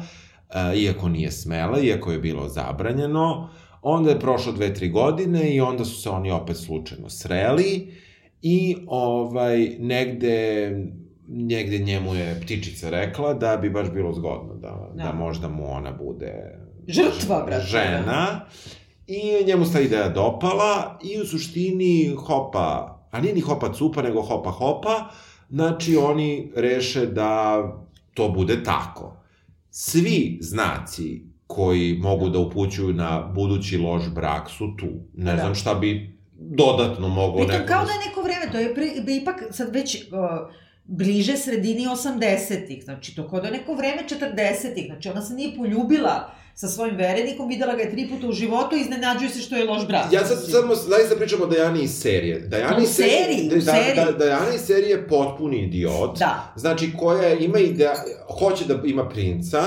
iako 0.76 1.10
nije 1.10 1.32
smela, 1.32 1.80
iako 1.80 2.12
je 2.12 2.20
bilo 2.20 2.50
zabranjeno. 2.50 3.50
Onda 3.82 4.10
je 4.10 4.20
prošlo 4.20 4.52
dve, 4.52 4.74
tri 4.74 4.90
godine 4.90 5.56
i 5.56 5.62
onda 5.62 5.86
su 5.86 6.02
se 6.02 6.10
oni 6.10 6.32
opet 6.32 6.58
slučajno 6.58 7.10
sreli 7.10 7.94
i 8.42 8.78
ovaj, 8.88 9.76
negde 9.80 10.72
negde 11.28 11.78
njemu 11.78 12.16
je 12.16 12.42
ptičica 12.42 12.90
rekla 12.90 13.34
da 13.34 13.58
bi 13.58 13.70
baš 13.70 13.92
bilo 13.92 14.14
zgodno 14.14 14.56
da, 14.56 14.92
da. 14.96 15.04
da 15.04 15.14
možda 15.14 15.48
mu 15.48 15.72
ona 15.74 15.92
bude 15.92 16.60
žrtva, 16.88 17.44
brate. 17.46 17.66
Žena. 17.66 18.02
Da. 18.06 18.48
I 19.08 19.46
njemu 19.46 19.66
sta 19.66 19.80
ideja 19.80 20.10
dopala 20.10 21.00
i 21.04 21.22
u 21.22 21.26
suštini 21.26 22.16
hopa, 22.16 23.00
a 23.12 23.22
nije 23.22 23.34
ni 23.34 23.42
hopa 23.42 23.74
cupa, 23.74 24.02
nego 24.02 24.22
hopa 24.22 24.52
hopa, 24.52 25.10
znači 25.50 25.98
oni 25.98 26.52
reše 26.56 27.06
da 27.06 27.64
to 28.14 28.30
bude 28.30 28.64
tako. 28.64 29.17
Svi 29.80 30.38
znaci 30.42 31.22
koji 31.48 31.98
mogu 31.98 32.30
da 32.30 32.40
upućuju 32.40 32.94
na 32.94 33.32
budući 33.36 33.78
loš 33.78 34.04
brak 34.16 34.50
su 34.50 34.76
tu. 34.80 34.88
Ne 35.14 35.32
da. 35.32 35.38
znam 35.38 35.56
šta 35.56 35.74
bi 35.74 36.18
dodatno 36.34 37.08
moglo 37.08 37.40
neko... 37.40 37.48
Pritom, 37.48 37.68
kao 37.68 37.86
da 37.86 37.92
je 37.92 38.08
neko 38.08 38.22
vreme, 38.22 38.52
to 38.52 38.60
je 38.60 38.76
pri, 38.76 39.16
ipak 39.22 39.44
sad 39.52 39.74
već... 39.74 39.96
Uh, 39.96 40.54
bliže 40.90 41.38
sredini 41.38 41.86
80-ih, 41.86 42.84
znači 42.84 43.16
to 43.16 43.28
kod 43.28 43.44
da 43.44 43.50
neko 43.50 43.74
vreme 43.74 44.04
40-ih, 44.10 44.86
znači 44.86 45.10
ona 45.10 45.22
se 45.22 45.34
nije 45.34 45.56
poljubila 45.58 46.32
sa 46.58 46.68
svojim 46.68 46.96
verenikom, 46.96 47.48
videla 47.48 47.76
ga 47.76 47.82
je 47.82 47.92
tri 47.92 48.10
puta 48.10 48.28
u 48.28 48.32
životu 48.32 48.76
i 48.76 48.82
iznenađuje 48.82 49.30
se 49.30 49.42
što 49.42 49.56
je 49.56 49.66
loš 49.66 49.88
brat. 49.88 50.14
Ja 50.14 50.26
sad 50.26 50.38
samo 50.52 50.76
zaista 50.76 51.16
pričamo 51.16 51.44
o 51.44 51.48
Dajani 51.48 51.84
iz 51.84 51.92
serije. 52.02 52.40
Dajani 52.40 52.84
iz 52.84 52.90
seriji, 52.90 53.50
da, 53.50 53.62
seriji. 53.62 53.96
Da, 53.96 54.06
da, 54.06 54.12
Dajani 54.12 54.56
iz 54.56 54.62
serije 54.62 54.90
je 54.90 55.08
potpuni 55.08 55.58
idiot. 55.58 56.20
Da. 56.20 56.54
Znači 56.56 56.92
koja 57.00 57.34
ima 57.34 57.60
ideja, 57.60 57.94
hoće 58.40 58.66
da 58.66 58.82
ima 58.86 59.10
princa. 59.10 59.64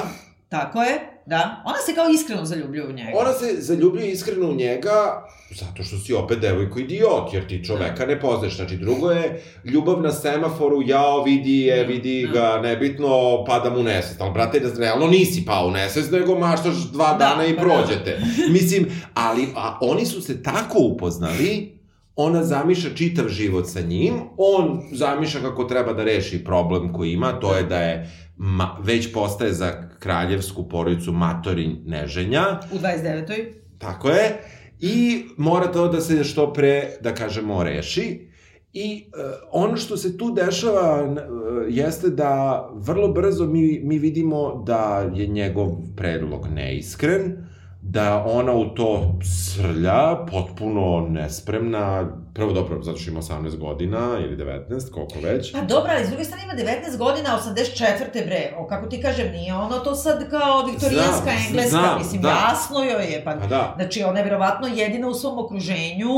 Tako 0.49 0.83
je. 0.83 1.20
Da, 1.31 1.63
ona 1.65 1.79
se 1.87 1.95
kao 1.95 2.09
iskreno 2.09 2.45
zaljubljuje 2.45 2.89
u 2.89 2.93
njega. 2.93 3.11
Ona 3.15 3.33
se 3.33 3.57
zaljubljuje 3.59 4.13
iskreno 4.13 4.51
u 4.51 4.55
njega 4.55 5.27
zato 5.51 5.83
što 5.83 5.99
si 5.99 6.15
opet 6.15 6.39
devojko 6.39 6.79
idiot, 6.79 7.33
jer 7.33 7.49
ti 7.49 7.65
čoveka 7.65 8.07
ne 8.07 8.21
poznaš. 8.21 8.57
Znači, 8.57 8.77
drugo 8.77 9.11
je 9.11 9.43
ljubav 9.65 10.03
na 10.03 10.13
semaforu, 10.13 10.83
jao, 10.87 11.23
vidi 11.23 11.59
je, 11.61 11.85
vidi 11.85 12.27
da. 12.27 12.33
ga, 12.33 12.69
nebitno, 12.69 13.45
pada 13.45 13.71
mu 13.71 13.83
nesvest. 13.83 14.21
Ali, 14.21 14.33
brate, 14.33 14.61
realno 14.79 15.07
nisi 15.07 15.45
pao 15.45 15.67
u 15.67 15.71
nesvest, 15.71 16.13
nego 16.13 16.39
maštaš 16.39 16.75
dva 16.93 17.13
da, 17.13 17.19
dana 17.19 17.47
i 17.47 17.57
pa 17.57 17.63
da. 17.63 17.69
prođete. 17.69 18.19
Da. 18.19 18.53
Mislim, 18.53 18.87
ali, 19.15 19.49
a 19.57 19.79
oni 19.81 20.07
su 20.07 20.23
se 20.23 20.43
tako 20.43 20.79
upoznali, 20.79 21.80
ona 22.23 22.45
zamišlja 22.45 22.91
čitav 22.95 23.29
život 23.29 23.69
sa 23.69 23.81
njim, 23.81 24.15
on 24.37 24.83
zamišlja 24.93 25.41
kako 25.41 25.65
treba 25.65 25.93
da 25.93 26.05
reši 26.05 26.45
problem 26.45 26.93
koji 26.93 27.13
ima, 27.13 27.33
to 27.41 27.57
je 27.57 27.63
da 27.63 27.79
je 27.79 28.11
ma, 28.37 28.77
već 28.83 29.13
postaje 29.13 29.53
za 29.53 29.89
kraljevsku 29.99 30.69
porodicu 30.69 31.13
matorin 31.13 31.83
neženja. 31.87 32.61
U 32.73 32.79
29. 32.79 33.45
Tako 33.79 34.11
je. 34.11 34.41
I 34.81 35.25
mora 35.37 35.73
to 35.73 35.89
da 35.89 36.01
se 36.01 36.25
što 36.25 36.53
pre, 36.53 36.97
da 37.01 37.15
kažemo, 37.15 37.65
reši. 37.65 38.31
I 38.73 39.05
uh, 39.07 39.23
ono 39.53 39.77
što 39.77 39.97
se 39.97 40.19
tu 40.19 40.31
dešava 40.31 41.05
uh, 41.05 41.19
jeste 41.69 42.11
da 42.11 42.67
vrlo 42.75 43.09
brzo 43.09 43.47
mi, 43.47 43.81
mi 43.85 43.99
vidimo 43.99 44.63
da 44.67 45.11
je 45.15 45.27
njegov 45.27 45.69
predlog 45.97 46.47
neiskren, 46.55 47.50
da 47.83 48.25
ona 48.27 48.53
u 48.53 48.65
to 48.65 49.19
srlja, 49.23 50.27
potpuno 50.31 51.07
nespremna, 51.11 52.09
prvo 52.35 52.53
dobro, 52.53 52.83
zato 52.83 52.99
što 52.99 53.11
ima 53.11 53.21
18 53.21 53.59
godina 53.59 54.19
ili 54.25 54.37
19, 54.37 54.91
koliko 54.91 55.19
već. 55.23 55.53
Pa 55.53 55.61
dobro, 55.61 55.93
ali 55.97 56.07
s 56.07 56.09
druge 56.09 56.25
strane 56.25 56.45
ima 56.45 56.53
19 56.53 56.97
godina, 56.99 57.39
84. 57.57 58.25
bre, 58.27 58.55
o, 58.59 58.67
kako 58.67 58.87
ti 58.87 59.03
kažem, 59.03 59.33
nije 59.33 59.55
ono 59.55 59.79
to 59.79 59.95
sad 59.95 60.31
kao 60.31 60.67
viktorijanska 60.67 61.23
znam, 61.23 61.47
engleska, 61.49 61.71
znam, 61.71 61.99
mislim, 61.99 62.23
da. 62.23 62.29
jasno 62.29 62.85
joj 62.85 63.05
je, 63.05 63.25
pa, 63.25 63.37
pa 63.41 63.47
da. 63.47 63.73
znači 63.77 64.03
ona 64.03 64.19
je 64.19 64.25
verovatno 64.25 64.69
jedina 64.69 65.09
u 65.09 65.15
svom 65.15 65.39
okruženju 65.39 66.09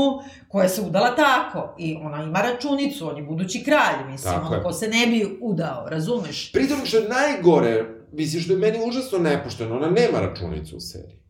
koja 0.47 0.69
se 0.69 0.81
udala 0.81 1.15
tako, 1.15 1.75
i 1.79 1.95
ona 1.95 2.23
ima 2.23 2.41
računicu, 2.41 3.09
on 3.09 3.17
je 3.17 3.23
budući 3.23 3.63
kralj, 3.63 4.11
mislim, 4.11 4.33
tako 4.33 4.45
ono 4.45 4.55
je. 4.55 4.63
ko 4.63 4.73
se 4.73 4.87
ne 4.87 5.07
bi 5.07 5.37
udao, 5.41 5.89
razumeš? 5.89 6.51
Pritom 6.51 6.77
što 6.83 6.97
je 6.97 7.09
najgore, 7.09 7.85
mislim, 8.11 8.41
što 8.41 8.53
je 8.53 8.59
meni 8.59 8.79
užasno 8.87 9.17
nepošteno, 9.19 9.75
ona 9.75 9.89
nema 9.89 10.19
računicu 10.19 10.77
u 10.77 10.79
seriji. 10.79 11.22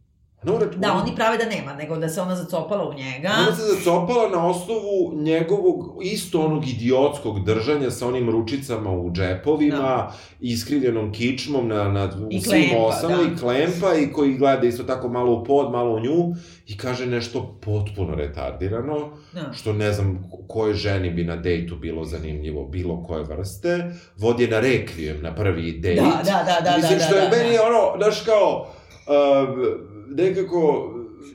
No, 0.44 0.60
da, 0.76 0.94
oni 0.94 1.16
prave 1.16 1.38
da 1.38 1.46
nema, 1.46 1.74
nego 1.74 1.98
da 1.98 2.10
se 2.10 2.22
ona 2.22 2.36
zacopala 2.36 2.90
u 2.90 2.94
njega. 2.94 3.32
Ona 3.40 3.56
se 3.56 3.62
zacopala 3.62 4.30
na 4.30 4.48
osnovu 4.48 5.14
njegovog, 5.16 6.00
isto 6.04 6.42
onog 6.42 6.68
idiotskog 6.68 7.46
držanja 7.46 7.92
sa 7.92 8.08
onim 8.08 8.30
ručicama 8.30 8.92
u 8.92 9.12
džepovima, 9.12 9.78
da. 9.78 10.14
iskrivljenom 10.40 11.12
kičmom 11.12 11.68
na, 11.68 11.92
na 11.92 12.10
I 12.30 12.42
svim 12.42 12.70
osama 12.78 13.18
da. 13.18 13.24
i 13.24 13.38
klempa 13.40 13.96
i 13.96 14.12
koji 14.14 14.38
gleda 14.38 14.68
isto 14.68 14.84
tako 14.84 15.10
malo 15.10 15.34
u 15.34 15.44
pod, 15.44 15.72
malo 15.72 15.96
u 15.96 16.00
nju 16.00 16.36
i 16.68 16.78
kaže 16.78 17.06
nešto 17.06 17.60
potpuno 17.62 18.16
retardirano, 18.16 19.10
da. 19.34 19.54
što 19.54 19.74
ne 19.74 19.94
znam 19.94 20.30
koje 20.48 20.74
ženi 20.74 21.10
bi 21.10 21.24
na 21.24 21.36
dejtu 21.36 21.76
bilo 21.76 22.06
zanimljivo, 22.06 22.66
bilo 22.66 23.04
koje 23.04 23.24
vrste. 23.24 23.92
Vodi 24.18 24.44
je 24.44 24.50
na 24.50 24.60
rekvijem 24.60 25.22
na 25.22 25.36
prvi 25.36 25.72
dejt. 25.72 26.00
Da, 26.00 26.22
da, 26.24 26.44
da, 26.46 26.70
da. 26.70 26.78
Mislim, 26.78 27.00
da, 27.00 27.06
što 27.06 27.16
da, 27.16 27.22
je 27.22 27.30
da, 27.30 27.38
meni 27.38 27.56
da. 27.56 27.64
ono, 27.64 27.98
znaš 27.98 28.22
kao, 28.22 28.68
uh, 29.08 29.93
nekako, 30.08 30.90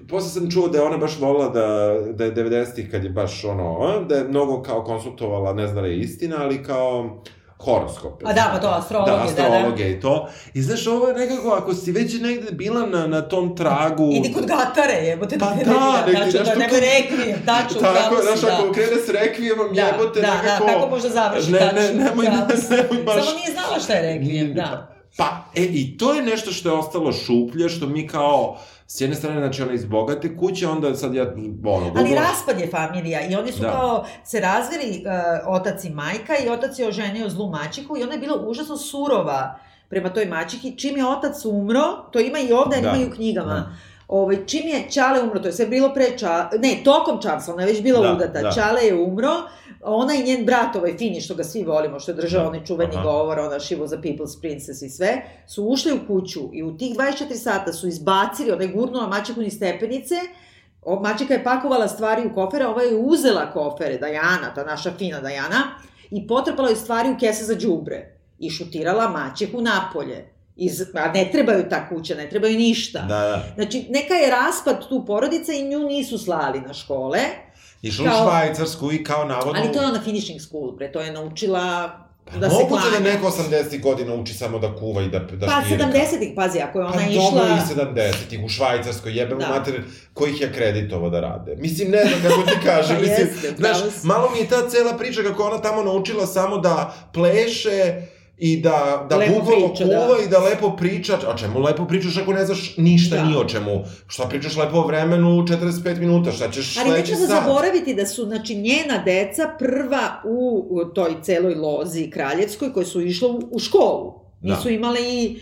posle 0.08 0.30
sam 0.30 0.50
čuo 0.50 0.68
da 0.68 0.78
je 0.78 0.84
ona 0.84 0.96
baš 0.96 1.20
volila 1.20 1.48
da, 1.48 1.94
da 2.12 2.24
je 2.24 2.34
90-ih 2.34 2.90
kad 2.90 3.04
je 3.04 3.10
baš 3.10 3.44
ono, 3.44 4.00
da 4.08 4.14
je 4.14 4.24
mnogo 4.24 4.62
kao 4.62 4.84
konsultovala, 4.84 5.52
ne 5.52 5.66
znam 5.66 5.82
da 5.82 5.88
je 5.88 5.98
istina, 5.98 6.36
ali 6.40 6.62
kao 6.62 7.22
horoskope. 7.58 8.24
A 8.28 8.32
da, 8.32 8.50
pa 8.52 8.60
to, 8.60 8.68
astrologe, 8.68 9.10
da, 9.10 9.22
astrologe 9.24 9.84
da, 9.84 9.90
da. 9.90 9.96
i 9.96 10.00
to. 10.00 10.28
I 10.54 10.62
znaš, 10.62 10.86
ovo 10.86 11.08
je 11.08 11.14
nekako, 11.14 11.48
ako 11.48 11.74
si 11.74 11.92
već 11.92 12.20
negde 12.20 12.52
bila 12.52 12.86
na, 12.86 13.06
na 13.06 13.22
tom 13.22 13.56
tragu... 13.56 14.10
Idi 14.12 14.32
kod 14.32 14.46
gatare, 14.46 14.94
jebote, 14.94 15.38
pa 15.38 15.46
da, 15.46 15.64
da, 15.64 16.06
negde, 16.06 16.32
tačno, 16.32 16.44
da, 16.44 16.58
nemoj 16.58 16.80
rekvijem, 16.80 17.42
tačno, 17.46 17.80
Tako, 17.80 18.22
znaš, 18.22 18.40
da. 18.40 18.58
ako 18.58 18.72
krene 18.72 18.96
s 19.06 19.08
rekvijemom, 19.08 19.74
da, 19.74 19.82
jebote, 19.82 20.20
da, 20.20 20.34
nekako... 20.34 20.66
Da, 20.66 20.72
kako 20.72 20.88
možda 20.88 21.08
završi, 21.08 21.52
ne, 21.52 21.72
ne, 21.74 22.04
nemoj, 22.04 22.26
ne, 22.26 22.32
nemoj 22.76 23.04
baš... 23.04 23.24
Samo 23.24 23.38
nije 23.38 23.52
znala 23.52 23.80
šta 23.80 23.92
je 23.92 24.14
rekvijem, 24.14 24.54
da. 24.54 24.97
Pa, 25.18 25.44
e, 25.54 25.62
i 25.62 25.98
to 25.98 26.14
je 26.14 26.22
nešto 26.22 26.52
što 26.52 26.68
je 26.68 26.74
ostalo 26.74 27.12
šuplje, 27.12 27.68
što 27.68 27.86
mi 27.86 28.08
kao 28.08 28.56
s 28.86 29.00
jedne 29.00 29.16
strane, 29.16 29.40
znači 29.40 29.62
ona 29.62 29.72
iz 29.72 29.84
bogate 29.84 30.36
kuće, 30.36 30.68
onda 30.68 30.94
sad 30.94 31.14
ja, 31.14 31.22
ono, 31.64 31.84
Google... 31.84 31.92
Ali 31.96 32.14
raspad 32.14 32.60
je 32.60 32.70
familija 32.70 33.28
i 33.28 33.34
oni 33.34 33.52
su 33.52 33.60
da. 33.62 33.70
kao 33.70 34.06
se 34.24 34.40
razveli 34.40 35.04
uh, 35.04 35.54
otac 35.54 35.84
i 35.84 35.90
majka 35.90 36.34
i 36.44 36.48
otac 36.48 36.78
je 36.78 36.88
oženio 36.88 37.28
zlu 37.28 37.50
mačiku 37.50 37.96
i 37.96 38.02
ona 38.02 38.12
je 38.12 38.18
bila 38.18 38.36
užasno 38.46 38.76
surova 38.76 39.58
prema 39.88 40.08
toj 40.08 40.26
mačiki. 40.26 40.76
Čim 40.76 40.96
je 40.96 41.06
otac 41.06 41.44
umro, 41.44 42.10
to 42.12 42.20
ima 42.20 42.38
i 42.38 42.52
ovde, 42.52 42.80
da. 42.80 42.88
ima 42.88 43.04
i 43.04 43.06
u 43.06 43.10
knjigama. 43.10 43.54
Da. 43.54 43.72
Ovaj, 44.08 44.46
čim 44.46 44.68
je 44.68 44.90
Čale 44.90 45.22
umro, 45.22 45.40
to 45.40 45.48
je 45.48 45.52
sve 45.52 45.66
bilo 45.66 45.94
pre 45.94 46.18
Čale, 46.18 46.48
ne, 46.58 46.80
tokom 46.84 47.22
Čarsa, 47.22 47.52
ona 47.52 47.62
je 47.62 47.66
već 47.72 47.82
bila 47.82 48.00
da, 48.00 48.12
udata, 48.12 48.42
da. 48.42 48.52
Čale 48.52 48.82
je 48.82 48.94
umro, 48.94 49.32
ona 49.82 50.14
i 50.14 50.22
njen 50.22 50.44
brat, 50.44 50.76
ovaj 50.76 50.96
Fini, 50.98 51.20
što 51.20 51.34
ga 51.34 51.44
svi 51.44 51.62
volimo, 51.64 52.00
što 52.00 52.10
je 52.10 52.14
držao 52.14 52.42
da. 52.42 52.48
onaj 52.48 52.64
čuveni 52.64 52.96
Aha. 52.96 53.02
govor, 53.02 53.38
ona 53.38 53.60
She 53.60 53.76
was 53.76 53.94
a 53.94 54.00
people's 54.00 54.40
princess 54.40 54.82
i 54.82 54.88
sve, 54.88 55.22
su 55.46 55.64
ušli 55.64 55.92
u 55.92 56.06
kuću 56.06 56.50
i 56.52 56.62
u 56.62 56.76
tih 56.76 56.96
24 56.96 57.34
sata 57.34 57.72
su 57.72 57.88
izbacili, 57.88 58.52
onaj 58.52 58.68
gurnula 58.68 59.06
mačeku 59.06 59.40
ni 59.40 59.50
stepenice 59.50 60.14
O, 60.82 61.00
mačika 61.00 61.34
je 61.34 61.44
pakovala 61.44 61.88
stvari 61.88 62.26
u 62.26 62.34
kofere, 62.34 62.66
ova 62.66 62.82
je 62.82 62.96
uzela 62.96 63.52
kofere, 63.52 63.98
Dajana, 63.98 64.54
ta 64.54 64.64
naša 64.64 64.92
fina 64.98 65.20
Dajana, 65.20 65.62
i 66.10 66.26
potrpala 66.26 66.68
je 66.68 66.76
stvari 66.76 67.10
u 67.10 67.18
kese 67.20 67.44
za 67.44 67.54
đubre. 67.54 68.18
I 68.38 68.50
šutirala 68.50 69.08
maćehu 69.08 69.60
napolje. 69.60 70.37
Iz, 70.58 70.82
a 70.94 71.12
ne 71.12 71.28
trebaju 71.32 71.64
ta 71.70 71.88
kuća, 71.88 72.14
ne 72.14 72.30
trebaju 72.30 72.58
ništa. 72.58 72.98
Da, 72.98 73.18
da. 73.18 73.44
Znači, 73.54 73.86
neka 73.90 74.14
je 74.14 74.30
raspad 74.30 74.88
tu 74.88 75.04
porodica 75.06 75.52
i 75.52 75.62
nju 75.62 75.78
nisu 75.78 76.18
slali 76.18 76.60
na 76.60 76.74
škole, 76.74 77.18
Išla 77.82 78.04
Kao- 78.04 78.14
u 78.14 78.22
Švajcarsku 78.22 78.92
i 78.92 79.04
kao 79.04 79.24
navodno... 79.24 79.52
ali 79.56 79.72
to 79.72 79.80
je 79.80 79.86
ona 79.86 80.02
finishing 80.02 80.40
school, 80.40 80.72
bre, 80.72 80.92
to 80.92 81.00
je 81.00 81.12
naučila 81.12 81.90
Pa 82.32 82.38
da 82.38 82.50
se 82.50 82.56
da 82.92 83.00
neko 83.00 83.26
80 83.26 83.82
godina 83.82 84.14
uči 84.14 84.34
samo 84.34 84.58
da 84.58 84.76
kuva 84.76 85.02
i 85.02 85.08
da, 85.08 85.18
da 85.18 85.46
Pa, 85.46 85.62
štiri. 85.64 85.82
70-ih, 85.82 86.32
pazi, 86.36 86.60
ako 86.60 86.78
je 86.78 86.84
ona 86.84 86.94
Pa 86.94 87.02
išla... 87.02 87.22
dobro 87.24 87.44
i 87.46 87.76
70-ih 87.76 88.44
u 88.44 88.48
Švajcarskoj, 88.48 89.12
jebemo 89.12 89.40
Da. 89.40 89.48
mater 89.48 89.82
kojih 90.14 90.40
je 90.40 90.52
kreditovao 90.52 91.10
da 91.10 91.20
rade. 91.20 91.56
Mislim, 91.56 91.90
ne 91.90 92.04
znam 92.04 92.22
kako 92.22 92.42
ti 92.42 92.56
kažem, 92.70 92.96
Pa 92.96 93.02
mislim, 93.02 93.28
jeste, 93.28 93.54
znaš, 93.56 93.78
malo 94.02 94.30
mi 94.30 94.38
je 94.38 94.48
ta 94.48 94.68
cela 94.68 94.92
priča 94.92 95.22
kako 95.22 95.42
ona 95.42 95.58
tamo 95.58 95.82
naučila 95.82 96.26
samo 96.26 96.58
da 96.58 96.94
pleše 97.12 98.02
i 98.38 98.60
da, 98.60 99.06
da 99.10 99.16
Lepo 99.16 99.32
bukvalno 99.38 99.68
priča, 99.68 99.84
kuva 99.84 100.16
da. 100.18 100.24
i 100.24 100.28
da 100.28 100.38
lepo 100.38 100.76
priča. 100.76 101.18
A 101.28 101.36
čemu 101.36 101.60
lepo 101.60 101.84
pričaš 101.84 102.16
ako 102.16 102.32
ne 102.32 102.44
znaš 102.46 102.76
ništa 102.76 103.16
Da. 103.16 103.24
ni 103.24 103.36
o 103.36 103.44
čemu? 103.44 103.84
Šta 104.06 104.26
pričaš 104.28 104.56
lepo 104.56 104.76
o 104.76 104.86
vremenu 104.86 105.28
45 105.28 105.98
minuta? 105.98 106.32
Šta 106.32 106.50
ćeš 106.50 106.76
Ali 106.78 106.88
sledeći 106.88 107.12
treba 107.12 107.26
sat? 107.26 107.44
zaboraviti 107.44 107.94
da 107.94 108.06
su, 108.06 108.24
znači, 108.24 108.54
njena 108.54 109.02
deca 109.04 109.50
prva 109.58 110.22
u, 110.24 110.80
toj 110.94 111.14
celoj 111.22 111.54
lozi 111.54 112.10
kraljevskoj 112.10 112.72
koje 112.72 112.86
su 112.86 113.00
išle 113.00 113.28
u, 113.28 113.40
u 113.50 113.58
školu. 113.58 114.14
Da. 114.40 114.54
Nisu 114.54 114.70
imali 114.70 115.00
i 115.02 115.38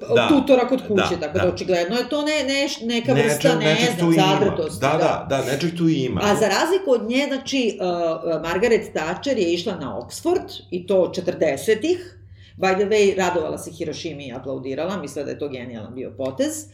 Da. 0.00 0.14
da. 0.14 0.28
tutora 0.28 0.68
kod 0.68 0.80
kuće, 0.88 1.14
Da, 1.14 1.20
tako 1.20 1.38
da, 1.38 1.44
da. 1.44 1.50
očigledno 1.50 1.96
je 1.96 2.08
to 2.08 2.22
ne, 2.22 2.44
ne, 2.44 2.68
neka 2.94 3.12
Nečeg- 3.12 3.24
vrsta, 3.24 3.54
ne 3.54 3.64
nečeg 3.64 3.86
znam, 3.86 3.98
tu 3.98 4.12
ima. 4.12 4.22
zabrtosti. 4.30 4.80
Da, 4.80 4.88
da, 4.88 5.36
da, 5.36 5.52
nečeg 5.52 5.76
tu 5.76 5.88
ima. 5.88 6.20
A 6.24 6.34
za 6.34 6.48
razliku 6.48 6.90
od 6.90 7.08
nje, 7.08 7.24
znači, 7.28 7.78
uh, 7.80 8.42
Margaret 8.42 8.92
Thatcher 8.94 9.38
je 9.38 9.52
išla 9.52 9.76
na 9.76 9.98
Oxford, 9.98 10.60
i 10.70 10.86
to 10.86 11.12
40-ih. 11.16 12.18
By 12.58 12.74
the 12.74 12.84
way, 12.86 13.16
radovala 13.18 13.58
se 13.58 13.70
Hirošimi 13.70 14.26
i 14.26 14.32
aplaudirala, 14.32 14.96
mislila 14.96 15.24
da 15.24 15.30
je 15.30 15.38
to 15.38 15.48
genijalan 15.48 15.94
bio 15.94 16.10
potez. 16.10 16.64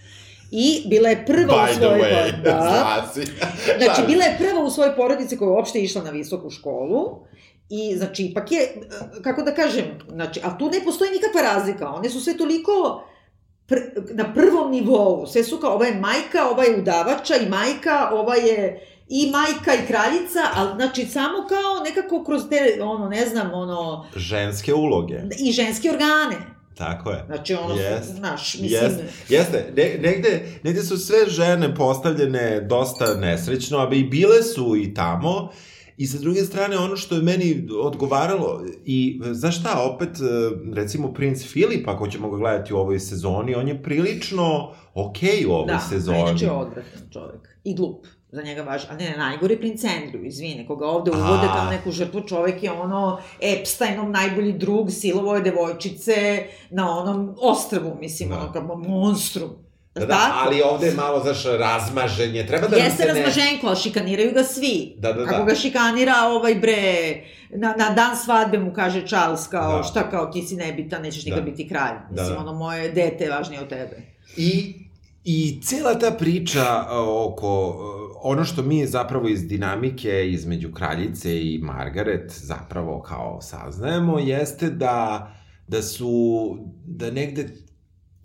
I 0.51 0.83
bila 0.87 1.09
je 1.09 1.27
prva 1.27 1.55
By 1.57 1.71
u 1.71 1.75
svojoj... 1.75 2.01
way, 2.01 2.43
Da. 2.45 3.07
Znači, 3.79 4.03
bila 4.13 4.25
je 4.25 4.37
prva 4.39 4.61
u 4.61 4.71
svojoj 4.71 4.97
porodici 4.97 5.37
koja 5.37 5.47
je 5.47 5.53
uopšte 5.53 5.81
išla 5.81 6.03
na 6.03 6.11
visoku 6.11 6.51
školu. 6.51 7.19
I, 7.71 7.97
znači, 7.97 8.25
ipak 8.25 8.53
je, 8.53 8.61
eh, 8.63 9.23
kako 9.23 9.43
da 9.43 9.55
kažem, 9.55 9.85
znači, 10.09 10.41
a 10.45 10.59
tu 10.59 10.71
ne 10.71 10.85
postoji 10.85 11.11
nikakva 11.11 11.43
razlika. 11.43 11.89
One 11.89 12.11
su 12.11 12.21
sve 12.21 12.37
toliko 12.37 13.05
pr, 13.67 13.77
na 14.13 14.35
prvom 14.35 14.71
nivou. 14.71 15.27
Sve 15.27 15.45
su 15.45 15.57
kao, 15.57 15.75
ova 15.75 15.87
je 15.87 15.95
majka, 15.95 16.51
ova 16.51 16.65
je 16.65 16.79
udavača 16.79 17.37
i 17.37 17.49
majka, 17.49 18.11
ova 18.13 18.37
je 18.37 18.87
i 19.09 19.31
majka 19.31 19.75
i 19.75 19.87
kraljica, 19.87 20.41
ali 20.55 20.75
znači 20.75 21.07
samo 21.07 21.39
kao 21.49 21.85
nekako 21.85 22.25
kroz 22.25 22.43
te, 22.51 22.83
ono, 22.83 23.09
ne 23.09 23.27
znam, 23.27 23.51
ono, 23.55 24.07
Ženske 24.17 24.75
uloge, 24.75 25.15
i 25.39 25.53
ženske 25.53 25.91
organe. 25.91 26.37
tako 26.77 27.11
je. 27.11 27.25
Znači, 27.27 27.55
ono, 27.55 27.75
yes. 27.75 28.03
znaš, 28.03 28.55
mislim... 28.55 28.83
Jeste, 28.83 29.05
jeste. 29.29 29.73
Ne, 29.77 30.09
negde, 30.09 30.59
negde 30.63 30.83
su 30.83 30.97
sve 30.97 31.27
žene 31.29 31.75
postavljene 31.75 32.61
dosta 32.61 33.15
nesrećno, 33.15 33.79
a 33.79 33.95
i 33.95 34.05
bile 34.05 34.43
su 34.43 34.77
i 34.77 34.95
tamo. 34.95 35.51
I 36.01 36.07
sa 36.07 36.19
druge 36.19 36.41
strane, 36.41 36.79
ono 36.79 36.97
što 36.97 37.15
je 37.15 37.23
meni 37.23 37.69
odgovaralo, 37.83 38.65
i 38.85 39.21
znaš 39.33 39.61
šta, 39.61 39.83
opet, 39.95 40.09
e, 40.09 40.73
recimo, 40.75 41.13
princ 41.13 41.43
Filip, 41.43 41.89
ako 41.89 42.09
ćemo 42.09 42.31
ga 42.31 42.37
gledati 42.37 42.75
u 42.75 42.77
ovoj 42.77 43.01
sezoni, 43.01 43.55
on 43.55 43.69
je 43.69 43.83
prilično 43.83 44.73
okej 44.95 45.47
u 45.47 45.53
ovoj 45.53 45.67
da, 45.67 45.79
sezoni. 45.79 46.39
Da, 46.41 46.45
je 46.45 46.53
odvratan 46.53 47.03
čovek. 47.13 47.57
I 47.65 47.75
glup. 47.75 48.07
Za 48.33 48.43
njega 48.43 48.63
važi. 48.63 48.87
A 48.91 48.97
ne, 48.97 49.11
ne, 49.11 49.17
najgori 49.17 49.55
je 49.55 49.61
princ 49.61 49.83
Andrew, 49.83 50.27
izvini, 50.27 50.67
koga 50.67 50.87
ovde 50.87 51.11
uvode 51.11 51.47
A. 51.51 51.55
kao 51.55 51.71
neku 51.71 51.91
žrtvu, 51.91 52.21
čovek 52.21 52.63
je 52.63 52.73
ono 52.73 53.21
Epsteinov 53.41 54.11
najbolji 54.11 54.53
drug, 54.53 54.91
silovo 54.91 55.35
je 55.37 55.43
devojčice 55.43 56.47
na 56.71 56.99
onom 56.99 57.35
ostrvu, 57.41 57.97
mislim, 58.01 58.29
da. 58.29 58.39
ono 58.39 58.53
kao 58.53 58.77
monstrum. 58.77 59.51
Da, 59.95 60.07
da, 60.07 60.33
ali 60.45 60.63
ovde 60.63 60.87
je 60.87 60.95
malo, 60.95 61.21
znaš, 61.21 61.45
razmaženje. 61.45 62.47
Treba 62.47 62.69
da 62.69 62.77
Jeste 62.77 63.03
se 63.03 63.09
ne... 63.09 63.15
razmaženko, 63.15 63.67
ali 63.67 63.77
šikaniraju 63.77 64.33
ga 64.35 64.43
svi. 64.45 64.95
Da, 64.99 65.13
da, 65.13 65.25
Kako 65.25 65.39
da. 65.39 65.45
ga 65.45 65.55
šikanira 65.55 66.15
ovaj 66.29 66.55
bre, 66.55 67.15
na, 67.51 67.75
na 67.79 67.91
dan 67.95 68.17
svadbe 68.17 68.59
mu 68.59 68.73
kaže 68.73 69.07
Charles 69.07 69.47
kao, 69.47 69.77
Da. 69.77 69.83
šta 69.83 70.11
kao, 70.11 70.27
ti 70.27 70.43
si 70.43 70.57
nebitan, 70.57 71.03
nećeš 71.03 71.25
nikad 71.25 71.45
Da. 71.45 71.51
biti 71.51 71.69
kralj. 71.69 71.97
Mislim, 72.11 72.35
Da. 72.35 72.39
ono, 72.41 72.53
moje 72.53 72.89
dete 72.89 73.25
je 73.25 73.31
važnije 73.31 73.61
od 73.63 73.69
tebe. 73.69 73.97
I, 74.37 74.75
I 75.25 75.61
cela 75.63 75.99
ta 75.99 76.11
priča 76.11 76.85
uh, 76.91 77.33
oko 77.33 77.69
uh, 77.69 77.75
ono 78.23 78.45
što 78.45 78.63
mi 78.63 78.87
zapravo 78.87 79.29
iz 79.29 79.47
dinamike 79.47 80.31
između 80.31 80.73
kraljice 80.73 81.41
i 81.43 81.59
Margaret 81.63 82.33
zapravo 82.33 83.03
kao 83.03 83.41
saznajemo 83.43 84.19
jeste 84.19 84.71
da 84.71 85.31
da 85.67 85.83
su 85.83 86.11
da 86.87 87.11
negde 87.11 87.49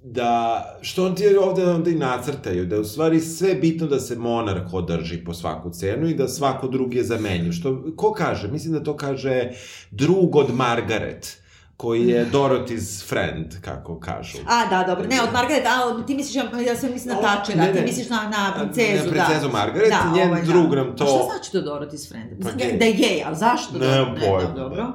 da, 0.07 0.63
što 0.81 1.05
on 1.05 1.15
ti 1.15 1.27
ovde 1.27 1.65
onda 1.65 1.89
i 1.89 1.95
nacrtaju, 1.95 2.65
da 2.65 2.75
je 2.75 2.81
u 2.81 2.85
stvari 2.85 3.19
sve 3.19 3.55
bitno 3.55 3.87
da 3.87 3.99
se 3.99 4.15
monarh 4.15 4.73
održi 4.73 5.23
po 5.23 5.33
svaku 5.33 5.69
cenu 5.69 6.07
i 6.07 6.13
da 6.13 6.27
svako 6.27 6.67
drugi 6.67 6.97
je 6.97 7.03
zamenju. 7.03 7.51
Što, 7.51 7.83
ko 7.95 8.13
kaže? 8.13 8.47
Mislim 8.47 8.73
da 8.73 8.83
to 8.83 8.97
kaže 8.97 9.49
drug 9.91 10.35
od 10.35 10.53
Margaret, 10.53 11.37
koji 11.77 12.07
je 12.07 12.27
Dorothy's 12.31 13.05
friend, 13.09 13.61
kako 13.61 13.99
kažu. 13.99 14.37
A, 14.47 14.69
da, 14.69 14.83
dobro. 14.87 15.07
Ne, 15.07 15.21
od 15.21 15.33
Margaret, 15.33 15.65
a 15.65 16.05
ti 16.05 16.15
misliš, 16.15 16.35
ja, 16.67 16.75
sam 16.75 16.91
mislim 16.91 17.15
na 17.15 17.43
ne, 17.55 17.73
ne. 17.73 17.73
ti 17.73 17.85
misliš 17.85 18.09
na, 18.09 18.29
na 18.29 18.53
princezu, 18.57 19.05
Na 19.05 19.11
princezu 19.11 19.47
da. 19.47 19.53
Margaret, 19.53 19.93
njen 20.15 20.27
ovaj, 20.27 20.41
drug 20.41 20.73
nam 20.73 20.95
to- 20.97 21.03
A 21.03 21.07
šta 21.07 21.23
znači 21.33 21.51
to 21.51 21.61
Dorothy's 21.61 22.09
friend? 22.09 22.29
Pa 22.29 22.35
Mislim, 22.37 22.57
gej. 22.57 22.71
da, 22.71 22.77
da 22.77 22.85
je 22.85 23.23
ali 23.25 23.35
zašto? 23.35 23.73
Dobro? 23.73 24.15
pojma. 24.19 24.39
Ne, 24.39 24.47
da, 24.47 24.53
dobro. 24.53 24.93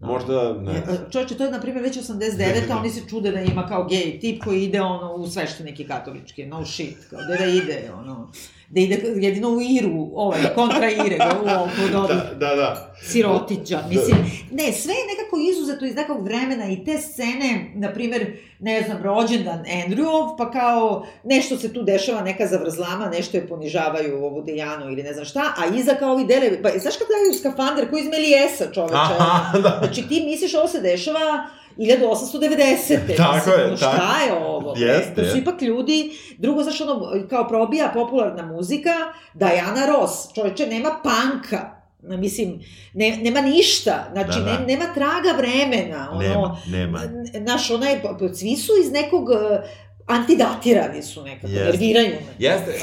Da. 0.00 0.06
Možda, 0.06 0.52
ne. 0.52 0.72
E, 0.72 1.10
Čovječe, 1.12 1.34
to 1.34 1.44
je, 1.44 1.50
na 1.50 1.60
primjer, 1.60 1.84
već 1.84 1.96
89. 1.96 2.70
a 2.70 2.78
oni 2.78 2.90
se 2.90 3.00
čude 3.08 3.30
da 3.30 3.40
ima 3.40 3.66
kao 3.66 3.84
gej 3.84 4.20
tip 4.20 4.44
koji 4.44 4.64
ide, 4.64 4.80
ono, 4.80 5.14
u 5.14 5.26
sveštenike 5.26 5.86
katoličke, 5.86 6.46
no 6.46 6.66
shit, 6.66 6.96
kao 7.10 7.20
da, 7.20 7.36
da 7.36 7.44
ide, 7.44 7.90
ono, 8.00 8.30
da 8.70 8.80
ide 8.80 9.00
jedino 9.16 9.48
u 9.48 9.60
Iru, 9.60 10.10
ovaj, 10.14 10.40
kontra 10.54 10.90
Ire, 10.90 11.16
ga 11.16 11.36
u 11.44 11.48
ovo, 11.48 11.68
kod 11.82 11.94
ovih 11.94 12.08
Da, 12.08 12.46
da, 12.46 12.54
da. 12.54 12.94
sirotića, 13.02 13.80
mislim, 13.88 14.16
ne, 14.52 14.72
sve 14.72 14.94
je 14.94 15.16
nekako 15.16 15.36
izuzeto 15.50 15.84
iz 15.84 15.94
nekog 15.94 16.24
vremena 16.24 16.68
i 16.68 16.84
te 16.84 16.98
scene, 16.98 17.70
na 17.74 17.92
primer, 17.92 18.36
ne 18.58 18.82
znam, 18.82 19.02
rođendan 19.02 19.64
Andrewov, 19.64 20.36
pa 20.38 20.50
kao 20.50 21.06
nešto 21.24 21.56
se 21.56 21.72
tu 21.72 21.82
dešava, 21.82 22.22
neka 22.22 22.46
zavrzlama, 22.46 23.06
nešto 23.06 23.36
je 23.36 23.48
ponižavaju 23.48 24.24
ovu 24.24 24.42
Dejanu 24.42 24.90
ili 24.90 25.02
ne 25.02 25.12
znam 25.12 25.24
šta, 25.24 25.40
a 25.56 25.76
iza 25.76 25.94
kao 25.94 26.12
ovi 26.12 26.24
dele, 26.24 26.62
pa 26.62 26.68
znaš 26.68 26.96
kad 26.96 27.06
daju 27.08 27.38
skafander 27.40 27.90
koji 27.90 28.00
iz 28.00 28.08
Melijesa, 28.08 28.72
čoveče, 28.74 29.14
Aha, 29.18 29.58
da. 29.58 29.80
Znači 29.82 30.08
ti 30.08 30.22
misliš 30.26 30.54
ovo 30.54 30.68
se 30.68 30.80
dešava 30.80 31.46
1890. 31.78 33.16
Tako 33.16 33.34
Mislim, 33.34 33.60
je, 33.60 33.66
ono, 33.66 33.76
Šta 33.76 33.90
tako. 33.90 34.24
je 34.26 34.46
ovo? 34.46 34.74
Jeste, 34.76 35.14
To 35.14 35.30
su 35.30 35.36
ipak 35.36 35.62
ljudi, 35.62 36.10
drugo, 36.38 36.62
znaš, 36.62 36.80
ono, 36.80 37.12
kao 37.30 37.48
probija 37.48 37.90
popularna 37.94 38.46
muzika, 38.46 38.90
Diana 39.34 39.86
Ross, 39.86 40.34
čovječe, 40.34 40.66
nema 40.66 40.90
panka, 41.02 41.78
Mislim, 42.02 42.60
ne, 42.94 43.16
nema 43.22 43.40
ništa, 43.40 44.08
znači 44.12 44.38
Da, 44.38 44.44
da. 44.44 44.58
Ne, 44.58 44.66
nema 44.66 44.84
traga 44.94 45.28
vremena, 45.38 46.08
ono, 46.12 46.20
Nema, 46.20 46.58
nema. 46.66 47.00
Znaš, 47.44 47.70
onaj, 47.70 48.00
svi 48.34 48.56
su 48.56 48.72
iz 48.84 48.92
nekog, 48.92 49.28
antidatirani 50.08 51.02
su 51.02 51.22
nekako, 51.22 51.46
Jeste. 51.46 51.64
nerviraju 51.64 52.08
me. 52.08 52.34
Jeste, 52.38 52.74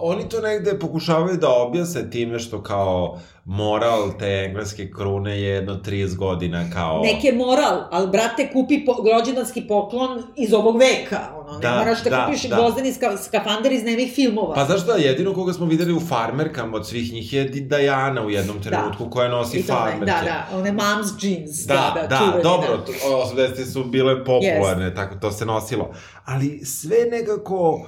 oni 0.00 0.28
to 0.28 0.40
negde 0.40 0.78
pokušavaju 0.78 1.36
da 1.36 1.48
objasne 1.50 2.10
time 2.10 2.38
što 2.38 2.62
kao 2.62 3.20
moral 3.44 4.18
te 4.18 4.44
engleske 4.48 4.90
krune 4.90 5.40
je 5.40 5.48
jedno 5.48 5.74
30 5.74 6.16
godina 6.16 6.70
kao... 6.72 7.00
Neki 7.02 7.26
je 7.26 7.32
moral, 7.32 7.82
ali 7.90 8.08
brate, 8.08 8.50
kupi 8.52 8.84
po, 8.84 8.96
rođendanski 9.12 9.66
poklon 9.68 10.22
iz 10.36 10.52
ovog 10.52 10.76
veka, 10.78 11.20
ono, 11.46 11.54
ne 11.54 11.60
Da, 11.60 11.76
moraš 11.76 12.02
da, 12.02 12.10
da, 12.10 12.26
kupiš 12.26 12.42
da. 12.42 12.56
gvozdeni 12.56 12.92
ska, 12.92 13.16
skafander 13.16 13.72
iz 13.72 13.84
nemih 13.84 14.12
filmova. 14.14 14.54
Pa 14.54 14.64
znaš 14.64 14.86
da, 14.86 14.92
jedino 14.92 15.34
koga 15.34 15.52
smo 15.52 15.66
videli 15.66 15.92
u 15.92 16.00
farmerkama 16.00 16.76
od 16.76 16.88
svih 16.88 17.12
njih 17.12 17.32
je 17.32 17.44
Diana 17.44 18.22
u 18.22 18.30
jednom 18.30 18.62
trenutku 18.62 19.10
koja 19.10 19.28
nosi 19.28 19.58
I 19.58 19.62
to, 19.62 19.72
farmerke. 19.74 20.04
Da, 20.06 20.20
da, 20.50 20.56
one 20.58 20.72
mom's 20.72 21.12
jeans. 21.20 21.66
Da, 21.66 21.92
da, 21.94 22.06
da, 22.06 22.18
čuveni, 22.18 22.42
dobro, 22.42 22.76
to- 22.76 22.92
80 23.36 23.72
su 23.72 23.84
bile 23.84 24.24
popularne, 24.24 24.94
tako 24.94 25.14
to 25.14 25.32
se 25.32 25.46
nosilo. 25.46 25.90
Ali 26.24 26.64
sve 26.64 26.96
nekako, 27.10 27.86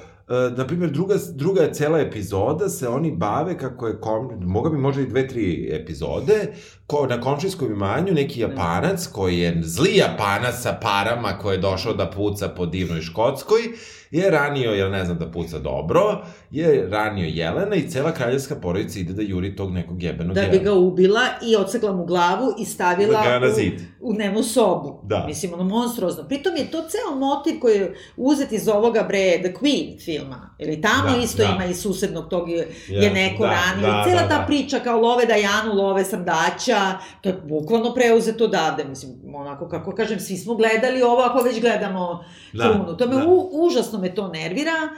na 0.57 0.67
primjer, 0.67 0.91
druga, 0.91 1.15
druga 1.33 1.63
je 1.63 1.75
cela 1.75 2.01
epizoda, 2.01 2.69
se 2.69 2.89
oni 2.89 3.13
bave 3.13 3.59
kako 3.59 3.87
je, 3.87 4.01
kom, 4.01 4.31
moga 4.41 4.71
bi 4.71 4.77
možda 4.77 5.03
i 5.03 5.07
dve, 5.07 5.29
tri 5.29 5.69
epizode, 5.73 6.53
ko, 6.87 7.07
na 7.07 7.21
komšijskom 7.21 7.73
imanju 7.73 8.15
neki 8.15 8.41
japanac 8.41 9.07
koji 9.07 9.39
je 9.39 9.61
zli 9.63 9.97
japanac 9.97 10.55
sa 10.63 10.79
parama 10.83 11.39
koji 11.39 11.55
je 11.55 11.61
došao 11.61 11.95
da 11.95 12.11
puca 12.11 12.49
po 12.49 12.67
divnoj 12.67 13.01
Škotskoj, 13.01 13.61
je 14.11 14.31
ranio, 14.31 14.71
jel 14.71 14.91
ne 14.91 15.05
znam 15.05 15.19
da 15.19 15.27
puca 15.27 15.59
dobro, 15.59 16.25
je 16.51 16.89
ranio 16.89 17.27
Jelena 17.27 17.77
i 17.77 17.89
cela 17.89 18.13
kraljevska 18.13 18.57
porodica 18.57 18.99
ide 18.99 19.13
da 19.13 19.23
juri 19.23 19.57
tog 19.57 19.73
nekog 19.73 20.03
jebenog 20.03 20.35
Da 20.35 20.43
bi 20.43 20.59
ga 20.59 20.73
ubila 20.73 21.21
i 21.43 21.57
odsekla 21.57 21.93
mu 21.93 22.05
glavu 22.05 22.53
i 22.59 22.65
stavila 22.65 23.39
Da 23.41 23.47
u, 23.47 23.51
zid. 23.51 23.73
u 24.01 24.13
dnevnu 24.13 24.43
sobu. 24.43 25.01
Da. 25.03 25.25
Mislim, 25.27 25.55
ono, 25.55 25.65
monstruozno. 25.65 26.25
Pritom 26.25 26.57
je 26.57 26.71
to 26.71 26.83
ceo 26.83 27.17
motiv 27.17 27.61
koji 27.61 27.75
je 27.75 27.95
uzet 28.17 28.53
iz 28.53 28.69
ovoga, 28.69 29.03
bre, 29.03 29.39
The 29.39 29.53
Queen 29.55 30.05
film. 30.05 30.19
filma. 30.19 30.55
Ili 30.59 30.81
tamo 30.81 31.11
Da, 31.11 31.23
isto 31.23 31.43
da. 31.43 31.49
ima 31.49 31.65
i 31.65 31.75
susednog 31.75 32.29
tog 32.29 32.51
je, 32.51 32.69
je 32.89 33.11
neko 33.11 33.43
da, 33.43 33.51
ranio. 33.51 33.87
da, 33.87 34.05
Cela 34.07 34.23
da, 34.23 34.29
ta 34.29 34.39
da. 34.39 34.47
priča 34.47 34.79
kao 34.79 35.01
love 35.01 35.27
Dajanu, 35.27 35.75
love 35.75 36.05
Srdaća, 36.05 36.81
to 37.23 37.29
je 37.29 37.41
bukvalno 37.45 37.95
preuzeto 37.95 38.45
odavde. 38.45 38.85
Mislim, 38.85 39.13
onako, 39.35 39.69
kako 39.69 39.93
kažem, 39.93 40.21
svi 40.21 40.37
smo 40.37 40.55
gledali 40.55 41.03
ovo 41.03 41.23
ako 41.23 41.45
već 41.45 41.61
gledamo 41.61 42.25
Da, 42.53 42.65
krunu. 42.65 42.97
To 42.97 43.07
me 43.07 43.15
da. 43.15 43.27
u, 43.27 43.51
užasno 43.67 43.98
me 43.99 44.15
to 44.15 44.29
nervira. 44.29 44.89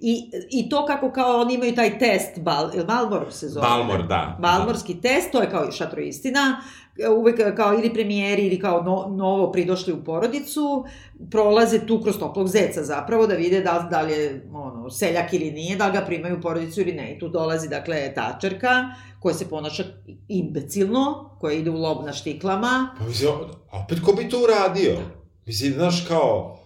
I, 0.00 0.30
I 0.50 0.68
to 0.68 0.86
kako 0.86 1.12
kao 1.12 1.40
oni 1.40 1.54
imaju 1.54 1.74
taj 1.74 1.98
test, 1.98 2.38
Bal, 2.38 2.70
Balmor 2.86 3.26
se 3.30 3.48
zove? 3.48 3.66
Balmor, 3.68 4.06
da. 4.06 4.38
Balmorski 4.40 5.00
test, 5.00 5.32
to 5.32 5.40
je 5.40 5.50
kao 5.50 5.68
i 5.68 5.72
šatro 5.72 6.02
istina, 6.02 6.62
uvek 7.16 7.56
kao 7.56 7.74
ili 7.74 7.94
premijeri 7.94 8.46
ili 8.46 8.60
kao 8.60 8.82
no, 8.82 9.16
novo 9.16 9.52
pridošli 9.52 9.92
u 9.92 10.04
porodicu, 10.04 10.84
prolaze 11.30 11.86
tu 11.86 12.02
kroz 12.02 12.18
toplog 12.18 12.48
zeca 12.48 12.84
zapravo 12.84 13.26
da 13.26 13.34
vide 13.34 13.60
da, 13.60 13.88
da 13.90 14.00
li 14.00 14.12
je 14.12 14.46
ono, 14.52 14.90
seljak 14.90 15.32
ili 15.32 15.50
nije, 15.50 15.76
da 15.76 15.86
li 15.86 15.92
ga 15.92 16.00
primaju 16.00 16.38
u 16.38 16.40
porodicu 16.40 16.80
ili 16.80 16.92
ne. 16.92 17.14
I 17.16 17.18
tu 17.18 17.28
dolazi, 17.28 17.68
dakle, 17.68 18.14
tačerka 18.14 18.84
koja 19.20 19.34
se 19.34 19.48
ponaša 19.48 19.84
imbecilno, 20.28 21.30
koja 21.40 21.54
ide 21.54 21.70
u 21.70 21.76
lob 21.76 22.06
na 22.06 22.12
štiklama. 22.12 22.94
Pa 22.98 23.04
mislim, 23.04 23.30
opet 23.72 24.00
ko 24.04 24.12
bi 24.12 24.28
to 24.28 24.42
uradio? 24.42 24.96
Mislim, 25.46 25.72
znaš, 25.72 26.04
kao, 26.08 26.58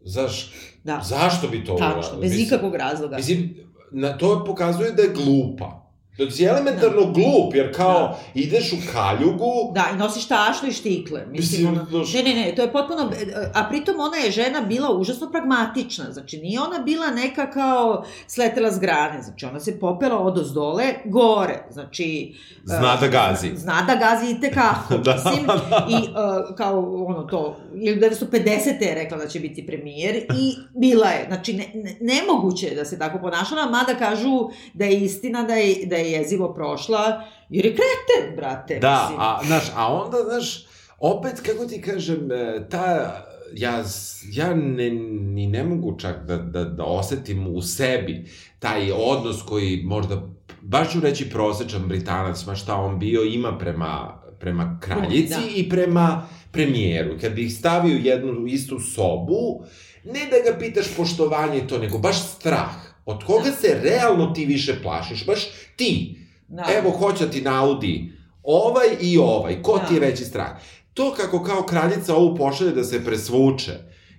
znaš, 0.00 0.52
Da, 0.84 1.00
zašto 1.04 1.48
bi 1.48 1.64
to 1.64 1.74
uradio? 1.74 2.02
tačno, 2.02 2.20
bez 2.20 2.30
Mislim, 2.30 2.46
ikakvog 2.46 2.74
razloga. 2.74 3.16
Mislim, 3.16 3.56
na 3.90 4.18
to 4.18 4.44
pokazuje 4.44 4.92
da 4.92 5.02
je 5.02 5.08
glupa. 5.08 5.89
Da 6.24 6.30
si 6.30 6.44
elementarno 6.44 7.06
glup, 7.06 7.54
jer 7.54 7.76
kao, 7.76 7.98
Da. 7.98 8.18
ideš 8.34 8.72
u 8.72 8.76
kaljugu, 8.92 9.72
Da, 9.74 9.84
i 9.94 9.98
nosiš 9.98 10.28
tašnu 10.28 10.68
i 10.68 10.72
štikle. 10.72 11.26
Mislim, 11.30 11.60
Mislim, 11.60 11.68
ono, 11.68 12.04
ne, 12.14 12.22
ne, 12.22 12.34
ne, 12.34 12.54
to 12.56 12.62
je 12.62 12.72
potpuno, 12.72 13.10
a 13.54 13.68
pritom 13.68 13.94
ona 14.00 14.16
je 14.16 14.30
žena 14.30 14.60
bila 14.60 14.96
užasno 14.96 15.30
pragmatična, 15.30 16.04
znači 16.12 16.38
nije 16.38 16.60
ona 16.60 16.78
bila 16.78 17.10
neka 17.10 17.50
kao 17.50 18.04
sletela 18.26 18.70
s 18.70 18.78
grane, 18.78 19.22
znači 19.22 19.46
ona 19.46 19.60
se 19.60 19.80
popela 19.80 20.18
od 20.18 20.38
ozdole 20.38 20.84
gore, 21.04 21.64
znači... 21.70 22.34
Zna 22.64 22.96
e, 22.98 23.00
da 23.00 23.08
gazi. 23.08 23.50
Zna 23.56 23.82
da 23.86 23.94
gazi 23.94 24.32
i 24.32 24.40
tekako, 24.40 24.98
Da, 25.04 25.14
mislim, 25.14 25.46
da. 25.46 25.86
i 25.90 25.94
e, 25.94 26.56
kao 26.56 27.04
ono 27.06 27.22
to, 27.22 27.56
1950. 27.74 28.82
je 28.82 28.94
rekla 28.94 29.18
da 29.18 29.26
će 29.26 29.40
biti 29.40 29.66
premijer 29.66 30.16
i 30.16 30.56
bila 30.74 31.08
je, 31.08 31.24
znači 31.28 31.52
ne, 31.52 31.70
ne, 31.74 31.96
nemoguće 32.00 32.66
je 32.66 32.74
da 32.74 32.84
se 32.84 32.98
tako 32.98 33.18
ponašala, 33.18 33.70
mada 33.70 33.94
kažu 33.94 34.48
da 34.74 34.84
je 34.84 35.00
istina 35.00 35.42
da 35.42 35.54
je, 35.54 35.86
da 35.86 35.96
je 35.96 36.09
jezivo 36.10 36.54
prošla, 36.54 37.22
jer 37.48 37.66
je 37.66 37.72
kreten, 37.72 38.36
brate. 38.36 38.78
Da, 38.78 39.00
mislim. 39.02 39.20
a, 39.20 39.40
znaš, 39.46 39.64
a 39.76 39.92
onda, 39.92 40.16
znaš, 40.28 40.66
opet, 40.98 41.40
kako 41.40 41.66
ti 41.66 41.82
kažem, 41.82 42.32
e, 42.32 42.68
ta, 42.70 43.16
ja, 43.54 43.84
ja 44.32 44.54
ne, 44.54 44.90
ni 44.90 45.46
ne 45.46 45.64
mogu 45.64 45.98
čak 45.98 46.26
da, 46.26 46.36
da, 46.36 46.64
da 46.64 46.84
osetim 46.84 47.46
u 47.56 47.62
sebi 47.62 48.24
taj 48.58 48.92
odnos 48.92 49.42
koji 49.42 49.82
možda, 49.84 50.28
baš 50.60 50.92
ću 50.92 51.00
reći 51.00 51.30
prosečan 51.30 51.88
Britanac, 51.88 52.46
ma 52.46 52.54
šta 52.54 52.74
on 52.76 52.98
bio, 52.98 53.22
ima 53.22 53.58
prema, 53.58 54.22
prema 54.40 54.78
kraljici 54.82 55.34
Da. 55.34 55.56
i 55.56 55.68
prema 55.68 56.28
premijeru. 56.52 57.18
Kad 57.20 57.32
bih 57.32 57.54
stavio 57.54 58.00
jednu 58.02 58.46
istu 58.46 58.78
sobu, 58.80 59.64
ne 60.04 60.20
da 60.30 60.50
ga 60.50 60.58
pitaš 60.58 60.96
poštovanje 60.96 61.66
to, 61.66 61.78
nego 61.78 61.98
baš 61.98 62.22
strah. 62.22 62.89
Od 63.10 63.24
koga 63.24 63.44
Da. 63.44 63.52
se 63.52 63.80
realno 63.82 64.26
ti 64.26 64.44
više 64.46 64.82
plašiš? 64.82 65.26
Baš 65.26 65.40
ti. 65.76 66.16
Da. 66.48 66.64
Evo, 66.74 66.90
hoće 66.90 67.30
ti 67.30 67.40
naudi 67.40 68.12
ovaj 68.42 68.86
i 69.00 69.18
ovaj, 69.18 69.62
ko 69.62 69.78
Da. 69.78 69.84
ti 69.84 69.94
je 69.94 70.00
veći 70.00 70.24
strah? 70.24 70.50
To 70.94 71.12
kako 71.12 71.42
kao 71.42 71.62
kraljica 71.62 72.16
ovu 72.16 72.36
pošalje 72.36 72.70
da 72.70 72.84
se 72.84 73.04
presvuče, 73.04 73.72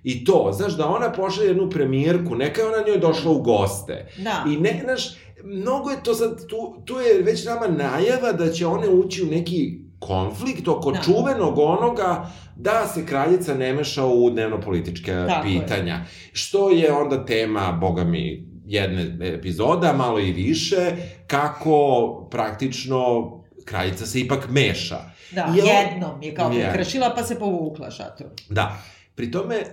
i 0.04 0.24
to, 0.24 0.50
znaš, 0.52 0.72
da 0.72 0.88
ona 0.88 1.12
pošalje 1.12 1.46
jednu 1.46 1.70
premijerku, 1.70 2.34
neka 2.34 2.60
je 2.60 2.68
ona 2.68 2.86
njoj 2.86 2.98
došla 2.98 3.30
u 3.30 3.42
goste. 3.42 4.06
Da. 4.18 4.44
I 4.48 4.56
ne, 4.56 4.80
znaš, 4.84 5.02
mnogo 5.44 5.90
je 5.90 6.02
to 6.04 6.14
sad, 6.14 6.46
tu, 6.46 6.56
tu 6.84 6.94
je 6.94 7.22
već 7.22 7.44
nama 7.44 7.66
najava 7.68 8.32
da 8.32 8.50
će 8.50 8.66
one 8.66 8.88
ući 8.88 9.22
u 9.22 9.26
neki 9.26 9.78
konflikt 9.98 10.68
oko 10.68 10.92
Da. 10.92 11.00
čuvenog 11.00 11.58
onoga 11.58 12.30
da 12.56 12.86
se 12.86 13.06
kraljica 13.06 13.54
ne 13.54 13.72
meša 13.72 14.04
u 14.04 14.30
dnevno-političke 14.30 15.12
Tako 15.28 15.48
je. 15.48 15.60
pitanja. 15.60 16.04
Što 16.32 16.70
je 16.70 16.92
onda 16.92 17.24
tema, 17.24 17.72
boga 17.72 18.04
mi, 18.04 18.51
jedne 18.66 19.16
epizoda, 19.20 19.92
malo 19.92 20.18
i 20.20 20.32
više, 20.32 20.92
kako 21.26 22.28
praktično 22.30 23.30
kraljica 23.64 24.06
se 24.06 24.20
ipak 24.20 24.48
meša. 24.50 24.98
Da, 25.30 25.54
I 25.54 25.58
jednom 25.58 26.22
je 26.22 26.34
kao 26.34 26.50
prekršila 26.50 27.14
pa 27.16 27.22
se 27.22 27.38
povukla 27.38 27.90
šatru. 27.90 28.26
Da, 28.48 28.82
pri 29.14 29.30
tome, 29.30 29.54
e, 29.56 29.64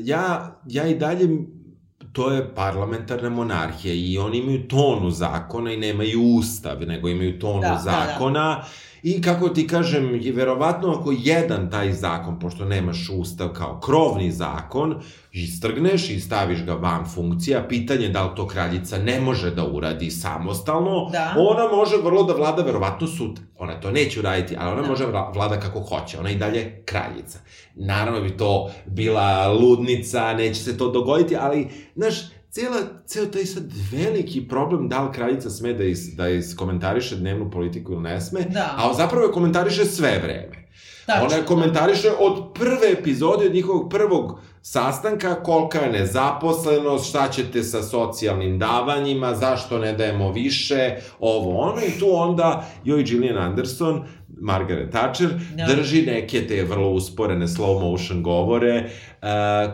ja, 0.00 0.56
ja 0.66 0.86
i 0.86 0.94
dalje, 0.94 1.28
to 2.12 2.30
je 2.30 2.54
parlamentarna 2.54 3.30
monarhija 3.30 3.94
i 3.94 4.18
oni 4.18 4.38
imaju 4.38 4.68
tonu 4.68 5.10
zakona 5.10 5.72
i 5.72 5.76
nemaju 5.76 6.20
ustav, 6.22 6.80
nego 6.80 7.08
imaju 7.08 7.38
tonu 7.38 7.60
Da, 7.60 7.68
da, 7.68 7.80
da. 8.32 8.68
I 9.02 9.22
kako 9.22 9.48
ti 9.48 9.66
kažem, 9.66 10.14
je 10.14 10.32
verovatno 10.32 10.88
ako 10.90 11.14
jedan 11.14 11.70
taj 11.70 11.92
zakon, 11.92 12.38
pošto 12.38 12.64
nemaš 12.64 13.08
ustav 13.10 13.48
kao 13.48 13.80
krovni 13.80 14.32
zakon, 14.32 15.00
istrgneš 15.32 16.10
i 16.10 16.20
staviš 16.20 16.64
ga 16.64 16.72
van 16.72 17.04
funkcija, 17.06 17.62
pitanje 17.62 18.02
je 18.02 18.08
da 18.08 18.24
li 18.24 18.30
to 18.36 18.46
kraljica 18.46 18.98
ne 18.98 19.20
može 19.20 19.50
da 19.50 19.64
uradi 19.66 20.10
samostalno, 20.10 21.08
Da. 21.12 21.34
ona 21.38 21.76
može 21.76 21.96
vrlo 21.96 22.22
da 22.22 22.32
vlada 22.34 22.62
verovatno 22.62 23.06
sutra. 23.06 23.44
Ona 23.58 23.74
to 23.74 23.90
neće 23.90 24.20
uraditi, 24.20 24.56
ali 24.58 24.72
ona 24.72 24.82
Da. 24.82 24.88
može 24.88 25.06
vla- 25.06 25.34
vlada 25.34 25.60
kako 25.60 25.80
hoće. 25.80 26.18
Ona 26.18 26.30
i 26.30 26.36
dalje 26.36 26.82
kraljica. 26.84 27.38
Naravno 27.74 28.20
bi 28.20 28.30
to 28.30 28.70
bila 28.86 29.48
ludnica, 29.50 30.32
neće 30.34 30.60
se 30.60 30.78
to 30.78 30.88
dogoditi, 30.88 31.36
ali, 31.36 31.66
znaš, 31.96 32.14
cela, 32.50 32.80
ceo 33.06 33.26
taj 33.26 33.44
sad 33.44 33.62
veliki 33.92 34.48
problem 34.48 34.88
da 34.88 35.02
li 35.02 35.12
kraljica 35.12 35.50
sme 35.50 35.72
da, 35.72 35.84
is, 35.84 36.14
da 36.16 36.28
iskomentariše 36.28 37.16
dnevnu 37.16 37.50
politiku 37.50 37.92
ili 37.92 38.02
ne 38.02 38.20
sme, 38.20 38.40
Da. 38.40 38.74
a 38.76 38.94
zapravo 38.94 39.26
je 39.26 39.32
komentariše 39.32 39.84
sve 39.84 40.20
vreme. 40.22 40.68
Tačno. 41.06 41.26
Ona 41.26 41.34
je 41.36 41.44
komentariše 41.44 42.10
od 42.18 42.54
prve 42.54 42.92
epizode, 42.92 43.46
od 43.46 43.54
njihovog 43.54 43.90
prvog 43.90 44.40
sastanka, 44.70 45.34
kolika 45.34 45.78
je 45.78 45.92
nezaposlenost, 45.92 47.08
šta 47.08 47.28
ćete 47.28 47.62
sa 47.62 47.82
socijalnim 47.82 48.58
davanjima, 48.58 49.34
zašto 49.34 49.78
ne 49.78 49.92
dajemo 49.92 50.32
više, 50.32 50.96
ovo 51.20 51.58
ono, 51.58 51.80
i 51.80 51.98
tu 51.98 52.06
onda 52.12 52.64
joj 52.84 53.02
Gillian 53.02 53.38
Anderson, 53.38 54.04
Margaret 54.40 54.90
Thatcher, 54.90 55.30
Da. 55.56 55.66
drži 55.66 56.02
neke 56.06 56.46
te 56.46 56.64
vrlo 56.64 56.90
usporene 56.90 57.46
slow 57.46 57.80
motion 57.80 58.22
govore, 58.22 58.84
uh, 58.84 59.28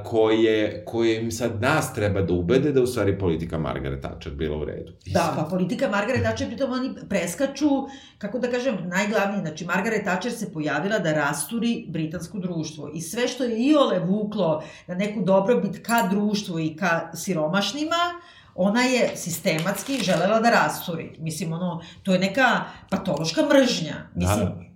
koje, 0.04 0.84
koje 0.84 1.22
im 1.22 1.30
sad 1.30 1.62
nas 1.62 1.94
treba 1.94 2.22
da 2.22 2.34
ubede 2.34 2.72
da 2.72 2.82
u 2.82 2.86
stvari 2.86 3.18
politika 3.18 3.58
Margaret 3.58 4.00
Thatcher 4.00 4.32
bila 4.32 4.56
u 4.56 4.64
redu. 4.64 4.92
Da, 5.06 5.34
pa 5.36 5.42
politika 5.42 5.88
Margaret 5.88 6.22
Thatcher, 6.22 6.48
pritom 6.48 6.72
oni 6.72 6.90
preskaču, 7.08 7.68
kako 8.18 8.38
da 8.38 8.50
kažem, 8.50 8.76
najglavnije, 8.82 9.40
znači 9.40 9.64
Margaret 9.64 10.02
Thatcher 10.02 10.32
se 10.32 10.52
pojavila 10.52 10.98
da 10.98 11.12
rasturi 11.12 11.86
britansko 11.88 12.38
društvo 12.38 12.90
i 12.94 13.00
sve 13.00 13.28
što 13.28 13.44
je 13.44 13.58
iole 13.58 13.98
vuklo 13.98 14.62
neku 14.88 15.22
dobrobit 15.22 15.86
ka 15.86 16.08
društvu 16.10 16.60
i 16.60 16.76
ka 16.76 17.10
siromašnima, 17.14 18.20
ona 18.54 18.82
je 18.82 19.16
sistematski 19.16 19.98
želela 20.02 20.40
da 20.40 20.50
rasturi. 20.50 21.16
Mislim, 21.18 21.52
ono, 21.52 21.82
to 22.02 22.12
je 22.12 22.18
neka 22.18 22.64
patološka 22.90 23.42
mržnja. 23.42 23.94
Mislim, 24.14 24.46
da. 24.46 24.74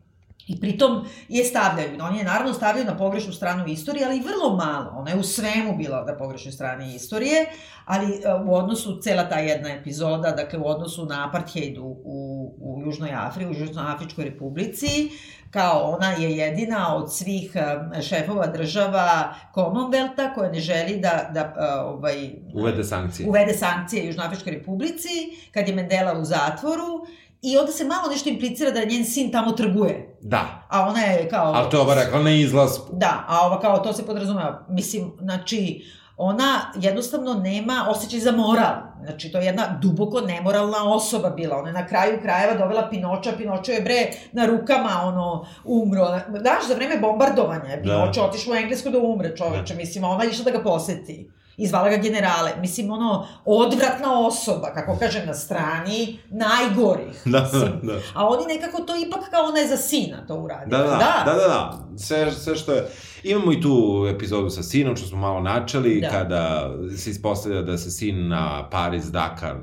I 0.49 0.61
pritom 0.61 1.05
je 1.29 1.45
stavljaju, 1.45 1.99
oni 2.01 2.19
je 2.19 2.25
naravno 2.25 2.55
stavljaju 2.55 2.87
na 2.87 2.97
pogrešnu 2.97 3.33
stranu 3.33 3.67
istorije, 3.67 4.07
ali 4.07 4.21
vrlo 4.21 4.57
malo. 4.57 4.93
Ona 4.97 5.11
je 5.11 5.17
u 5.17 5.23
svemu 5.23 5.77
bila 5.77 6.05
na 6.05 6.17
pogrešnoj 6.17 6.53
strani 6.53 6.95
istorije, 6.95 7.47
ali 7.85 8.07
e, 8.07 8.35
u 8.45 8.55
odnosu, 8.55 9.01
cela 9.03 9.29
ta 9.29 9.39
jedna 9.39 9.69
epizoda, 9.69 10.31
dakle 10.31 10.59
u 10.59 10.67
odnosu 10.67 11.07
na 11.07 11.29
apartheid 11.29 11.79
u, 11.79 12.01
u, 12.05 12.55
u 12.61 12.83
Južnoj 12.87 13.11
Africi, 13.15 13.51
u 13.51 13.55
Južnoafričkoj 13.55 14.25
republici, 14.25 15.11
kao 15.51 15.91
ona 15.95 16.11
je 16.11 16.37
jedina 16.37 16.97
od 16.97 17.15
svih 17.15 17.53
e, 17.55 18.03
šefova 18.03 18.47
država 18.47 19.35
Commonwealtha 19.55 20.35
koja 20.35 20.51
ne 20.51 20.61
želi 20.61 20.97
da, 21.01 21.31
da 21.35 21.41
e, 21.41 21.81
ovaj, 21.81 22.31
Uvede 22.55 22.85
sankcije. 22.85 23.29
uvede 23.29 23.55
sankcije 23.55 24.07
Južnoafričkoj 24.07 24.53
republici, 24.53 25.09
kad 25.55 25.69
je 25.69 25.75
Mandela 25.75 26.19
u 26.19 26.25
zatvoru, 26.25 27.07
i 27.43 27.59
onda 27.59 27.73
se 27.73 27.85
malo 27.85 28.11
nešto 28.11 28.29
implicira 28.29 28.71
da 28.71 28.85
njen 28.85 29.05
sin 29.05 29.33
tamo 29.33 29.53
trguje. 29.53 30.17
Da. 30.21 30.67
A 30.69 30.89
ona 30.89 31.01
je 31.01 31.29
kao... 31.29 31.53
Ali 31.55 31.71
to 31.71 31.77
je 31.77 31.81
ova 31.81 31.95
rekla 31.95 32.23
na 32.23 32.31
izlasku. 32.31 32.87
Da, 32.93 33.25
a 33.29 33.47
ova 33.47 33.61
kao 33.61 33.79
to 33.79 33.93
se 33.93 34.07
podrazumeva. 34.07 34.67
Mislim, 34.69 35.13
znači, 35.21 35.85
ona 36.19 36.73
jednostavno 36.75 37.35
nema 37.35 37.87
osjećaj 37.89 38.21
za 38.21 38.33
moral. 38.33 38.75
Znači, 39.05 39.33
to 39.33 39.39
je 39.39 39.47
jedna 39.47 39.79
duboko 39.83 40.21
nemoralna 40.21 40.95
osoba 40.95 41.31
bila. 41.31 41.57
Ona 41.57 41.69
je 41.69 41.73
na 41.73 41.87
kraju 41.87 42.19
krajeva 42.23 42.55
dovela 42.55 42.89
Pinoča, 42.91 43.33
Pinočo 43.37 43.73
je 43.73 43.81
bre 43.81 44.11
na 44.33 44.47
rukama 44.47 45.01
ono 45.05 45.47
umro. 45.65 46.07
Znaš, 46.29 46.69
za 46.69 46.75
vreme 46.75 46.99
bombardovanja 46.99 47.65
je 47.65 47.77
Da. 47.77 47.83
Pinočo 47.83 48.23
otišao 48.23 48.53
u 48.53 48.57
Englesku 48.57 48.91
da 48.91 48.99
umre 48.99 49.37
čoveče. 49.37 49.75
Mislim, 49.75 50.05
a 50.05 50.09
ona 50.09 50.25
je 50.25 50.31
išla 50.31 50.45
da 50.45 50.51
ga 50.51 50.63
poseti. 50.63 51.31
I 51.59 51.67
zvala 51.67 51.89
ga 51.89 51.97
generale. 51.97 52.51
Mislim, 52.61 52.91
ono, 52.91 53.27
odvratna 53.45 54.27
osoba, 54.27 54.73
kako 54.75 54.97
kažem, 54.99 55.27
na 55.27 55.35
strani 55.35 56.19
najgorih. 56.31 57.23
Da, 57.25 57.41
Mislim. 57.41 57.81
da. 57.83 57.95
A 58.15 58.29
oni 58.29 58.55
nekako 58.55 58.83
to 58.83 58.93
ipak 59.07 59.31
kao 59.31 59.45
ona 59.45 59.59
je 59.59 59.69
za 59.69 59.77
sina 59.77 60.27
to 60.27 60.35
uradio. 60.35 60.69
Da, 60.69 60.79
da, 60.79 60.85
da, 60.85 61.33
da, 61.33 61.49
da. 61.49 61.89
Sve, 61.97 62.33
sve 62.33 62.57
što 62.57 62.73
je... 62.73 62.89
Imamo 63.23 63.53
i 63.53 63.61
tu 63.61 64.07
epizodu 64.15 64.51
sa 64.51 64.63
sinom, 64.63 64.97
što 64.97 65.07
smo 65.07 65.19
malo 65.19 65.41
načeli, 65.41 66.01
Da. 66.01 66.09
kada 66.09 66.71
se 66.97 67.11
ispostavlja 67.11 67.63
da 67.63 67.79
se 67.79 67.91
sin 67.91 68.29
na 68.29 68.69
Paris-Dakar 68.73 69.57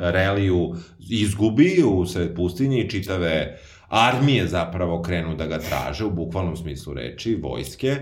reliju 0.00 0.74
izgubi 1.10 1.82
u 1.86 2.06
sred 2.06 2.36
pustinje 2.36 2.78
i 2.80 2.90
čitave 2.90 3.58
armije 3.88 4.48
zapravo 4.48 5.02
krenu 5.02 5.34
da 5.34 5.46
ga 5.46 5.58
traže, 5.58 6.04
u 6.04 6.10
bukvalnom 6.10 6.56
smislu 6.56 6.94
reči, 6.94 7.34
vojske, 7.42 7.96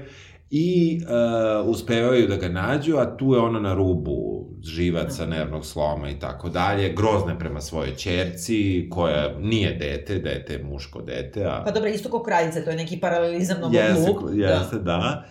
i 0.50 1.00
uh, 1.02 1.68
uspevaju 1.68 2.26
da 2.28 2.36
ga 2.36 2.48
nađu, 2.48 2.96
a 2.96 3.16
tu 3.16 3.34
je 3.34 3.40
ona 3.40 3.60
na 3.60 3.74
rubu 3.74 4.48
živaca, 4.62 5.26
nervnog 5.26 5.66
sloma 5.66 6.10
i 6.10 6.18
tako 6.18 6.48
dalje, 6.48 6.92
grozne 6.92 7.38
prema 7.38 7.60
svojoj 7.60 7.94
čerci, 7.96 8.88
koja 8.90 9.38
nije 9.38 9.74
dete, 9.74 10.18
dete 10.18 10.52
je 10.52 10.62
muško 10.62 11.02
dete, 11.02 11.44
a... 11.44 11.62
Pa 11.64 11.70
dobro, 11.70 11.90
isto 11.90 12.10
kao 12.10 12.22
kraljica, 12.22 12.64
to 12.64 12.70
je 12.70 12.76
neki 12.76 13.00
paralelizam 13.00 13.58
mnogo 13.58 13.76
Jeste, 13.76 14.12
glup. 14.12 14.30
jeste, 14.34 14.76
da. 14.76 14.82
da. 14.82 15.24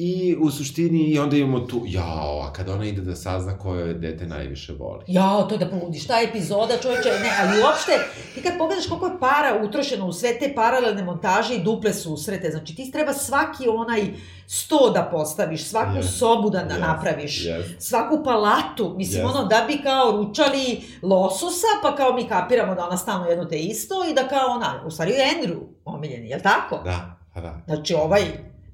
I 0.00 0.36
u 0.40 0.50
suštini, 0.50 1.00
i 1.00 1.18
onda 1.18 1.36
imamo 1.36 1.60
tu, 1.60 1.82
jao, 1.86 2.40
a 2.40 2.52
kada 2.52 2.72
ona 2.72 2.84
ide 2.84 3.00
da 3.02 3.16
sazna 3.16 3.58
koje 3.58 3.94
dete 3.94 4.26
najviše 4.26 4.72
voli. 4.72 5.04
Jao, 5.06 5.42
to 5.42 5.54
je 5.54 5.58
da 5.58 5.70
poludiš, 5.70 6.06
ta 6.06 6.20
epizoda, 6.20 6.74
čoveče, 6.82 7.08
ne, 7.08 7.30
ali 7.40 7.62
uopšte, 7.62 7.92
ti 8.34 8.42
kad 8.42 8.58
pogledaš 8.58 8.86
koliko 8.86 9.06
je 9.06 9.18
para 9.20 9.60
utrošeno 9.64 10.06
u 10.06 10.12
sve 10.12 10.38
te 10.38 10.52
paralelne 10.54 11.02
montaže 11.04 11.54
i 11.54 11.62
duple 11.62 11.94
susrete, 11.94 12.50
znači 12.50 12.76
ti 12.76 12.90
treba 12.92 13.12
svaki 13.12 13.68
onaj 13.68 14.02
sto 14.46 14.90
da 14.90 15.08
postaviš, 15.12 15.64
svaku 15.64 15.96
Yes. 15.96 16.18
sobu 16.18 16.50
da 16.50 16.58
Yes. 16.60 16.80
napraviš, 16.80 17.44
Yes. 17.44 17.64
svaku 17.78 18.24
palatu, 18.24 18.94
mislim, 18.96 19.24
Yes. 19.24 19.30
ono, 19.30 19.44
da 19.44 19.64
bi 19.66 19.82
kao 19.82 20.10
ručali 20.12 20.80
lososa, 21.02 21.66
pa 21.82 21.96
kao 21.96 22.12
mi 22.12 22.28
kapiramo 22.28 22.74
da 22.74 22.86
ona 22.86 22.96
stalno 22.96 23.26
jedno 23.26 23.44
te 23.44 23.58
isto 23.58 23.94
i 24.10 24.14
da 24.14 24.28
kao 24.28 24.48
ona, 24.48 24.82
u 24.86 24.90
stvari 24.90 25.10
je 25.12 25.26
Andrew 25.34 25.58
omiljeni, 25.84 26.28
jel 26.28 26.40
tako? 26.40 26.80
Da, 26.84 27.16
pa 27.34 27.40
da. 27.40 27.62
Znači, 27.66 27.94
ovaj 27.94 28.22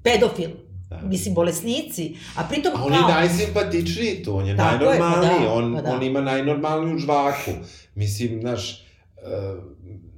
pedofil, 0.03 0.49
da. 0.89 1.01
mislim, 1.03 1.33
bolesnici, 1.33 2.15
a 2.37 2.43
pritom 2.49 2.71
A 2.75 2.83
on 2.83 2.89
kao... 2.93 2.97
je 3.09 3.15
najsimpatičniji 3.15 4.23
tu, 4.23 4.37
on 4.37 4.47
je 4.47 4.57
Tako 4.57 4.83
je, 4.83 4.99
pa 4.99 5.09
najnormalniji, 5.09 5.47
da, 5.47 5.53
on, 5.53 5.75
pa 5.75 5.81
da. 5.81 5.95
on 5.95 6.03
ima 6.03 6.21
najnormalniju 6.21 6.97
žvaku. 6.97 7.51
Mislim, 7.95 8.41
znaš, 8.41 8.85
uh, 9.17 9.63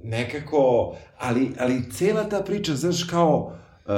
nekako, 0.02 0.94
ali, 1.18 1.50
ali 1.60 1.90
cela 1.92 2.24
ta 2.24 2.40
priča, 2.40 2.74
znaš, 2.74 3.04
kao, 3.04 3.52
uh, 3.86 3.92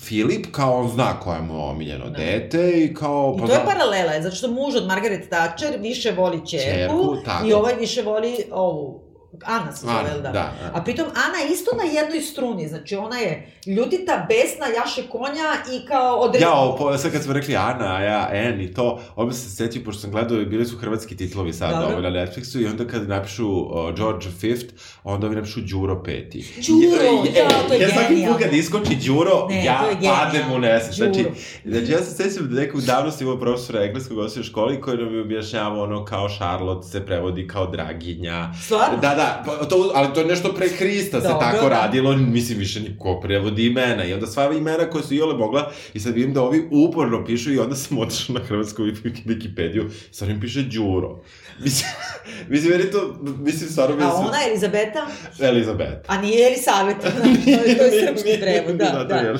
Filip, 0.00 0.46
kao 0.52 0.80
on 0.80 0.88
zna 0.90 1.20
koja 1.20 1.42
mu 1.42 1.54
je 1.54 1.60
omiljeno 1.60 2.04
Da. 2.04 2.18
dete 2.18 2.84
i 2.84 2.94
kao... 2.94 3.34
I 3.36 3.40
pa 3.40 3.46
to 3.46 3.52
je 3.52 3.58
zna- 3.58 3.66
paralela, 3.66 4.22
zato 4.22 4.36
što 4.36 4.50
muž 4.50 4.74
od 4.76 4.86
Margaret 4.86 5.28
Thatcher 5.30 5.80
više 5.80 6.10
voli 6.10 6.46
čerku, 6.46 7.16
tako. 7.24 7.46
i 7.46 7.52
ovaj 7.52 7.74
više 7.74 8.02
voli 8.02 8.36
ovu, 8.52 9.05
Ana 9.44 9.72
se 9.72 9.86
zove, 9.86 9.98
Ana, 9.98 10.08
da? 10.08 10.20
da, 10.20 10.30
da. 10.32 10.70
A 10.74 10.84
pritom 10.84 11.06
Ana 11.06 11.38
je 11.38 11.52
isto 11.52 11.70
na 11.76 12.00
jednoj 12.00 12.20
struni, 12.20 12.68
znači 12.68 12.96
ona 12.96 13.16
je 13.18 13.52
ljutita, 13.66 14.26
besna, 14.28 14.66
jaše 14.76 15.02
konja 15.08 15.50
i 15.72 15.86
kao 15.86 16.16
odredno... 16.16 16.48
Ja, 16.48 16.74
po, 16.78 16.98
sad 16.98 17.12
kad 17.12 17.22
smo 17.22 17.32
rekli 17.32 17.56
Ana, 17.56 17.94
a 17.94 18.02
ja, 18.02 18.28
En 18.32 18.60
i 18.60 18.74
to, 18.74 19.00
odmah 19.16 19.34
se 19.36 19.50
setio, 19.50 19.82
pošto 19.84 20.00
sam 20.00 20.10
gledao, 20.10 20.38
bili 20.38 20.66
su 20.66 20.76
hrvatski 20.78 21.16
titlovi 21.16 21.52
sad 21.52 21.70
Dobro. 21.70 21.86
ovo 21.86 22.00
na 22.00 22.10
Netflixu 22.10 22.62
i 22.62 22.66
onda 22.66 22.86
kad 22.86 23.08
napišu 23.08 23.48
uh, 23.50 23.94
George 23.96 24.26
V, 24.42 24.56
onda 25.04 25.26
ovi 25.26 25.36
napišu 25.36 25.60
Đuro 25.60 26.02
peti. 26.02 26.44
Đuro, 26.68 27.02
I- 27.24 27.38
ja, 27.38 27.48
to 27.68 27.74
je 27.74 27.80
Ja 27.80 27.88
svaki 27.88 28.26
put 28.28 28.38
kad 28.42 28.52
iskoči 28.52 28.96
Đuro, 29.06 29.46
Ne, 29.48 29.64
ja 29.64 29.80
je 30.02 30.10
padem 30.10 30.52
u 30.52 30.58
nesvest. 30.58 30.96
Znači, 30.98 31.24
znači, 31.64 31.92
ja 31.92 31.98
se 31.98 32.10
sećam 32.30 32.48
da 32.48 32.60
nekog 32.60 32.80
davno 32.80 33.10
sam 33.10 33.26
imao 33.26 33.40
profesora 33.40 33.84
engleskog 33.84 34.18
osnovne 34.18 34.48
školi 34.48 34.80
koji 34.80 34.96
nam 34.98 35.14
je 35.14 35.20
objašnjavao 35.20 35.82
ono 35.82 36.04
kao 36.04 36.28
Charlotte 36.28 36.88
se 36.88 37.06
prevodi 37.06 37.46
kao 37.46 37.66
draginja. 37.66 38.50
Stvarno? 38.64 38.96
Da, 38.96 39.14
da, 39.14 39.25
pa 39.46 39.66
to, 39.66 39.92
ali 39.94 40.14
to 40.14 40.20
je 40.20 40.26
nešto 40.26 40.52
pre 40.52 40.68
Hrista 40.68 41.20
se 41.20 41.28
Dobro, 41.28 41.40
tako 41.40 41.68
da. 41.68 41.68
radilo, 41.68 42.16
mislim 42.16 42.58
više 42.58 42.80
niko 42.80 43.20
prevodi 43.20 43.66
imena 43.66 44.04
i 44.04 44.12
onda 44.12 44.26
sva 44.26 44.52
imena 44.52 44.90
koje 44.90 45.04
su 45.04 45.14
iole 45.14 45.34
mogla 45.34 45.72
i 45.94 46.00
sad 46.00 46.14
vidim 46.14 46.34
da 46.34 46.42
ovi 46.42 46.68
uporno 46.72 47.24
pišu 47.24 47.52
i 47.52 47.58
onda 47.58 47.76
sam 47.76 47.98
otišao 47.98 48.34
na 48.34 48.40
hrvatsku 48.40 48.82
Wikipediju 48.82 49.90
sad 50.10 50.28
im 50.28 50.40
piše 50.40 50.62
Đuro. 50.62 51.22
Mislim, 51.58 51.90
mislim, 52.50 52.72
meni 52.72 52.90
to, 52.90 53.16
mislim, 53.38 53.70
stvarno 53.70 53.96
mi 53.96 54.02
A 54.02 54.14
ona 54.14 54.38
je 54.38 54.50
Elizabeta, 54.50 55.06
Elizabeta. 55.40 56.02
a 56.06 56.20
nije 56.20 56.46
Elisaveta, 56.46 57.10
znači, 57.10 57.44
to 57.56 57.68
je, 57.68 57.78
to 57.78 57.84
je 57.84 58.06
srpski 58.06 58.40
prevod, 58.40 58.76
da, 58.76 59.04
da. 59.08 59.16
jel? 59.16 59.36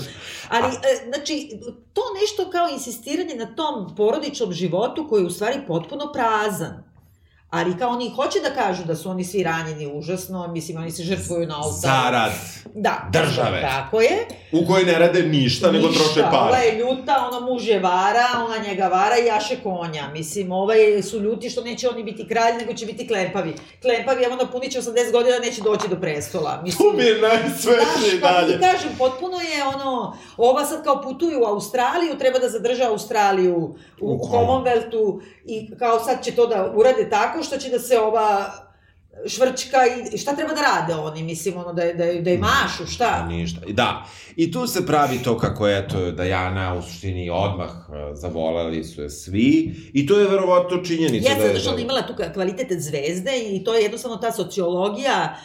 Ali, 0.49 0.67
e, 0.67 1.11
znači, 1.15 1.51
to 1.93 2.03
nešto 2.21 2.51
kao 2.51 2.69
insistiranje 2.73 3.35
na 3.35 3.55
tom 3.55 3.97
porodičnom 3.97 4.53
životu 4.53 5.07
koji 5.09 5.23
je 5.23 5.27
u 5.27 5.31
stvari 5.31 5.59
potpuno 5.67 6.13
prazan. 6.13 6.96
Ali 7.51 7.79
kao 7.79 7.91
oni 7.91 8.11
hoće 8.11 8.39
da 8.41 8.51
kažu 8.53 8.85
da 8.85 8.97
su 8.97 9.11
oni 9.11 9.25
svi 9.25 9.43
ranjeni 9.43 9.87
užasno, 9.89 10.49
mislim, 10.49 10.77
oni 10.79 10.91
se 10.91 11.03
žrtvuju 11.03 11.47
na 11.47 11.57
oltar. 11.57 11.81
Zarad, 11.83 12.33
Da. 12.75 13.09
države. 13.13 13.61
Tako 13.63 14.01
je. 14.01 14.27
u 14.53 14.67
kojoj 14.67 14.85
ne 14.85 14.99
rade 14.99 15.23
ništa, 15.23 15.73
nego 15.73 15.89
troše 15.89 16.21
Ova 16.23 16.31
pare. 16.31 16.65
je 16.65 16.79
ljuta, 16.79 17.29
ono 17.29 17.41
muž 17.43 17.69
je 17.69 17.81
vara, 17.81 18.25
ona 18.37 18.59
njega 18.61 18.85
vara 18.85 19.19
i 19.19 19.27
jaše 19.27 19.57
konja. 19.57 20.09
Mislim, 20.09 20.53
ovaj 20.53 20.77
su 21.03 21.21
ljuti 21.21 21.51
što 21.51 21.61
neće 21.63 21.89
oni 21.89 22.05
biti 22.05 22.29
kralj, 22.29 22.55
nego 22.55 22.73
će 22.73 22.87
biti 22.87 23.09
klempavi. 23.09 23.53
Klempavi, 23.83 24.25
evo 24.25 24.37
napunit 24.37 24.73
će 24.73 24.81
80 24.81 25.13
godina, 25.13 25.39
neće 25.39 25.63
doći 25.63 25.89
do 25.89 25.97
prestola. 25.97 26.61
Mislim, 26.63 26.91
Tu 26.91 26.97
mi 26.97 27.05
je 27.05 27.21
najsvetliji 27.21 27.77
Znaš, 28.11 28.21
kako 28.23 28.41
ti 28.43 28.53
dalje. 28.53 28.61
kažem, 28.63 28.91
potpuno 28.99 29.37
je 29.37 29.65
ono, 29.77 30.17
ova 30.37 30.65
sad 30.65 30.85
kao 30.85 31.03
putuju 31.03 31.41
u 31.41 31.47
Australiju, 31.47 32.19
treba 32.19 32.39
da 32.39 32.49
zadrže 32.49 32.85
Australiju 32.85 33.57
u, 33.57 33.75
U 34.01 34.13
u 34.13 34.19
Commonwealthu 34.21 35.21
i 35.45 35.77
kao 35.77 36.01
sad 36.01 36.25
će 36.25 36.33
to 36.33 36.47
da 36.47 36.73
urade 36.75 37.11
tako 37.11 37.36
što 37.43 37.57
će 37.57 37.71
da 37.71 37.79
se 37.79 37.99
ova 37.99 38.53
švrčka 39.27 39.79
i 39.87 40.15
i 40.15 40.19
šta 40.19 40.37
treba 40.37 40.55
da 40.55 40.61
rade 40.61 40.95
oni, 40.95 41.23
mislim, 41.23 41.57
ono, 41.57 41.73
da, 41.73 41.85
da, 41.85 42.21
da 42.21 42.31
je 42.31 42.39
mašu, 42.39 42.87
šta? 42.87 43.27
Ništa. 43.27 43.61
I 43.67 43.73
Da, 43.73 44.07
i 44.37 44.53
tu 44.53 44.67
se 44.67 44.87
pravi 44.87 45.19
to 45.23 45.39
kako 45.39 45.69
je 45.69 45.89
to 45.89 46.13
Dajana 46.13 46.75
u 46.75 46.83
suštini 46.83 47.31
odmah 47.31 47.71
e, 47.71 48.15
zavolali 48.15 48.85
su 48.85 49.03
je 49.03 49.11
svi 49.11 49.75
i 49.93 50.07
to 50.07 50.19
je 50.19 50.29
verovatno 50.29 50.85
činjenica 50.85 51.29
Jeste, 51.29 51.41
da 51.41 51.47
je... 51.47 51.49
zato 51.49 51.61
što 51.61 51.71
ona 51.71 51.81
imala 51.81 52.03
tu 52.07 52.15
kvalitet 52.35 52.81
zvezde 52.83 53.33
i 53.51 53.65
to 53.65 53.75
je 53.75 53.83
jednostavno 53.83 54.17
ta 54.17 54.33
sociologija, 54.33 55.37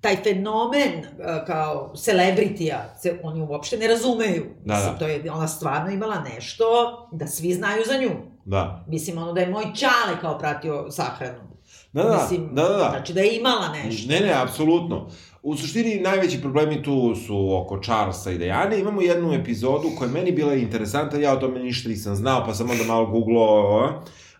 taj 0.00 0.16
fenomen 0.22 0.98
uh, 0.98 1.46
kao 1.46 1.92
celebritija, 1.96 2.94
se 3.02 3.20
oni 3.22 3.40
uopšte 3.42 3.76
ne 3.76 3.88
razumeju. 3.88 4.46
Da, 4.64 4.74
Mislim, 4.74 4.92
da. 4.92 4.98
to 4.98 5.06
je, 5.06 5.32
ona 5.32 5.48
stvarno 5.48 5.90
imala 5.90 6.20
nešto 6.34 6.64
da 7.12 7.26
svi 7.26 7.54
znaju 7.54 7.82
za 7.86 7.98
nju. 7.98 8.10
Da. 8.44 8.84
Mislim, 8.88 9.18
ono 9.18 9.32
da 9.32 9.40
je 9.40 9.50
moj 9.50 9.64
čale 9.74 10.20
kao 10.20 10.38
pratio 10.38 10.90
sahranu. 10.90 11.50
Da, 11.92 12.02
da, 12.02 12.22
Mislim, 12.22 12.48
da, 12.54 12.62
da, 12.62 12.68
da. 12.68 12.88
Znači 12.90 13.12
da 13.12 13.20
je 13.20 13.36
imala 13.36 13.68
nešto. 13.68 14.12
Ne, 14.12 14.20
ne, 14.20 14.32
apsolutno. 14.42 15.08
U 15.42 15.56
suštini 15.56 16.00
najveći 16.00 16.40
problemi 16.40 16.82
tu 16.82 17.14
su 17.26 17.56
oko 17.56 17.80
Charlesa 17.82 18.30
i 18.30 18.38
Dejane. 18.38 18.78
Imamo 18.78 19.00
jednu 19.00 19.32
epizodu 19.32 19.88
koja 19.98 20.06
je 20.06 20.12
meni 20.12 20.32
bila 20.32 20.54
interesantna, 20.54 21.18
ja 21.18 21.32
o 21.32 21.36
tome 21.36 21.60
ništa 21.60 21.88
nisam 21.88 22.16
znao, 22.16 22.44
pa 22.46 22.54
sam 22.54 22.70
onda 22.70 22.84
malo 22.84 23.06
googlao. 23.06 23.84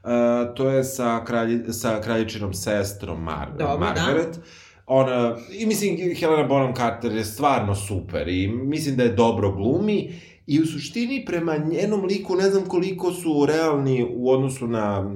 Uh, 0.04 0.10
to 0.56 0.68
je 0.68 0.84
sa, 0.84 1.24
kralji, 1.24 1.72
sa 1.72 2.00
kraljičinom 2.00 2.54
sestrom 2.54 3.22
Mar 3.22 3.48
Dobro, 3.58 3.66
da. 3.66 3.78
Margaret. 3.78 4.38
Ona, 4.86 5.36
i 5.52 5.66
mislim, 5.66 6.14
Helena 6.20 6.42
Bonham 6.42 6.74
Carter 6.74 7.12
je 7.12 7.24
stvarno 7.24 7.74
super 7.74 8.28
i 8.28 8.48
mislim 8.48 8.96
da 8.96 9.02
je 9.02 9.12
dobro 9.12 9.52
glumi 9.52 10.12
i 10.50 10.60
u 10.60 10.66
suštini 10.66 11.24
prema 11.24 11.56
njenom 11.56 12.04
liku 12.04 12.36
ne 12.36 12.50
znam 12.50 12.66
koliko 12.66 13.12
su 13.12 13.46
realni 13.46 14.06
u 14.16 14.30
odnosu 14.30 14.66
na 14.66 15.10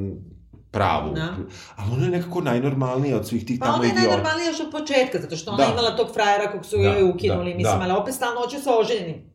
pravu. 0.70 1.14
Da. 1.14 1.36
Ali 1.76 1.92
ona 1.92 2.04
je 2.04 2.10
nekako 2.10 2.40
najnormalnija 2.40 3.16
od 3.16 3.28
svih 3.28 3.46
tih 3.46 3.58
Pa 3.60 3.66
tamo 3.66 3.76
ona 3.76 3.84
je 3.84 3.90
idiota. 3.90 4.08
najnormalnija 4.08 4.48
još 4.48 4.60
od 4.60 4.70
početka, 4.70 5.20
zato 5.20 5.36
što 5.36 5.50
ona 5.50 5.58
Da. 5.58 5.66
da. 5.66 5.72
imala 5.72 5.96
tog 5.96 6.14
frajera 6.14 6.52
kog 6.52 6.66
su 6.66 6.76
Da, 6.76 6.82
joj 6.82 7.10
ukinuli, 7.10 7.50
da, 7.50 7.56
mislim, 7.56 7.78
da. 7.78 7.84
ali 7.84 7.92
opet 7.92 8.14
stalno 8.14 8.40
hoće 8.40 8.58
sa 8.58 8.78
oženjenim. 8.78 9.34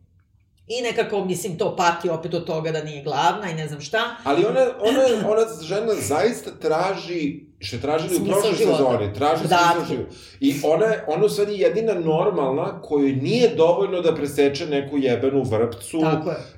I 0.68 0.82
nekako, 0.82 1.26
mislim, 1.26 1.58
to 1.58 1.76
pati 1.76 2.10
opet 2.10 2.34
od 2.34 2.46
toga 2.46 2.72
da 2.72 2.84
nije 2.84 3.04
glavna 3.04 3.52
i 3.52 3.56
ne 3.56 3.68
znam 3.68 3.82
šta. 3.82 4.00
Ali 4.24 4.46
ona, 4.46 4.60
ona, 4.82 5.30
ona 5.30 5.42
žena 5.64 5.94
zaista 6.02 6.52
traži, 6.52 7.49
što 7.60 7.76
je 7.76 7.82
tražili 7.82 8.16
u 8.16 8.26
prošloj 8.26 8.54
života. 8.56 8.78
sezoni, 8.78 9.14
traži 9.14 9.40
smisao 9.40 9.60
života. 9.88 10.10
I 10.40 10.54
ona, 10.66 10.86
je- 10.86 11.06
ona 11.08 11.26
u 11.26 11.30
stvari 11.30 11.60
jedina 11.60 11.94
normalna 11.96 12.82
kojoj 12.82 13.12
nije 13.12 13.50
dovoljno 13.50 14.02
da 14.02 14.16
preseče 14.16 14.66
neku 14.68 14.98
jebenu 14.98 15.44
vrpcu 15.44 16.00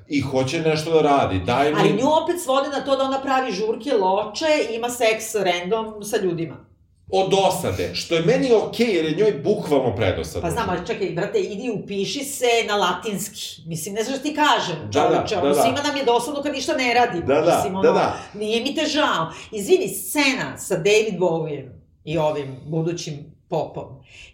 i 0.08 0.20
hoće 0.20 0.60
nešto 0.60 0.90
da 0.92 1.00
radi. 1.02 1.40
Daj 1.40 1.70
mi... 1.70 1.76
Ali 1.80 1.92
nju 1.92 2.08
opet 2.24 2.40
svode 2.40 2.68
na 2.68 2.80
to 2.80 2.96
da 2.96 3.04
ona 3.04 3.20
pravi 3.20 3.52
žurke, 3.52 3.92
loče 3.92 4.46
i 4.62 4.76
ima 4.76 4.88
seks 4.90 5.34
random 5.36 6.04
sa 6.04 6.16
ljudima. 6.16 6.71
Od 7.14 7.30
dosade, 7.30 7.94
što 7.94 8.14
je 8.14 8.22
meni 8.22 8.52
okej, 8.52 8.96
jer 8.96 9.04
je 9.04 9.16
njoj 9.16 9.32
bukvalno 9.44 9.96
predosadno. 9.96 10.40
Pa 10.48 10.50
znam, 10.50 10.70
ali 10.70 10.86
čekaj, 10.86 11.10
brate, 11.10 11.40
idi 11.40 11.70
upiši 11.70 12.24
se 12.24 12.46
na 12.68 12.76
latinski. 12.76 13.62
Mislim, 13.66 13.94
ne 13.94 14.02
znaš 14.04 14.16
šta 14.16 14.22
ti 14.22 14.34
kažem, 14.34 14.76
Da, 14.92 15.00
da, 15.00 15.26
čoveče, 15.28 15.36
da, 15.36 15.54
da. 15.54 15.62
svima 15.62 15.82
nam 15.82 15.96
je 15.96 16.04
dosadno 16.04 16.42
kad 16.42 16.52
ništa 16.52 16.74
ne 16.74 16.94
radimo. 16.94 17.26
Da, 17.26 17.40
da, 17.40 17.56
Mislim, 17.56 17.74
ono, 17.74 17.82
da, 17.82 17.92
da. 17.92 18.18
Nije 18.34 18.62
mi 18.62 18.74
te 18.74 18.86
žao. 18.86 19.32
Izvini, 19.50 19.88
scena 19.88 20.58
sa 20.58 20.76
David 20.76 21.18
Bowiem 21.20 21.68
i 22.04 22.18
ovim 22.18 22.56
budućim 22.66 23.31
popom. 23.52 23.84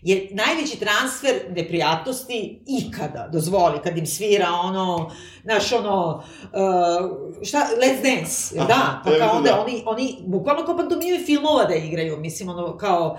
Je 0.03 0.29
najveći 0.33 0.79
transfer 0.79 1.35
neprijatnosti 1.57 2.61
ikada, 2.67 3.29
dozvoli, 3.33 3.79
kad 3.85 3.99
im 3.99 4.07
svira 4.07 4.49
ono, 4.65 5.11
znaš, 5.43 5.73
ono, 5.73 6.23
uh, 6.43 7.45
šta, 7.47 7.67
Let's 7.83 8.03
Dance, 8.03 8.59
Aha, 8.59 8.69
da, 8.69 9.03
pa 9.05 9.19
kao 9.19 9.37
onda 9.37 9.51
da. 9.51 9.61
oni, 9.61 9.83
oni 9.87 10.17
bukvalno 10.27 10.67
kao 10.67 10.77
pantomime 10.77 11.19
filmova 11.27 11.65
da 11.65 11.75
igraju, 11.75 12.17
mislim, 12.17 12.49
ono, 12.49 12.77
kao, 12.77 13.19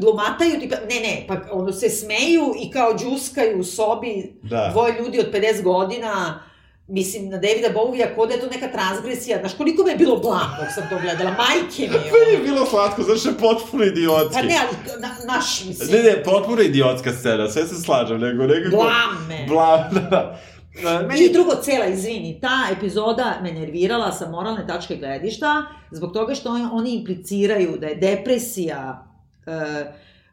glumataju, 0.00 0.60
tipa, 0.60 0.76
ne, 0.76 1.00
ne, 1.00 1.24
pa 1.28 1.36
ono 1.52 1.72
se 1.72 1.90
smeju 1.90 2.54
i 2.62 2.70
kao 2.70 2.94
džuskaju 2.98 3.60
u 3.60 3.64
sobi 3.64 4.32
da. 4.42 4.68
dvoje 4.72 4.94
ljudi 4.98 5.20
od 5.20 5.32
50 5.32 5.62
godina, 5.62 6.42
mislim, 6.88 7.28
na 7.28 7.38
Davida 7.38 7.68
Bovija, 7.74 8.14
kod 8.14 8.28
da 8.28 8.34
je 8.34 8.40
to 8.40 8.46
neka 8.46 8.68
transgresija. 8.68 9.38
Znaš, 9.38 9.54
koliko 9.54 9.84
me 9.84 9.90
je 9.90 9.96
bilo 9.96 10.16
blam 10.16 10.56
dok 10.60 10.68
sam 10.74 10.88
to 10.88 10.98
gledala, 11.02 11.30
majke 11.30 11.82
mi. 11.82 11.98
Meni 12.14 12.32
je 12.32 12.38
bilo 12.38 12.66
slatko, 12.66 13.02
znaš, 13.02 13.24
je 13.24 13.38
potpuno 13.38 13.84
idiotski. 13.84 14.34
Pa 14.34 14.42
ne, 14.42 14.58
ali, 14.60 15.00
na, 15.00 15.34
naš, 15.34 15.64
mislim. 15.64 15.90
Ne, 15.90 16.02
ne, 16.02 16.22
potpuno 16.22 16.62
idiotska 16.62 17.12
scena, 17.12 17.48
sve 17.48 17.66
se 17.66 17.74
slažem, 17.74 18.20
nego 18.20 18.46
nekako... 18.46 18.76
Blam 18.76 19.26
me. 19.28 19.46
Blam, 19.48 19.84
da, 19.94 20.38
da. 20.82 21.06
Meni... 21.08 21.24
I 21.24 21.32
drugo, 21.32 21.54
cela, 21.62 21.86
izvini, 21.86 22.40
ta 22.40 22.66
epizoda 22.76 23.38
me 23.42 23.52
nervirala 23.52 24.12
sa 24.12 24.28
moralne 24.28 24.66
tačke 24.66 24.96
gledišta, 24.96 25.62
zbog 25.90 26.12
toga 26.12 26.34
što 26.34 26.50
oni 26.72 26.94
impliciraju 26.94 27.76
da 27.78 27.86
je 27.86 27.94
depresija, 27.94 29.06
uh, 29.46 29.92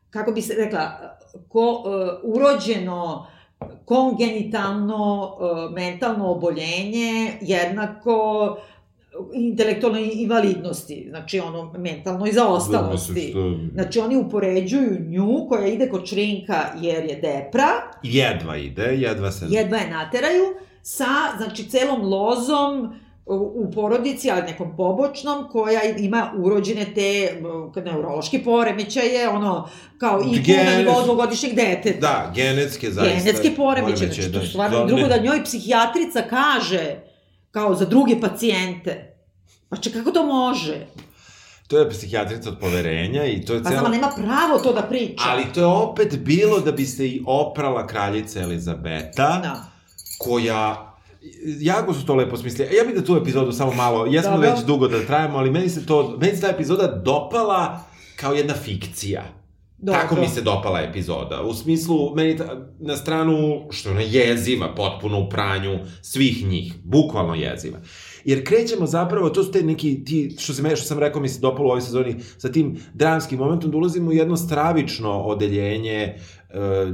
kako 0.10 0.32
bi 0.32 0.42
se 0.42 0.54
rekla, 0.54 1.16
ko, 1.50 1.72
uh, 1.72 2.36
urođeno 2.36 3.28
kongenitalno 3.86 5.36
e, 5.40 5.74
mentalno 5.74 6.32
oboljenje 6.32 7.32
jednako 7.42 8.58
intelektualnoj 9.34 10.10
invalidnosti, 10.14 11.08
znači 11.10 11.40
ono 11.40 11.74
mentalnoj 11.78 12.32
zaostalosti. 12.32 13.34
Znači 13.74 14.00
oni 14.00 14.18
upoređuju 14.18 15.00
nju 15.00 15.46
koja 15.50 15.68
ide 15.68 15.90
kod 15.90 16.06
šrinka 16.06 16.66
jer 16.82 17.06
je 17.06 17.16
depra. 17.16 17.68
Jedva 18.04 18.58
ide, 18.58 18.84
jedva 18.84 19.32
se... 19.32 19.46
Jedva 19.50 19.78
je 19.78 19.90
nateraju 19.90 20.44
sa, 20.82 21.38
znači, 21.38 21.70
celom 21.70 22.02
lozom 22.02 22.96
u 23.26 23.72
porodici, 23.72 24.32
ali 24.32 24.42
nekom 24.42 24.78
pobočnom, 24.78 25.50
koja 25.52 25.82
ima 25.84 26.32
urođene 26.38 26.86
te 26.96 27.42
neurološke 27.86 28.44
poremećaje, 28.44 29.30
ono, 29.30 29.70
kao 29.98 30.22
i 30.34 30.40
Genes... 30.40 30.66
na 30.66 30.78
nivou 30.78 31.04
dvogodišnjeg 31.04 31.56
deteta. 31.56 32.00
Da, 32.00 32.32
genetske 32.36 32.92
zaista. 32.92 33.20
Genetske 33.20 33.56
poremećaje, 33.56 34.12
znači, 34.12 34.30
da, 34.30 34.46
stvarno, 34.46 34.80
da, 34.80 34.86
drugo 34.86 35.08
da 35.08 35.18
njoj 35.18 35.44
psihijatrica 35.44 36.22
kaže, 36.30 36.96
kao 37.52 37.76
za 37.76 37.86
druge 37.86 38.22
pacijente, 38.22 39.18
pa 39.70 39.78
če, 39.78 39.92
kako 39.92 40.12
to 40.12 40.26
može? 40.26 40.86
To 41.68 41.78
je 41.80 41.90
psihijatrica 41.90 42.50
od 42.50 42.60
poverenja 42.60 43.26
i 43.26 43.46
to 43.46 43.54
je 43.54 43.64
pa 43.64 43.70
celo... 43.70 43.84
Pa 43.84 43.90
nema 43.90 44.12
pravo 44.18 44.60
to 44.60 44.74
da 44.74 44.82
priča. 44.82 45.24
Ali 45.28 45.44
to 45.54 45.60
je 45.60 45.66
opet 45.66 46.20
bilo 46.20 46.60
da 46.60 46.72
biste 46.72 47.08
i 47.08 47.24
oprala 47.28 47.88
kraljica 47.88 48.40
Elizabeta, 48.40 49.40
da. 49.44 49.66
koja 50.18 50.85
jako 51.60 51.94
su 51.94 52.06
to 52.06 52.16
lepo 52.16 52.38
smislili. 52.38 52.76
Ja 52.76 52.84
bih 52.84 52.96
da 52.96 53.06
tu 53.06 53.16
epizodu 53.16 53.52
samo 53.52 53.74
malo, 53.74 54.06
jesmo 54.06 54.38
već 54.38 54.66
dugo 54.66 54.88
da 54.88 55.06
trajamo, 55.06 55.38
ali 55.38 55.52
meni 55.52 55.70
se 55.70 55.86
to, 55.86 56.18
meni 56.22 56.36
se 56.36 56.42
ta 56.42 56.48
epizoda 56.48 56.88
dopala 56.88 57.84
kao 58.16 58.34
jedna 58.34 58.54
fikcija. 58.54 59.24
Dobro. 59.78 60.02
Tako 60.02 60.16
mi 60.16 60.28
se 60.28 60.42
dopala 60.42 60.82
epizoda. 60.82 61.42
U 61.42 61.54
smislu, 61.54 62.16
meni 62.16 62.38
ta, 62.38 62.68
na 62.80 62.98
stranu, 62.98 63.68
što 63.72 63.92
ona 63.92 64.02
jeziva, 64.02 64.76
potpuno 64.76 65.20
u 65.20 65.30
pranju 65.30 65.80
svih 66.02 66.48
njih. 66.48 66.74
Bukvalno 66.84 67.36
jeziva. 67.36 67.78
Jer 68.26 68.48
krećemo 68.48 68.86
zapravo, 68.86 69.30
to 69.30 69.44
su 69.44 69.52
te 69.52 69.64
neki, 69.64 70.04
ti, 70.04 70.36
što, 70.40 70.54
se, 70.54 70.76
što 70.76 70.86
sam 70.86 71.00
rekao, 71.00 71.22
mi 71.22 71.30
se 71.30 71.40
dopalo 71.40 71.68
u 71.68 71.72
ovoj 71.72 71.82
sezoni, 71.82 72.16
sa 72.38 72.52
tim 72.52 72.78
dramskim 72.94 73.40
momentom, 73.40 73.72
da 73.72 73.78
ulazimo 73.78 74.10
u 74.10 74.14
jedno 74.14 74.38
stravično 74.38 75.22
odeljenje 75.22 76.16
uh, 76.16 76.22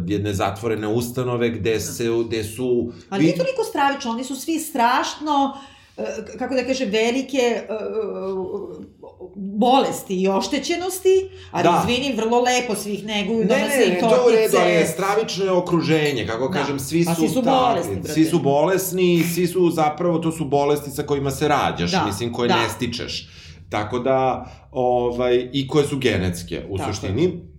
jedne 0.07 0.33
zatvorene 0.33 0.87
ustanove 0.87 1.49
gde 1.49 1.79
se, 1.79 2.05
gde 2.27 2.43
su... 2.43 2.93
Ali 3.09 3.23
nije 3.23 3.37
toliko 3.37 3.63
stravično, 3.63 4.11
oni 4.11 4.23
su 4.23 4.35
svi 4.35 4.59
strašno 4.59 5.53
uh, 5.97 6.05
kako 6.39 6.55
da 6.55 6.63
kažem, 6.63 6.89
velike 6.89 7.61
uh, 7.69 8.85
bolesti 9.35 10.21
i 10.21 10.27
oštećenosti, 10.27 11.29
ali 11.51 11.63
da. 11.63 11.83
izvini, 11.83 12.15
vrlo 12.15 12.41
lepo 12.41 12.75
svih 12.75 13.05
neguju, 13.05 13.39
ne, 13.39 13.45
donose 13.45 13.77
ne, 13.77 13.87
ne, 13.87 13.97
i 13.97 13.99
tortice. 13.99 14.17
Ne, 14.17 14.23
to 14.23 14.29
je 14.29 14.41
redu, 14.41 14.57
ali 14.61 14.71
je 14.71 14.87
stravično 14.87 15.57
okruženje, 15.57 16.27
kako 16.27 16.47
da. 16.47 16.53
kažem, 16.53 16.79
svi 16.79 17.05
pa 17.05 17.15
su... 17.15 17.21
Svi 17.21 17.29
su 17.29 17.41
bolesni, 17.41 17.95
brate. 17.95 18.13
Svi 18.13 18.25
su 18.25 18.39
bolesni, 18.39 19.23
svi 19.33 19.47
su 19.47 19.71
zapravo, 19.71 20.19
to 20.19 20.31
su 20.31 20.45
bolesti 20.45 20.91
sa 20.91 21.03
kojima 21.03 21.31
se 21.31 21.47
rađaš, 21.47 21.91
da. 21.91 22.05
mislim, 22.05 22.33
koje 22.33 22.47
da. 22.47 22.55
ne 22.55 22.69
stičeš. 22.69 23.29
Tako 23.69 23.99
da, 23.99 24.51
ovaj, 24.71 25.49
i 25.53 25.67
koje 25.67 25.87
su 25.87 25.97
genetske, 25.97 26.65
u 26.69 26.77
Tako 26.77 26.93
suštini. 26.93 27.23
Je. 27.23 27.50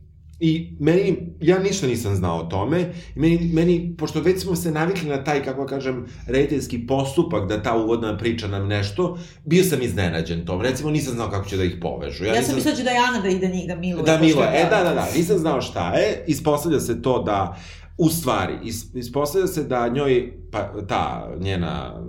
I 0.44 0.76
meni, 0.80 1.16
ja 1.40 1.58
ništa 1.58 1.86
nisam 1.86 2.14
znao 2.14 2.38
o 2.38 2.42
tome, 2.44 2.80
i 3.16 3.18
meni, 3.18 3.50
meni, 3.52 3.94
pošto 3.98 4.20
već 4.20 4.42
smo 4.42 4.56
se 4.56 4.70
navikli 4.70 5.08
na 5.08 5.24
taj, 5.24 5.44
kako 5.44 5.66
kažem, 5.66 6.06
rediteljski 6.26 6.86
postupak, 6.86 7.48
da 7.48 7.62
ta 7.62 7.76
uvodna 7.76 8.18
priča 8.18 8.48
nam 8.48 8.68
nešto, 8.68 9.18
bio 9.44 9.64
sam 9.64 9.82
iznenađen 9.82 10.46
tom. 10.46 10.60
Recimo, 10.60 10.90
nisam 10.90 11.14
znao 11.14 11.30
kako 11.30 11.48
će 11.48 11.56
da 11.56 11.64
ih 11.64 11.76
povežu. 11.80 12.24
Ja, 12.24 12.34
ja 12.34 12.42
sam 12.42 12.54
mislila 12.54 12.76
da 12.76 12.82
da 12.82 12.90
Jana 12.90 13.20
da 13.22 13.28
ide 13.28 13.48
njih 13.48 13.68
da 13.68 13.76
miluje. 13.76 14.04
Da 14.04 14.18
miluje, 14.18 14.48
e, 14.54 14.66
da, 14.70 14.84
da, 14.84 14.94
da, 14.94 15.08
nisam 15.16 15.38
znao 15.38 15.60
šta 15.60 15.94
je. 15.94 16.24
Ispostavlja 16.26 16.80
se 16.80 17.02
to 17.02 17.22
da, 17.22 17.56
u 17.98 18.08
stvari, 18.08 18.54
ispostavlja 18.94 19.46
se 19.46 19.64
da 19.64 19.88
njoj, 19.88 20.32
pa, 20.50 20.86
ta, 20.88 21.34
njena, 21.40 22.04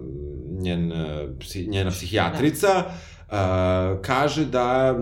njen, 0.62 0.92
njena 1.68 1.92
psihijatrica, 1.92 2.68
da 2.68 2.98
kaže 4.02 4.46
da 4.46 4.96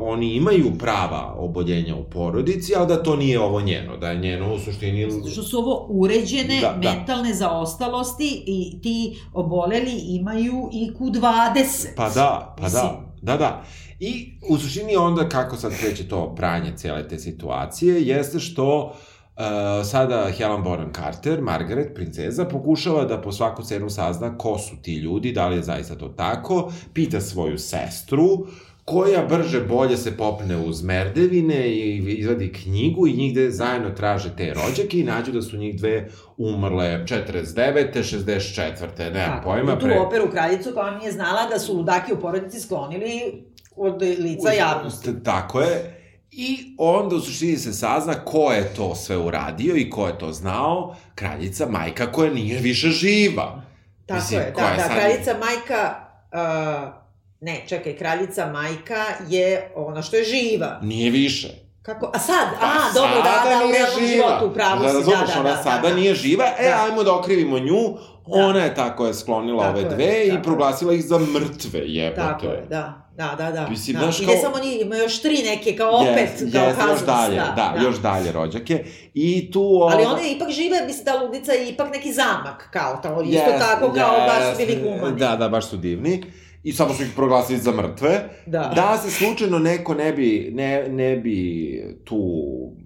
oni 0.00 0.34
imaju 0.34 0.72
prava 0.78 1.34
oboljenja 1.38 1.96
u 1.96 2.04
porodici, 2.04 2.72
ali 2.76 2.88
da 2.88 3.02
to 3.02 3.16
nije 3.16 3.40
ovo 3.40 3.60
njeno, 3.60 3.96
da 3.96 4.10
je 4.10 4.18
njeno 4.18 4.54
u 4.54 4.58
suštini... 4.58 5.08
Što 5.32 5.42
su 5.42 5.58
ovo 5.58 5.86
uređene 5.90 6.60
da, 6.60 6.78
da. 6.82 6.90
mentalne 6.90 7.28
da. 7.28 7.34
zaostalosti 7.34 8.42
i 8.46 8.80
ti 8.82 9.16
oboleli 9.32 9.98
imaju 10.06 10.68
i 10.72 10.90
Q20. 10.98 11.86
Pa 11.96 12.10
da, 12.10 12.56
pa 12.60 12.68
da, 12.68 13.00
da, 13.22 13.36
da. 13.36 13.64
I 14.00 14.32
u 14.48 14.58
suštini 14.58 14.96
onda 14.96 15.28
kako 15.28 15.56
sad 15.56 15.72
kreće 15.80 16.08
to 16.08 16.34
pranje 16.34 16.72
cele 16.76 17.08
te 17.08 17.18
situacije, 17.18 18.02
jeste 18.02 18.38
što 18.38 18.84
uh, 18.84 19.13
Uh, 19.36 19.86
sada 19.86 20.30
Helen 20.38 20.62
Bonham 20.62 20.92
Carter, 20.92 21.40
Margaret, 21.40 21.94
princeza, 21.94 22.44
pokušava 22.44 23.04
da 23.04 23.20
po 23.20 23.32
svaku 23.32 23.62
cenu 23.62 23.90
sazna 23.90 24.38
ko 24.38 24.58
su 24.58 24.76
ti 24.82 24.96
ljudi, 24.96 25.32
da 25.32 25.48
li 25.48 25.56
je 25.56 25.62
zaista 25.62 25.94
to 25.94 26.08
tako, 26.08 26.72
pita 26.92 27.20
svoju 27.20 27.58
sestru, 27.58 28.46
koja 28.84 29.26
brže 29.26 29.60
bolje 29.60 29.96
se 29.96 30.16
popne 30.16 30.56
uz 30.56 30.82
merdevine 30.82 31.68
i 31.68 31.96
izvadi 32.18 32.52
knjigu 32.52 33.06
i 33.06 33.12
njih 33.12 33.32
gde 33.32 33.50
zajedno 33.50 33.90
traže 33.90 34.36
te 34.36 34.54
rođake 34.54 35.00
i 35.00 35.04
nađu 35.04 35.32
da 35.32 35.42
su 35.42 35.56
njih 35.56 35.76
dve 35.78 36.08
umrle 36.36 36.84
49. 36.84 37.92
64. 37.92 39.12
Nemam 39.12 39.40
pojma. 39.44 39.78
Tu 39.78 39.86
pre... 39.86 39.98
operu 39.98 40.30
kraljicu 40.30 40.70
koja 40.74 40.98
nije 40.98 41.12
znala 41.12 41.48
da 41.50 41.58
su 41.58 41.76
ludaki 41.76 42.12
u 42.12 42.20
porodici 42.20 42.60
sklonili 42.60 43.44
od 43.76 44.02
lica 44.02 44.52
javnosti. 44.52 45.22
Tako 45.24 45.60
je. 45.60 45.93
I 46.36 46.74
onda 46.78 47.16
u 47.16 47.20
suštini 47.20 47.56
se 47.56 47.72
sazna 47.72 48.24
ko 48.24 48.52
je 48.52 48.74
to 48.74 48.94
sve 48.94 49.16
uradio 49.16 49.76
i 49.76 49.90
ko 49.90 50.06
je 50.06 50.18
to 50.18 50.32
znao, 50.32 50.96
kraljica 51.14 51.66
majka 51.70 52.12
koja 52.12 52.30
nije 52.30 52.58
više 52.58 52.88
živa. 52.88 53.62
Tako 54.06 54.20
Mislim, 54.20 54.40
je, 54.40 54.52
da, 54.56 54.74
da, 54.76 54.82
sad... 54.82 54.92
kraljica 54.92 55.36
majka, 55.38 55.94
uh, 56.32 56.92
ne, 57.40 57.64
čekaj, 57.66 57.96
kraljica 57.96 58.46
majka 58.52 59.04
je 59.28 59.72
ona 59.74 60.02
što 60.02 60.16
je 60.16 60.24
živa. 60.24 60.78
Nije 60.82 61.10
više. 61.10 61.48
Kako? 61.82 62.10
A 62.14 62.18
sad? 62.18 62.48
Pa, 62.60 62.66
a, 62.66 62.92
dobro, 62.94 63.16
da, 63.16 63.22
da, 63.22 63.66
u 63.66 63.72
realnom 63.72 64.06
životu, 64.08 64.46
u 64.46 64.54
pravu 64.54 64.82
da, 64.82 64.88
si, 64.88 65.10
da, 65.10 65.32
da, 65.34 65.40
ona 65.40 65.56
da, 65.56 65.62
sada 65.62 65.88
da, 65.88 65.94
nije 65.94 66.14
živa, 66.14 66.44
e, 66.58 66.68
da. 66.68 66.84
ajmo 66.84 67.02
da 67.02 67.14
okrivimo 67.14 67.58
nju, 67.58 67.96
da. 68.26 68.46
ona 68.46 68.60
je 68.64 68.74
tako 68.74 69.06
je 69.06 69.14
sklonila 69.14 69.64
tako 69.64 69.78
ove 69.78 69.88
dve 69.88 70.04
je, 70.04 70.34
i 70.34 70.42
proglasila 70.42 70.94
ih 70.94 71.04
za 71.04 71.18
mrtve, 71.18 71.80
jebote. 71.84 72.20
Tako 72.20 72.46
je, 72.46 72.66
da. 72.70 73.00
Da, 73.16 73.34
da, 73.38 73.50
da. 73.52 73.68
Mislim, 73.68 73.96
da. 73.96 74.02
Znaš, 74.02 74.20
I 74.20 74.26
ne 74.26 74.36
samo 74.36 74.58
njih, 74.58 74.80
ima 74.80 74.96
još 74.96 75.22
tri 75.22 75.42
neke, 75.42 75.76
kao 75.76 76.00
opet, 76.00 76.30
yes, 76.40 76.52
kao 76.52 76.66
yes, 76.66 76.90
još 76.90 77.06
dalje, 77.06 77.36
da, 77.36 77.52
da, 77.56 77.74
da, 77.78 77.84
još 77.84 77.96
dalje 77.96 78.32
rođake. 78.32 78.84
I 79.14 79.50
tu... 79.50 79.62
Ova... 79.62 79.92
Ali 79.92 80.04
one 80.04 80.32
ipak 80.32 80.50
žive, 80.50 80.86
mislim 80.86 81.04
da 81.04 81.22
ludica 81.22 81.52
je 81.52 81.68
ipak 81.68 81.92
neki 81.92 82.12
zamak, 82.12 82.68
kao 82.70 83.00
isto 83.24 83.50
yes, 83.50 83.58
tako, 83.58 83.92
kao 83.92 84.14
yes, 84.14 84.26
baš 84.26 84.50
su 84.50 84.66
bili 84.66 84.82
humani. 84.82 85.18
Da, 85.18 85.36
da, 85.36 85.48
baš 85.48 85.68
su 85.68 85.76
divni 85.76 86.24
i 86.62 86.72
samo 86.72 86.94
su 86.94 87.02
ih 87.02 87.12
proglasili 87.16 87.58
za 87.58 87.72
mrtve. 87.72 88.28
Da. 88.46 88.72
Da 88.74 88.98
se 88.98 89.10
slučajno 89.10 89.58
neko 89.58 89.94
ne 89.94 90.12
bi, 90.12 90.50
ne, 90.54 90.88
ne 90.88 91.16
bi 91.16 91.98
tu 92.04 92.20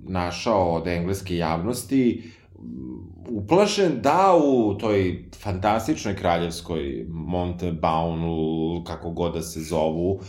našao 0.09 0.75
od 0.75 0.87
engleske 0.87 1.37
javnosti 1.37 2.33
uplašen 3.31 4.01
da 4.01 4.35
u 4.45 4.75
toj 4.79 5.25
fantastičnoj 5.43 6.17
kraljevskoj 6.17 7.07
Montebaunu, 7.09 8.85
kako 8.87 9.11
god 9.11 9.35
da 9.35 9.43
se 9.43 9.61
zovu, 9.61 10.11
uh, 10.13 10.21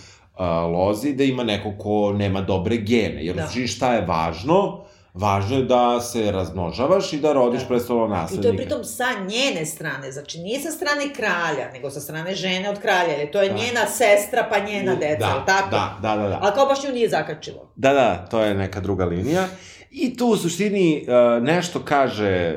lozi, 0.74 1.14
da 1.14 1.24
ima 1.24 1.44
neko 1.44 1.74
ko 1.80 2.14
nema 2.14 2.42
dobre 2.42 2.78
gene. 2.78 3.26
Jer 3.26 3.36
da. 3.36 3.68
šta 3.68 3.94
je 3.94 4.06
važno? 4.06 4.84
Važno 5.14 5.58
je 5.58 5.64
da 5.64 6.02
se 6.02 6.32
razmnožavaš 6.32 7.14
i 7.14 7.20
da 7.20 7.34
rodiš 7.34 7.62
Da. 7.62 7.68
prestolo 7.68 8.06
I 8.06 8.10
to 8.10 8.14
je 8.16 8.22
naslednika. 8.22 8.58
pritom 8.58 8.84
sa 8.84 9.06
njene 9.28 9.66
strane, 9.66 10.12
znači 10.12 10.40
nije 10.40 10.60
sa 10.60 10.72
strane 10.72 11.14
kralja, 11.16 11.72
nego 11.74 11.90
sa 11.90 12.00
strane 12.00 12.36
žene 12.36 12.70
od 12.70 12.80
kralja, 12.80 13.14
jer 13.14 13.32
to 13.32 13.42
je 13.42 13.50
Da. 13.50 13.56
njena 13.56 13.86
sestra 13.88 14.48
pa 14.50 14.60
njena 14.60 14.96
deca, 14.96 15.20
da, 15.20 15.46
tako? 15.46 15.70
Da, 15.70 15.98
da, 16.02 16.16
da, 16.16 16.28
da. 16.30 16.40
Ali 16.42 16.54
kao 16.56 16.66
baš 16.66 16.84
nju 16.84 16.92
nije 16.94 17.10
zakačilo. 17.10 17.72
Da, 17.76 17.94
da, 17.94 18.26
to 18.32 18.42
je 18.42 18.54
neka 18.54 18.80
druga 18.80 19.06
linija. 19.06 19.48
I 19.92 20.18
tu 20.18 20.28
u 20.28 20.38
suštini 20.38 21.06
uh, 21.08 21.44
nešto 21.44 21.80
kaže 21.80 22.56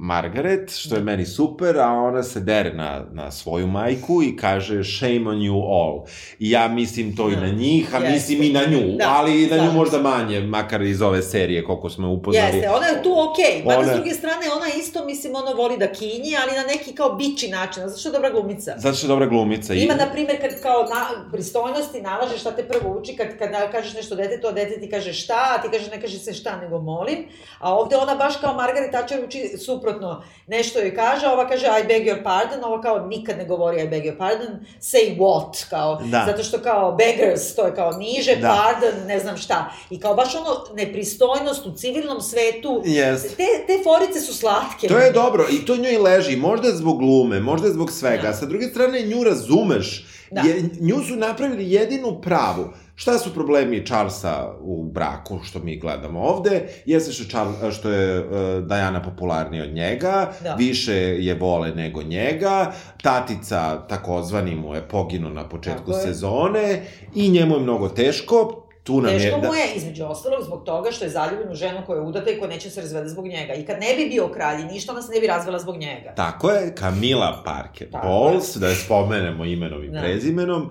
Margaret, 0.00 0.70
što 0.70 0.94
je 0.94 1.00
meni 1.02 1.26
super, 1.26 1.78
a 1.78 1.92
ona 1.92 2.22
se 2.22 2.40
dere 2.40 2.72
na, 2.72 3.04
na 3.12 3.30
svoju 3.30 3.66
majku 3.66 4.22
i 4.22 4.36
kaže 4.36 4.84
shame 4.84 5.28
on 5.28 5.36
you 5.36 5.62
all. 5.72 6.04
I 6.38 6.50
ja 6.50 6.68
mislim 6.68 7.16
to 7.16 7.28
i 7.28 7.36
na 7.36 7.48
njih, 7.48 7.94
a 7.94 7.98
Jeste. 7.98 8.12
mislim 8.12 8.42
i 8.42 8.52
na 8.52 8.64
nju, 8.64 8.96
Da, 8.98 9.14
ali 9.16 9.42
i 9.42 9.46
na 9.46 9.56
nju 9.56 9.62
slažem 9.62 9.74
možda 9.76 9.98
manje, 9.98 10.40
makar 10.40 10.82
iz 10.82 11.02
ove 11.02 11.22
serije 11.22 11.64
koliko 11.64 11.90
smo 11.90 12.12
upoznali. 12.12 12.56
Jeste, 12.56 12.70
ona 12.70 12.86
je 12.86 13.02
tu 13.02 13.12
okej, 13.30 13.62
okay. 13.62 13.64
mada 13.66 13.78
Ona- 13.78 13.92
s 13.92 13.96
druge 13.96 14.10
strane 14.14 14.46
ona 14.56 14.66
isto, 14.80 15.04
mislim, 15.04 15.34
ona 15.34 15.50
voli 15.50 15.76
da 15.78 15.86
kinji, 15.92 16.32
ali 16.42 16.52
na 16.56 16.64
neki 16.66 16.92
kao 16.94 17.14
bići 17.14 17.48
način, 17.48 17.82
zato 17.88 17.98
što 18.00 18.08
je 18.08 18.12
dobra 18.12 18.30
glumica. 18.30 18.74
Zato 18.78 18.96
što 18.96 19.06
je 19.06 19.08
dobra 19.08 19.26
glumica. 19.26 19.74
I- 19.74 19.82
Ima, 19.82 19.94
na 19.94 20.06
primjer, 20.12 20.40
kad 20.40 20.60
kao 20.62 20.82
na, 20.82 21.30
pristojnosti 21.32 22.00
nalaže 22.00 22.38
šta 22.38 22.50
te 22.50 22.62
prvo 22.68 22.98
uči, 23.00 23.16
kad, 23.16 23.38
kad 23.38 23.50
kažeš 23.72 23.94
nešto 23.94 24.14
detetu, 24.16 24.46
a 24.48 24.52
dete 24.52 24.80
ti 24.80 24.90
kaže 24.90 25.12
šta, 25.12 25.56
a 25.58 25.62
ti 25.62 25.68
kaže 25.78 25.90
ne 25.90 26.00
kaže 26.00 26.18
se 26.18 26.32
šta, 26.34 26.47
nego 26.56 26.78
molim. 26.80 27.18
A 27.58 27.74
ovde 27.74 27.96
ona 27.96 28.14
baš 28.14 28.36
kao 28.36 28.54
Margaret 28.54 28.90
Thatcher 28.90 29.24
uči 29.24 29.58
suprotno. 29.58 30.22
Nešto 30.46 30.78
joj 30.78 30.94
kaže, 30.94 31.26
ova 31.26 31.48
kaže 31.48 31.66
I 31.66 31.86
beg 31.86 32.06
your 32.06 32.22
pardon, 32.22 32.64
ova 32.64 32.80
kao 32.82 32.98
nikad 33.06 33.38
ne 33.38 33.44
govori 33.44 33.82
I 33.82 33.88
beg 33.88 34.04
your 34.04 34.18
pardon, 34.18 34.48
say 34.80 35.18
what, 35.18 35.68
kao, 35.70 36.00
Da. 36.04 36.24
zato 36.26 36.42
što 36.42 36.58
kao 36.58 36.92
beggars, 36.92 37.54
to 37.54 37.66
je 37.66 37.74
kao 37.74 37.92
niže, 37.92 38.36
Da. 38.36 38.48
pardon, 38.48 39.06
ne 39.06 39.18
znam 39.20 39.36
šta. 39.36 39.70
I 39.90 40.00
kao 40.00 40.14
baš 40.14 40.34
ono 40.34 40.50
nepristojnost 40.74 41.66
u 41.66 41.72
civilnom 41.72 42.20
svetu, 42.20 42.82
Jeste. 42.84 43.28
te, 43.28 43.44
te 43.66 43.82
forice 43.84 44.20
su 44.20 44.34
slatke. 44.34 44.88
To 44.88 44.98
je 44.98 45.12
dobro 45.12 45.44
i 45.52 45.66
to 45.66 45.76
njoj 45.76 45.98
leži, 45.98 46.36
možda 46.36 46.68
zbog 46.70 46.98
glume, 46.98 47.40
možda 47.40 47.68
zbog 47.68 47.92
svega. 47.92 48.22
Da. 48.22 48.32
Sa 48.32 48.46
druge 48.46 48.64
strane, 48.66 49.02
nju 49.02 49.24
razumeš. 49.24 50.06
Da. 50.30 50.40
Je, 50.40 50.70
nju 50.80 50.96
su 51.08 51.16
napravili 51.16 51.72
jedinu 51.72 52.20
pravu. 52.22 52.68
Šta 52.98 53.18
su 53.18 53.34
problemi 53.34 53.86
Charlesa 53.86 54.34
u 54.60 54.84
braku, 54.84 55.40
što 55.42 55.58
mi 55.58 55.76
gledamo 55.76 56.20
ovde? 56.20 56.52
Jeste 56.86 57.12
što, 57.12 57.24
Charles, 57.26 57.74
što 57.74 57.90
je 57.90 58.20
uh, 58.20 58.26
Diana 58.60 59.02
popularnija 59.02 59.64
od 59.64 59.72
njega, 59.72 60.32
Da. 60.42 60.54
više 60.54 60.94
je 61.18 61.34
vole 61.34 61.70
nego 61.70 62.02
njega, 62.02 62.72
tatica, 63.02 63.58
takozvani 63.80 64.54
mu 64.56 64.74
je 64.74 64.82
poginuo 64.82 65.30
na 65.30 65.48
početku 65.48 65.78
Tako 65.82 65.98
je. 65.98 66.02
sezone 66.04 66.82
i 67.14 67.30
njemu 67.30 67.54
je 67.54 67.60
mnogo 67.60 67.88
teško. 67.88 68.64
Tu 68.84 69.00
nam 69.00 69.10
Teško 69.10 69.26
je... 69.28 69.40
da- 69.40 69.48
mu 69.48 69.54
je, 69.54 69.74
između 69.76 70.04
ostalog, 70.04 70.42
zbog 70.42 70.64
toga 70.64 70.90
što 70.90 71.04
je 71.04 71.10
zaljubljen 71.10 71.50
u 71.50 71.54
ženu 71.54 71.80
koja 71.86 71.96
je 71.96 72.02
udata 72.02 72.30
i 72.30 72.38
koja 72.38 72.48
neće 72.48 72.70
se 72.70 72.80
razvede 72.80 73.08
zbog 73.08 73.26
njega. 73.26 73.54
I 73.54 73.64
kad 73.64 73.76
ne 73.80 73.94
bi 73.96 74.06
bio 74.06 74.28
kralj 74.28 74.64
ništa, 74.64 74.92
ona 74.92 75.02
se 75.02 75.12
ne 75.12 75.20
bi 75.20 75.26
razvela 75.26 75.58
zbog 75.58 75.76
njega. 75.76 76.14
Tako 76.16 76.50
je, 76.50 76.74
Camila 76.74 77.42
Parker 77.44 77.90
Tako 77.90 78.06
Bowles, 78.08 78.58
da 78.58 78.68
je 78.68 78.74
spomenemo 78.76 79.44
imenom 79.44 79.84
i 79.84 79.88
Da. 79.88 80.00
prezimenom, 80.00 80.70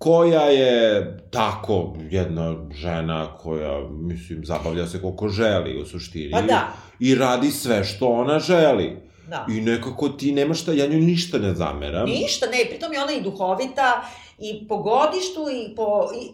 koja 0.00 0.42
je 0.42 1.06
tako 1.30 1.96
jedna 2.10 2.56
žena 2.74 3.36
koja, 3.36 3.80
mislim, 3.90 4.44
zabavlja 4.44 4.86
se 4.86 5.00
koliko 5.00 5.28
želi 5.28 5.82
u 5.82 5.86
suštini. 5.86 6.30
Pa 6.30 6.42
da, 6.42 6.72
I 6.98 7.14
radi 7.14 7.50
sve 7.50 7.84
što 7.84 8.08
ona 8.08 8.38
želi. 8.38 8.96
da. 9.28 9.46
I 9.48 9.60
nekako 9.60 10.08
ti 10.08 10.32
nema 10.32 10.54
šta, 10.54 10.72
ja 10.72 10.86
nju 10.86 10.98
ništa 10.98 11.38
ne 11.38 11.54
zameram. 11.54 12.08
Ništa, 12.08 12.46
ne, 12.46 12.64
pritom 12.70 12.92
je 12.92 13.02
ona 13.02 13.12
i 13.12 13.20
duhovita, 13.20 14.04
i 14.40 14.68
po 14.68 14.76
godištu, 14.78 15.40
i 15.52 15.74
po 15.76 15.86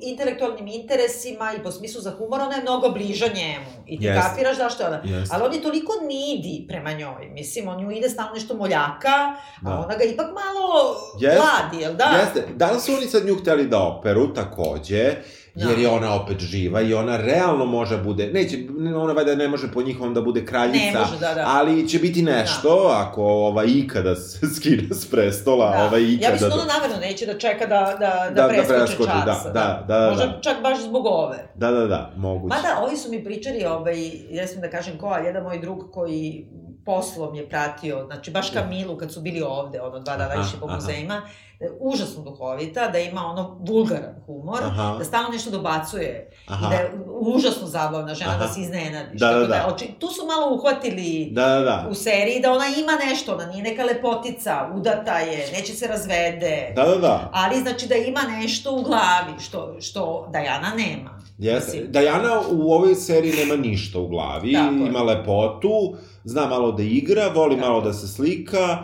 intelektualnim 0.02 0.66
interesima, 0.68 1.52
i 1.52 1.62
po 1.62 1.70
smislu 1.70 2.00
za 2.00 2.10
humor, 2.10 2.40
ona 2.40 2.54
je 2.54 2.62
mnogo 2.62 2.88
bliža 2.88 3.26
njemu. 3.26 3.66
I 3.86 3.98
ti 3.98 4.04
Jeste. 4.04 4.22
kapiraš 4.22 4.56
zašto 4.56 4.82
je 4.82 4.88
ona. 4.88 5.00
Jeste. 5.06 5.34
Ali 5.34 5.44
on 5.44 5.54
je 5.54 5.62
toliko 5.62 5.92
nidi 6.02 6.64
prema 6.68 6.92
njoj, 6.92 7.28
mislim, 7.28 7.68
on 7.68 7.82
nju 7.82 7.90
ide 7.90 8.08
stalno 8.08 8.32
nešto 8.34 8.54
moljaka, 8.56 9.34
Da. 9.62 9.70
a 9.70 9.80
ona 9.80 9.96
ga 9.96 10.04
ipak 10.04 10.26
malo 10.26 10.96
Jeste. 11.20 11.36
gladi, 11.38 11.82
jel 11.82 11.94
da? 11.94 12.04
Jeste. 12.04 12.52
Da 12.54 12.70
li 12.70 12.80
su 12.80 12.92
oni 12.92 13.06
sad 13.06 13.26
nju 13.26 13.34
hteli 13.34 13.66
da 13.66 13.82
operu, 13.82 14.34
takođe, 14.34 15.14
Da. 15.56 15.64
jer 15.64 15.78
je 15.78 15.88
ona 15.88 16.14
opet 16.14 16.40
živa 16.40 16.80
i 16.80 16.94
ona 16.94 17.16
realno 17.16 17.64
može 17.66 17.96
bude, 17.98 18.26
neće, 18.26 18.56
ona 18.96 19.12
valjda 19.12 19.34
ne 19.34 19.48
može 19.48 19.72
po 19.72 19.82
njihovom 19.82 20.14
da 20.14 20.20
bude 20.22 20.44
kraljica, 20.44 20.84
Ne 20.84 20.98
može, 21.00 21.18
da, 21.20 21.34
da. 21.34 21.44
ali 21.48 21.88
će 21.88 21.98
biti 21.98 22.22
nešto, 22.22 22.68
ako 22.88 23.22
ova 23.22 23.64
ikada 23.64 24.16
se 24.16 24.46
skine 24.56 24.82
s 24.92 25.06
prestola, 25.06 25.70
Da. 25.70 25.84
ova 25.84 25.98
ikada... 26.00 26.26
Ja 26.26 26.32
mislim 26.32 26.50
da 26.50 26.56
do- 26.56 26.62
ona 26.62 26.72
namerno 26.74 26.96
neće 26.98 27.26
da 27.26 27.38
čeka 27.38 27.66
da, 27.66 27.80
da, 27.90 28.06
da, 28.26 28.30
Da, 28.32 28.42
da 28.42 28.48
preskoče 28.48 28.68
preskoči, 28.76 29.08
da, 29.08 29.12
Charlesa. 29.14 29.50
da, 29.50 29.84
da, 29.88 29.98
da, 29.98 30.10
Možda 30.10 30.26
da. 30.26 30.40
čak 30.40 30.62
baš 30.62 30.78
zbog 30.80 31.06
ove. 31.06 31.48
Da, 31.54 31.70
da, 31.70 31.86
da, 31.86 32.10
moguće. 32.16 32.56
Mada, 32.56 32.82
ovi 32.82 32.96
su 32.96 33.10
mi 33.10 33.24
pričali, 33.24 33.64
ovaj, 33.66 33.96
ja 34.30 34.46
sam 34.46 34.60
da 34.60 34.70
kažem 34.70 34.98
ko, 34.98 35.06
ali 35.06 35.26
jedan 35.26 35.42
moj 35.42 35.58
drug 35.58 35.90
koji 35.92 36.46
poslom 36.86 37.34
je 37.34 37.48
pratio, 37.48 38.04
znači 38.06 38.30
baš 38.30 38.50
Kamilu 38.50 38.96
kad 38.98 39.12
su 39.12 39.20
bili 39.20 39.42
ovde, 39.42 39.80
ono 39.80 39.98
dva 39.98 40.16
dana 40.16 40.34
išli 40.34 40.60
po 40.60 40.66
muzejima, 40.66 41.22
da 41.58 41.64
je 41.64 41.72
užasno 41.80 42.22
duhovita, 42.22 42.88
da 42.88 42.98
ima 42.98 43.26
ono 43.26 43.56
vulgaran 43.60 44.14
humor, 44.26 44.62
Aha. 44.62 44.94
da 44.98 45.04
stalno 45.04 45.28
nešto 45.28 45.50
dobacuje 45.50 46.30
Aha. 46.46 46.66
i 46.66 46.70
da 46.70 46.74
je 46.76 46.90
užasno 47.20 47.66
zabavna 47.66 48.14
žena, 48.14 48.30
Aha. 48.30 48.46
da 48.46 48.52
se 48.52 48.60
iznenadiš. 48.60 49.20
Da, 49.20 49.26
da, 49.26 49.48
Tako 49.48 49.68
da. 49.68 49.74
oči, 49.74 49.86
tu 49.98 50.08
su 50.08 50.26
malo 50.26 50.54
uhvatili 50.54 51.28
Da, 51.32 51.46
da, 51.48 51.60
da. 51.60 51.86
u 51.90 51.94
seriji 51.94 52.40
da 52.40 52.52
ona 52.52 52.64
ima 52.66 52.92
nešto, 53.10 53.34
ona 53.34 53.46
nije 53.46 53.62
neka 53.62 53.84
lepotica, 53.84 54.70
udata 54.74 55.18
je, 55.18 55.52
neće 55.52 55.72
se 55.72 55.86
razvede. 55.86 56.72
Da, 56.76 56.84
da, 56.84 56.96
da. 56.96 57.30
Ali 57.32 57.60
znači 57.60 57.86
da 57.86 57.94
ima 57.94 58.20
nešto 58.22 58.72
u 58.72 58.82
glavi, 58.82 59.40
što, 59.40 59.76
što 59.80 60.28
Dajana 60.32 60.72
nema. 60.76 61.15
Jeste. 61.38 61.72
Mislim. 61.72 61.92
Dajana 61.92 62.40
u 62.50 62.72
ovoj 62.72 62.94
seriji 62.94 63.32
nema 63.34 63.56
ništa 63.56 63.98
u 63.98 64.08
glavi, 64.08 64.52
Tako 64.52 64.74
ima 64.74 65.02
lepotu, 65.02 65.94
zna 66.24 66.46
malo 66.46 66.72
da 66.72 66.82
igra, 66.82 67.28
voli 67.28 67.56
Tako 67.56 67.68
malo 67.68 67.80
da 67.80 67.92
se 67.92 68.08
slika, 68.08 68.78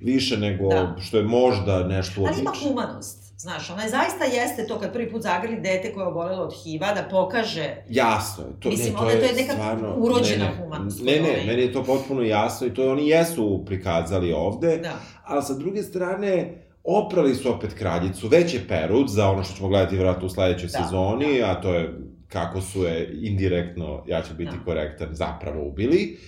više 0.00 0.36
nego 0.36 0.68
Da. 0.68 0.96
što 1.00 1.16
je 1.16 1.22
možda 1.22 1.82
nešto 1.82 2.20
Ali 2.22 2.40
ima 2.40 2.52
humanost. 2.62 3.28
Znaš, 3.36 3.70
ona 3.70 3.82
je 3.82 3.88
zaista 3.90 4.24
jeste 4.24 4.66
to 4.66 4.78
kad 4.78 4.92
prvi 4.92 5.10
put 5.10 5.22
zagrli 5.22 5.56
dete 5.56 5.92
koje 5.92 6.04
je 6.04 6.08
obolelo 6.08 6.42
od 6.42 6.54
HIV-a, 6.54 6.94
da 6.94 7.02
pokaže 7.02 7.76
Jasno 7.88 8.44
je. 8.44 8.50
To, 8.60 8.68
Mislim, 8.68 8.86
ne, 8.86 8.92
to 8.92 9.02
ona- 9.02 9.10
je, 9.12 9.20
to 9.20 9.26
je 9.26 9.32
neka 9.32 9.52
stvarno, 9.52 9.94
urođena 9.96 10.44
ne, 10.44 10.50
ne, 10.50 10.56
humanost 10.56 11.02
Ne, 11.02 11.12
ne, 11.12 11.42
meni 11.46 11.62
je 11.62 11.72
to 11.72 11.84
potpuno 11.84 12.22
jasno 12.22 12.66
i 12.66 12.74
to 12.74 12.90
oni 12.90 13.08
jesu 13.08 13.62
prikazali 13.66 14.32
ovde, 14.32 14.76
da. 14.78 14.92
ali 15.24 15.42
sa 15.42 15.54
druge 15.54 15.82
strane, 15.82 16.62
oprali 16.88 17.34
su 17.34 17.50
opet 17.50 17.74
kraljicu, 17.74 18.28
već 18.28 18.54
je 18.54 18.68
Perut 18.68 19.08
za 19.08 19.28
ono 19.28 19.44
što 19.44 19.56
ćemo 19.56 19.68
gledati 19.68 19.94
vjerojatno 19.94 20.26
u 20.26 20.30
sledećoj 20.30 20.68
Da, 20.68 20.78
sezoni, 20.78 21.42
a 21.42 21.60
to 21.60 21.74
je 21.74 21.94
kako 22.28 22.60
su 22.60 22.82
je 22.82 23.18
indirektno, 23.22 24.04
ja 24.06 24.22
ću 24.22 24.34
biti 24.34 24.56
Da. 24.58 24.64
korektan, 24.64 25.08
zapravo 25.12 25.64
ubili. 25.64 26.18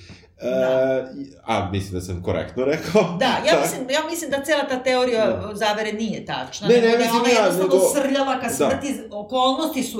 Da. 0.42 0.48
E, 0.48 1.04
a 1.44 1.70
mislim 1.72 1.92
da 1.92 2.00
sam 2.00 2.22
korektno 2.22 2.64
rekao. 2.64 3.16
Da, 3.18 3.24
ja 3.26 3.42
Tak. 3.52 3.60
mislim, 3.62 3.90
ja 3.90 4.00
mislim 4.10 4.30
da 4.30 4.42
cela 4.42 4.62
ta 4.62 4.78
teorija 4.78 5.26
Da. 5.26 5.54
zavere 5.54 5.92
nije 5.92 6.24
tačna. 6.26 6.68
Ne, 6.68 6.74
nego 6.74 6.86
ne 6.86 6.88
da 6.88 6.94
je 6.94 6.98
mislim 6.98 7.20
ona 7.20 7.30
ja, 7.30 7.34
jednostavno 7.36 7.74
nego- 7.74 7.94
srljala 7.94 8.34
ka 8.34 8.48
Da. 8.48 8.54
smrti, 8.54 8.86
okolnosti 9.10 9.82
su 9.82 9.98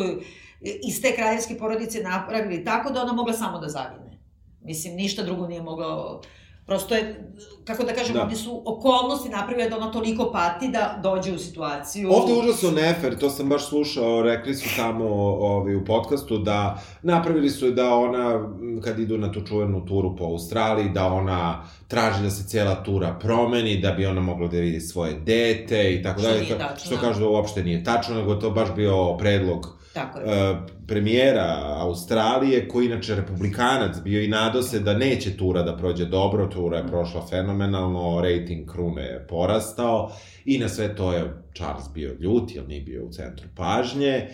iz 0.83 1.03
te 1.03 1.15
kraljevske 1.17 1.55
porodice 1.57 2.03
napravili 2.03 2.65
tako 2.65 2.93
da 2.93 3.03
ona 3.03 3.13
mogla 3.13 3.33
samo 3.33 3.59
da 3.59 3.69
zavine. 3.69 4.19
Mislim, 4.63 4.95
ništa 4.95 5.23
drugo 5.23 5.47
nije 5.47 5.63
moglo... 5.63 6.21
Prosto 6.67 6.95
je, 6.95 7.33
kako 7.65 7.85
da 7.85 7.93
kažem, 7.93 8.15
Da. 8.15 8.23
ovdje 8.23 8.37
su 8.37 8.63
okolnosti 8.67 9.29
napravile 9.29 9.69
da 9.69 9.77
ona 9.77 9.93
toliko 9.93 10.31
pati 10.33 10.69
da 10.69 11.01
dođe 11.03 11.33
u 11.33 11.39
situaciju... 11.39 12.11
Ovde 12.13 12.33
je 12.33 12.39
užasno 12.41 12.71
nefer, 12.73 13.19
to 13.19 13.31
sam 13.31 13.49
baš 13.49 13.69
slušao, 13.69 14.23
rekli 14.23 14.55
su 14.55 14.69
tamo 14.77 15.05
ovi, 15.37 15.77
u 15.77 15.85
podcastu 15.85 16.39
da 16.39 16.83
napravili 17.03 17.51
su 17.51 17.71
da 17.71 17.95
ona, 17.95 18.49
kad 18.81 18.99
idu 18.99 19.19
na 19.19 19.33
tu 19.33 19.41
čuvenu 19.43 19.87
turu 19.87 20.17
po 20.17 20.25
Australiji, 20.25 20.89
da 20.89 21.07
ona 21.07 21.63
traži 21.89 22.23
da 22.23 22.31
se 22.31 22.45
cijela 22.45 22.75
tura 22.77 23.17
promeni, 23.21 23.77
da 23.77 23.91
bi 23.91 24.07
ona 24.07 24.21
mogla 24.21 24.49
da 24.49 24.57
vidi 24.57 24.81
svoje 24.81 25.15
dete 25.17 25.95
i 25.95 26.03
tako 26.03 26.21
Što 26.21 26.29
dalje. 26.29 26.41
nije 26.41 26.53
To- 26.53 26.59
tačno, 26.59 26.87
Što 26.87 26.95
da. 26.97 27.01
kažu 27.01 27.21
da 27.21 27.29
uopšte 27.29 27.65
nije 27.65 27.85
tačno, 27.85 28.15
nego 28.15 28.35
to 28.35 28.51
baš 28.51 28.69
bio 28.73 29.15
predlog 29.15 29.80
Tako 29.95 30.19
je. 30.19 30.51
e, 30.51 30.57
premijera 30.87 31.77
Australije, 31.79 32.69
koji 32.69 32.87
inače 32.87 33.15
republikanac 33.15 33.97
bio 34.05 34.23
i 34.23 34.29
nado 34.29 34.63
se 34.63 34.81
da 34.81 34.95
neće 34.95 35.37
tura 35.37 35.63
da 35.63 35.77
prođe 35.77 36.05
dobro, 36.05 36.47
tura 36.47 36.79
je 36.79 36.87
prošla 36.87 37.27
fenomenalno, 37.27 38.21
rating 38.21 38.71
krune 38.71 39.03
je 39.03 39.27
porastao 39.29 40.13
i 40.45 40.59
na 40.59 40.69
sve 40.69 40.97
to 40.97 41.13
je 41.13 41.43
Charles 41.57 41.85
bio 41.95 42.17
ljut, 42.21 42.55
jer 42.55 42.69
nije 42.69 42.81
bio 42.81 43.05
u 43.05 43.13
centru 43.13 43.49
pažnje. 43.57 44.29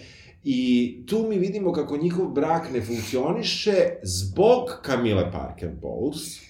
I 0.44 0.96
tu 1.06 1.26
mi 1.28 1.38
vidimo 1.38 1.72
kako 1.72 1.96
njihov 1.96 2.28
brak 2.28 2.72
ne 2.72 2.80
funkcioniše 2.80 3.74
zbog 4.02 4.82
Camille 4.86 5.32
Parker 5.32 5.70
Bowles, 5.82 6.40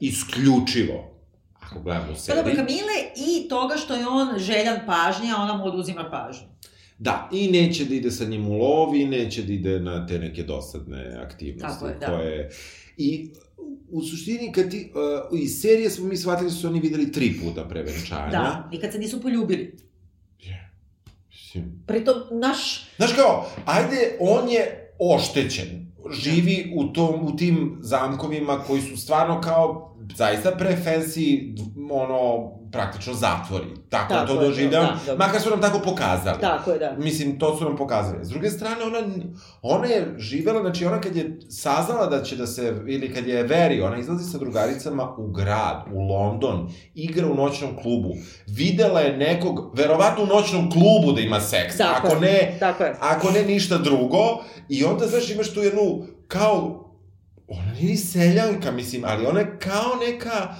isključivo, 0.00 1.10
ako 1.60 1.80
gledamo 1.80 2.12
Pa 2.12 2.18
seriju. 2.18 2.42
dobro, 2.42 2.56
Kamile 2.56 2.96
i 3.16 3.48
toga 3.48 3.76
što 3.76 3.94
je 3.94 4.08
on 4.08 4.38
željan 4.38 4.78
pažnje, 4.86 5.32
a 5.36 5.42
ona 5.42 5.56
mu 5.56 5.64
oduzima 5.64 6.10
pažnju. 6.10 6.51
Da, 7.02 7.28
i 7.32 7.50
neće 7.50 7.84
da 7.84 7.94
ide 7.94 8.10
sa 8.10 8.24
njim 8.24 8.48
u 8.48 8.58
lov 8.58 8.96
i 8.96 9.06
neće 9.06 9.42
da 9.42 9.52
ide 9.52 9.80
na 9.80 10.06
te 10.06 10.18
neke 10.18 10.42
dosadne 10.42 11.16
aktivnosti 11.26 11.80
Tako 11.80 11.86
je, 11.86 11.96
da. 12.00 12.06
koje... 12.06 12.50
I 12.96 13.30
u 13.90 14.02
suštini, 14.02 14.52
kad 14.52 14.70
ti, 14.70 14.92
uh, 15.32 15.40
iz 15.40 15.60
serije 15.60 15.90
smo 15.90 16.06
mi 16.06 16.16
shvatili 16.16 16.50
da 16.50 16.56
su 16.56 16.66
oni 16.66 16.80
videli 16.80 17.12
tri 17.12 17.34
puta 17.44 17.64
pre 17.64 17.82
venčanja. 17.82 18.30
Da, 18.30 18.68
i 18.72 18.80
kad 18.80 18.92
se 18.92 18.98
nisu 18.98 19.20
poljubili. 19.20 19.76
Mislim, 21.30 21.84
Pritom, 21.86 22.14
naš... 22.30 22.86
Znaš 22.96 23.12
kao, 23.12 23.46
ajde, 23.64 24.16
on 24.20 24.48
je 24.48 24.94
oštećen. 24.98 25.92
živi 26.12 26.72
u, 26.76 26.92
tom, 26.92 27.26
u 27.26 27.36
tim 27.36 27.78
zamkovima 27.80 28.58
koji 28.66 28.82
su 28.82 28.96
stvarno 28.96 29.40
kao 29.40 29.91
zaista 30.16 30.50
pre 30.50 30.76
fancy, 30.84 31.54
ono, 31.90 32.52
praktično 32.72 33.14
zatvori. 33.14 33.66
Tako, 33.88 34.14
tako 34.14 34.26
to 34.26 34.40
doživljavam, 34.40 35.00
da, 35.06 35.12
da, 35.12 35.26
makar 35.26 35.40
su 35.40 35.50
nam 35.50 35.60
tako 35.60 35.78
pokazali. 35.78 36.40
Tako 36.40 36.70
je, 36.70 36.78
da. 36.78 36.94
Mislim, 36.98 37.38
to 37.38 37.56
su 37.56 37.64
nam 37.64 37.76
pokazali. 37.76 38.24
S 38.24 38.28
druge 38.28 38.50
strane, 38.50 38.84
ona, 38.84 38.98
ona 39.62 39.86
je 39.86 40.14
živela, 40.18 40.60
znači 40.60 40.86
ona 40.86 41.00
kad 41.00 41.16
je 41.16 41.38
saznala 41.48 42.06
da 42.06 42.22
će 42.22 42.36
da 42.36 42.46
se, 42.46 42.74
ili 42.86 43.14
kad 43.14 43.26
je 43.26 43.42
veri, 43.42 43.80
ona 43.80 43.98
izlazi 43.98 44.30
sa 44.30 44.38
drugaricama 44.38 45.14
u 45.18 45.26
grad, 45.26 45.84
u 45.92 46.00
London, 46.00 46.68
igra 46.94 47.26
u 47.26 47.34
noćnom 47.34 47.76
klubu, 47.82 48.10
videla 48.46 49.00
je 49.00 49.16
nekog, 49.16 49.72
verovatno 49.76 50.24
u 50.24 50.26
noćnom 50.26 50.70
klubu 50.70 51.12
da 51.12 51.20
ima 51.20 51.40
seks, 51.40 51.76
tako 51.76 52.06
ako 52.06 52.20
ne, 52.20 52.56
tako 52.60 52.84
je. 52.84 52.96
ako 53.00 53.30
ne 53.30 53.42
ništa 53.42 53.78
drugo, 53.78 54.42
i 54.68 54.84
onda, 54.84 55.06
znaš, 55.06 55.30
imaš 55.30 55.54
tu 55.54 55.60
jednu, 55.60 56.06
kao, 56.28 56.81
ona 57.52 57.80
nije 57.80 57.96
seljanka, 57.96 58.70
mislim, 58.70 59.04
ali 59.06 59.26
ona 59.26 59.40
je 59.40 59.58
kao 59.58 59.96
neka, 60.08 60.54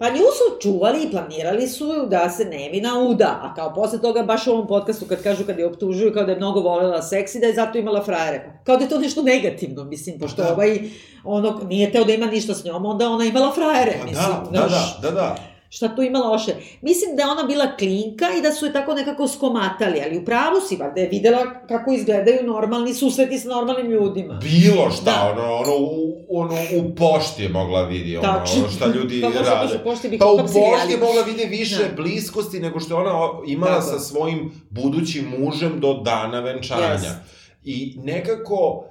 Pa 0.00 0.10
nju 0.10 0.18
su 0.18 0.60
čuvali 0.60 1.02
i 1.04 1.10
planirali 1.10 1.68
su 1.68 2.06
da 2.06 2.30
se 2.30 2.44
nevina 2.44 2.98
uda, 2.98 3.40
a 3.42 3.54
kao 3.54 3.74
posle 3.74 4.00
toga 4.00 4.22
baš 4.22 4.46
u 4.46 4.50
ovom 4.50 4.66
podcastu 4.66 5.06
kad 5.08 5.22
kažu 5.22 5.44
kad 5.44 5.58
je 5.58 5.66
optužuju 5.66 6.12
kao 6.12 6.24
da 6.24 6.32
je 6.32 6.36
mnogo 6.36 6.60
volela 6.60 7.02
seks 7.02 7.34
i 7.34 7.40
da 7.40 7.46
je 7.46 7.54
zato 7.54 7.78
imala 7.78 8.04
frajere. 8.04 8.60
Kao 8.64 8.76
da 8.76 8.84
je 8.84 8.88
to 8.88 8.98
nešto 8.98 9.22
negativno, 9.22 9.84
mislim, 9.84 10.18
pošto 10.18 10.42
da. 10.42 10.52
ovaj, 10.52 10.80
ono, 11.24 11.60
nije 11.68 11.92
teo 11.92 12.04
da 12.04 12.12
ima 12.12 12.26
ništa 12.26 12.54
s 12.54 12.64
njom, 12.64 12.86
onda 12.86 13.08
ona 13.08 13.24
imala 13.24 13.52
frajere, 13.52 13.96
pa 14.00 14.04
mislim. 14.04 14.26
Da, 14.52 14.60
da, 14.60 14.68
da, 14.68 14.98
da, 15.02 15.10
da 15.10 15.49
šta 15.72 15.94
tu 15.96 16.02
ima 16.02 16.18
loše. 16.18 16.52
Mislim 16.82 17.16
da 17.16 17.22
je 17.22 17.28
ona 17.28 17.42
bila 17.42 17.76
klinka 17.76 18.24
i 18.38 18.42
da 18.42 18.52
su 18.52 18.66
je 18.66 18.72
tako 18.72 18.94
nekako 18.94 19.28
skomatali, 19.28 20.02
ali 20.04 20.18
u 20.18 20.24
pravu 20.24 20.60
si, 20.68 20.76
da 20.76 21.00
je 21.00 21.08
videla 21.08 21.66
kako 21.68 21.92
izgledaju 21.92 22.46
normalni 22.46 22.94
susreti 22.94 23.38
s 23.38 23.44
normalnim 23.44 23.90
ljudima. 23.90 24.34
Bilo 24.34 24.90
šta, 24.90 25.04
da. 25.04 25.32
ono, 25.32 25.54
ono, 25.54 25.76
u, 25.76 26.26
ono, 26.30 26.54
u 26.54 26.94
pošti 26.94 27.42
je 27.42 27.48
mogla 27.48 27.82
vidi, 27.82 28.16
ono, 28.16 28.28
Tačno. 28.28 28.68
šta 28.68 28.86
ljudi 28.86 29.20
pa, 29.22 29.50
rade. 29.50 29.78
Pošti 29.84 30.08
bi 30.08 30.18
pa 30.18 30.26
u 30.26 30.38
pošti 30.38 30.92
je 30.92 30.98
mogla 31.00 31.22
vidi 31.22 31.44
više 31.44 31.84
da. 31.84 32.02
bliskosti 32.02 32.60
nego 32.60 32.80
što 32.80 32.94
je 32.94 33.08
ona 33.08 33.30
imala 33.46 33.80
tako. 33.80 33.86
sa 33.86 33.98
svojim 33.98 34.52
budućim 34.70 35.34
mužem 35.38 35.80
do 35.80 35.94
dana 35.94 36.40
venčanja. 36.40 36.94
Yes. 36.94 37.14
I 37.64 37.94
nekako, 38.04 38.84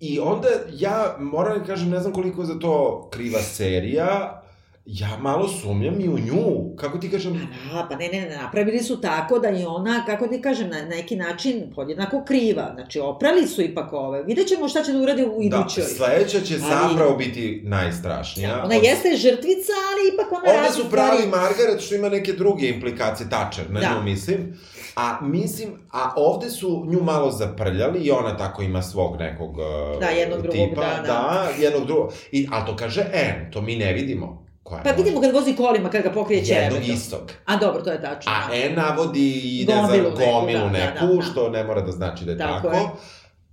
I 0.00 0.20
onda 0.20 0.48
ja 0.72 1.16
moram 1.20 1.58
da 1.58 1.64
kažem, 1.64 1.90
ne 1.90 2.00
znam 2.00 2.12
koliko 2.12 2.42
je 2.42 2.46
za 2.46 2.58
to 2.58 3.08
kriva 3.12 3.38
serija, 3.38 4.43
ja 4.86 5.18
malo 5.20 5.48
sumnjam 5.48 6.00
i 6.00 6.08
u 6.08 6.18
nju, 6.18 6.76
kako 6.76 6.98
ti 6.98 7.10
kažem... 7.10 7.48
Pa 7.72 7.74
da, 7.74 7.86
pa 7.88 7.96
ne, 7.96 8.08
ne, 8.08 8.20
ne, 8.20 8.36
napravili 8.36 8.78
su 8.78 9.00
tako 9.00 9.38
da 9.38 9.48
je 9.48 9.66
ona, 9.66 10.04
kako 10.06 10.26
ti 10.26 10.42
kažem, 10.42 10.70
na 10.70 10.82
neki 10.82 11.16
način 11.16 11.72
podjednako 11.74 12.24
kriva. 12.24 12.70
Znači, 12.74 13.00
oprali 13.00 13.46
su 13.46 13.62
ipak 13.62 13.92
ove. 13.92 14.22
Vidjet 14.22 14.48
ćemo 14.48 14.68
šta 14.68 14.82
će 14.82 14.92
da 14.92 14.98
uradi 14.98 15.24
u 15.24 15.42
idućoj. 15.42 15.82
Da, 15.82 15.88
sledeća 15.88 16.40
će 16.40 16.54
ali... 16.54 16.62
zapravo 16.62 17.16
biti 17.16 17.62
najstrašnija. 17.64 18.48
Da, 18.48 18.64
ona 18.64 18.76
Od... 18.76 18.84
jeste 18.84 19.16
žrtvica, 19.16 19.72
ali 19.90 20.14
ipak 20.14 20.32
ona 20.32 20.58
Ovde 20.58 20.70
su 20.70 20.90
pravi 20.90 21.22
stvari... 21.22 21.30
Margaret, 21.30 21.80
što 21.80 21.94
ima 21.94 22.08
neke 22.08 22.32
druge 22.32 22.68
implikacije, 22.68 23.30
tačer, 23.30 23.70
ne 23.70 23.80
da. 23.80 24.00
mislim. 24.00 24.58
A 24.96 25.18
mislim, 25.22 25.68
a 25.90 26.12
ovde 26.16 26.50
su 26.50 26.84
nju 26.88 27.00
malo 27.02 27.30
zaprljali 27.30 28.00
i 28.00 28.10
ona 28.10 28.36
tako 28.36 28.62
ima 28.62 28.82
svog 28.82 29.16
nekog 29.16 29.56
da, 30.00 30.06
jednog 30.06 30.42
drugog, 30.42 30.68
tipa. 30.68 30.80
Da, 30.80 30.96
da. 30.96 31.02
da 31.02 31.48
jednog 31.58 31.86
drugog. 31.86 32.12
I, 32.32 32.48
ali 32.52 32.66
to 32.66 32.76
kaže 32.76 33.04
N, 33.12 33.50
to 33.52 33.62
mi 33.62 33.76
ne 33.76 33.92
vidimo. 33.92 34.43
Koja 34.64 34.82
pa 34.82 34.90
vidimo 34.90 35.20
kad 35.20 35.34
vozi 35.34 35.56
kolima, 35.56 35.90
kad 35.90 36.02
ga 36.02 36.10
pokrije 36.10 36.44
ćerebetom. 36.44 36.76
Jednog 36.76 36.96
istog. 36.96 37.32
A 37.44 37.56
dobro, 37.56 37.82
to 37.82 37.90
je 37.90 38.02
tačno. 38.02 38.32
A 38.32 38.54
E 38.54 38.70
navodi 38.76 39.60
ide 39.60 39.72
gomilu 39.72 40.16
za 40.16 40.24
gomilu 40.26 40.70
neku, 40.70 41.00
da, 41.00 41.06
da, 41.06 41.06
da, 41.06 41.16
da. 41.16 41.22
što 41.22 41.48
ne 41.48 41.64
mora 41.64 41.80
da 41.80 41.92
znači 41.92 42.24
da 42.24 42.32
je 42.32 42.38
tako. 42.38 42.68
tako. 42.68 42.76
Je. 42.76 42.88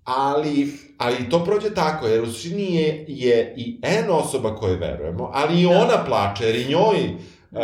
Ali, 0.04 0.74
ali 0.98 1.30
to 1.30 1.44
prođe 1.46 1.74
tako, 1.74 2.08
jer 2.08 2.22
u 2.24 2.26
suštini 2.26 2.76
je, 2.76 3.06
je 3.08 3.54
i 3.58 3.80
N 3.84 4.10
osoba 4.10 4.56
koje 4.56 4.78
verujemo, 4.78 5.32
ali 5.34 5.62
i 5.62 5.64
da. 5.64 5.70
ona 5.70 6.06
plače, 6.06 6.46
jer 6.46 6.56
i 6.56 6.70
njoj 6.70 7.06
uh, 7.52 7.60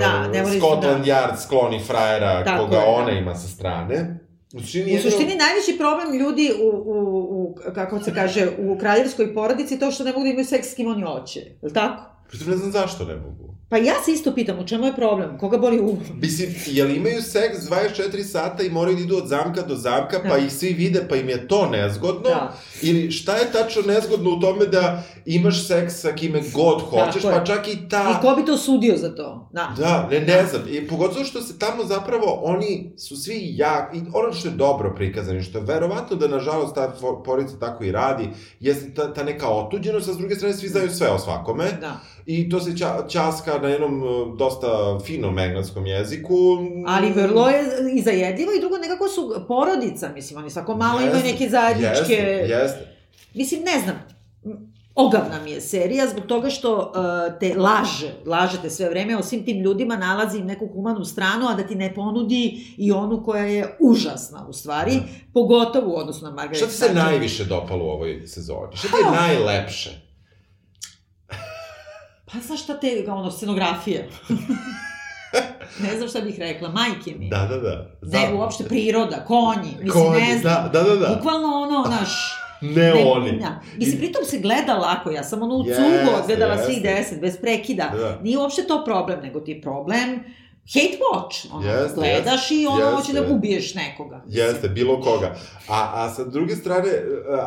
da, 0.00 0.44
Scotland 0.58 1.04
da. 1.04 1.12
Yard 1.12 1.44
skloni 1.44 1.80
frajera 1.80 2.44
tako 2.44 2.64
koga 2.64 2.76
je, 2.76 2.84
ona 2.86 3.06
da. 3.06 3.12
ima 3.12 3.34
sa 3.34 3.48
strane. 3.48 4.18
U 4.54 4.60
suštini, 4.60 4.98
u 4.98 5.02
suštini 5.02 5.36
najveći 5.36 5.78
problem 5.78 6.18
ljudi 6.18 6.52
u, 6.62 6.68
u, 6.68 7.18
u, 7.30 7.56
kako 7.74 8.00
se 8.00 8.14
kaže, 8.14 8.48
u 8.58 8.78
kraljevskoj 8.78 9.34
porodici 9.34 9.74
je 9.74 9.80
to 9.80 9.90
što 9.90 10.04
ne 10.04 10.12
mogu 10.12 10.24
da 10.24 10.30
imaju 10.30 10.44
seks 10.44 10.68
s 10.68 10.74
kim 10.74 10.90
oni 10.90 11.02
hoće. 11.02 11.40
Je 11.40 11.56
li 11.62 11.72
tako? 11.72 12.11
Pritom 12.32 12.50
ne 12.50 12.56
znam 12.56 12.72
zašto 12.72 13.04
ne 13.04 13.16
mogu. 13.16 13.52
Pa 13.72 13.78
ja 13.78 13.94
se 14.04 14.12
isto 14.12 14.34
pitam, 14.34 14.58
u 14.58 14.66
čemu 14.66 14.86
je 14.86 14.94
problem? 14.94 15.38
Koga 15.38 15.58
boli 15.58 15.80
um? 15.80 15.98
Mislim, 16.14 16.54
jel 16.66 16.90
imaju 16.90 17.22
seks 17.22 17.58
24 17.58 18.22
sata 18.22 18.62
i 18.62 18.70
moraju 18.70 18.96
da 18.96 19.02
idu 19.02 19.16
od 19.16 19.26
zamka 19.26 19.62
do 19.62 19.76
zamka, 19.76 20.20
pa 20.22 20.28
da. 20.28 20.38
ih 20.38 20.52
svi 20.52 20.72
vide, 20.72 21.06
pa 21.08 21.16
im 21.16 21.28
je 21.28 21.48
to 21.48 21.66
nezgodno? 21.66 22.30
Da. 22.30 22.54
Ili 22.82 23.10
šta 23.10 23.36
je 23.36 23.52
tačno 23.52 23.82
nezgodno 23.82 24.30
u 24.30 24.40
tome 24.40 24.66
da 24.66 25.02
imaš 25.26 25.66
seks 25.66 26.00
sa 26.00 26.12
kime 26.12 26.42
god 26.54 26.80
hoćeš, 26.80 27.22
pa 27.22 27.44
čak 27.44 27.68
i 27.68 27.88
ta... 27.88 28.18
I 28.18 28.22
ko 28.22 28.34
bi 28.36 28.44
to 28.44 28.56
sudio 28.56 28.96
za 28.96 29.14
to? 29.14 29.50
Da, 29.52 29.74
da 29.78 30.08
ne, 30.10 30.20
ne 30.20 30.46
znam. 30.46 30.62
I 30.68 30.86
pogotovo 30.88 31.24
što 31.24 31.42
se 31.42 31.58
tamo 31.58 31.84
zapravo, 31.84 32.40
oni 32.44 32.92
su 32.98 33.16
svi 33.16 33.54
jak... 33.56 33.94
I 33.94 34.00
ono 34.12 34.32
što 34.32 34.48
je 34.48 34.54
dobro 34.54 34.94
prikazano, 34.94 35.42
što 35.42 35.58
je 35.58 35.64
verovatno 35.64 36.16
da, 36.16 36.28
nažalost, 36.28 36.74
ta 36.74 36.94
porodica 37.24 37.58
tako 37.58 37.84
i 37.84 37.92
radi, 37.92 38.28
jeste 38.60 38.94
ta, 38.94 39.14
ta 39.14 39.22
neka 39.22 39.48
otuđenost, 39.48 40.08
a 40.08 40.12
s 40.12 40.18
druge 40.18 40.34
strane 40.34 40.54
svi 40.54 40.68
znaju 40.68 40.90
sve 40.90 41.10
o 41.10 41.18
svakome. 41.18 41.64
Da. 41.80 42.00
I 42.26 42.48
to 42.48 42.60
se 42.60 42.78
ča, 42.78 43.06
časka 43.08 43.58
na 43.62 43.68
jednom 43.68 44.02
e, 44.02 44.36
dosta 44.38 44.98
finom 45.04 45.38
engleskom 45.38 45.86
jeziku. 45.86 46.34
Ali 46.86 47.12
vrlo 47.12 47.48
je 47.48 47.64
i 47.94 48.02
zajedljivo 48.02 48.52
i 48.52 48.60
drugo 48.60 48.78
nekako 48.78 49.08
su 49.08 49.44
porodica, 49.48 50.08
mislim, 50.14 50.38
oni 50.38 50.50
svako 50.50 50.76
malo 50.76 51.00
jeste, 51.00 51.18
imaju 51.18 51.32
neke 51.32 51.48
zajedničke... 51.48 52.12
Jeste, 52.12 52.54
jeste. 52.54 52.96
Mislim, 53.34 53.62
ne 53.62 53.80
znam, 53.80 54.02
ogavna 54.94 55.40
mi 55.44 55.50
je 55.50 55.60
serija 55.60 56.08
zbog 56.08 56.26
toga 56.26 56.50
što 56.50 56.76
uh, 56.76 57.38
te 57.40 57.54
laže, 57.58 58.12
lažete 58.26 58.70
sve 58.70 58.88
vreme, 58.88 59.16
o 59.16 59.22
svim 59.22 59.44
tim 59.44 59.60
ljudima 59.60 59.96
nalazi 59.96 60.38
im 60.38 60.46
neku 60.46 60.66
humanu 60.66 61.04
stranu, 61.04 61.48
a 61.48 61.54
da 61.54 61.66
ti 61.66 61.74
ne 61.74 61.94
ponudi 61.94 62.74
i 62.76 62.92
onu 62.92 63.24
koja 63.24 63.44
je 63.44 63.76
užasna 63.80 64.46
u 64.48 64.52
stvari, 64.52 64.94
da. 64.94 65.02
pogotovo 65.32 65.94
u 65.94 65.96
odnosu 65.96 66.24
na 66.24 66.30
Margaret 66.30 66.56
Šta 66.56 66.66
ti 66.66 66.72
se 66.72 66.94
najviše 66.94 67.44
dopalo 67.44 67.84
u 67.84 67.88
ovoj 67.88 68.22
sezoni? 68.26 68.76
Šta 68.76 68.88
ti 68.88 68.94
je 69.04 69.10
najlepše? 69.10 70.11
Pa 72.32 72.38
znaš 72.38 72.62
šta 72.62 72.80
te, 72.80 73.04
ono, 73.08 73.30
scenografija. 73.30 74.02
ne 75.84 75.96
znam 75.96 76.08
šta 76.08 76.20
bih 76.20 76.38
rekla, 76.38 76.68
majke 76.68 77.14
mi. 77.18 77.28
Da, 77.28 77.46
da, 77.50 77.56
da. 77.56 77.90
Znam. 78.02 78.22
Ne, 78.22 78.34
uopšte 78.34 78.64
priroda, 78.64 79.24
konji, 79.24 79.70
mislim, 79.80 79.90
konji, 79.92 80.20
ne 80.20 80.38
znam. 80.38 80.70
Da, 80.72 80.82
da, 80.82 80.82
da, 80.82 80.96
da. 80.96 81.14
Bukvalno 81.14 81.48
ono, 81.48 81.88
naš... 82.00 82.10
Ne, 82.64 82.94
ne 82.94 83.04
oni. 83.04 83.38
Da. 83.38 83.60
Mislim, 83.76 83.98
pritom 83.98 84.24
se 84.24 84.38
gleda 84.38 84.74
lako, 84.74 85.10
ja 85.10 85.24
sam 85.24 85.42
ono 85.42 85.54
u 85.54 85.64
yes, 85.64 85.76
cugu 85.76 86.16
odgledala 86.20 86.56
yes. 86.56 86.66
svih 86.66 86.82
deset, 86.82 87.20
bez 87.20 87.36
prekida. 87.40 87.92
Da. 87.96 88.18
Nije 88.22 88.38
uopšte 88.38 88.66
to 88.66 88.84
problem, 88.84 89.20
nego 89.20 89.40
ti 89.40 89.50
je 89.50 89.62
problem 89.62 90.20
hate 90.66 90.98
watch, 90.98 91.46
ono, 91.52 91.68
jeste, 91.68 91.94
gledaš 91.94 92.50
jeste, 92.50 92.54
i 92.54 92.66
ono 92.66 92.78
jeste, 92.78 92.96
hoće 92.96 93.12
da 93.12 93.34
ubiješ 93.34 93.74
nekoga. 93.74 94.24
Jeste, 94.28 94.68
bilo 94.68 95.00
koga. 95.00 95.36
A, 95.68 95.90
a 95.94 96.14
sa 96.14 96.24
druge 96.24 96.56
strane, 96.56 96.88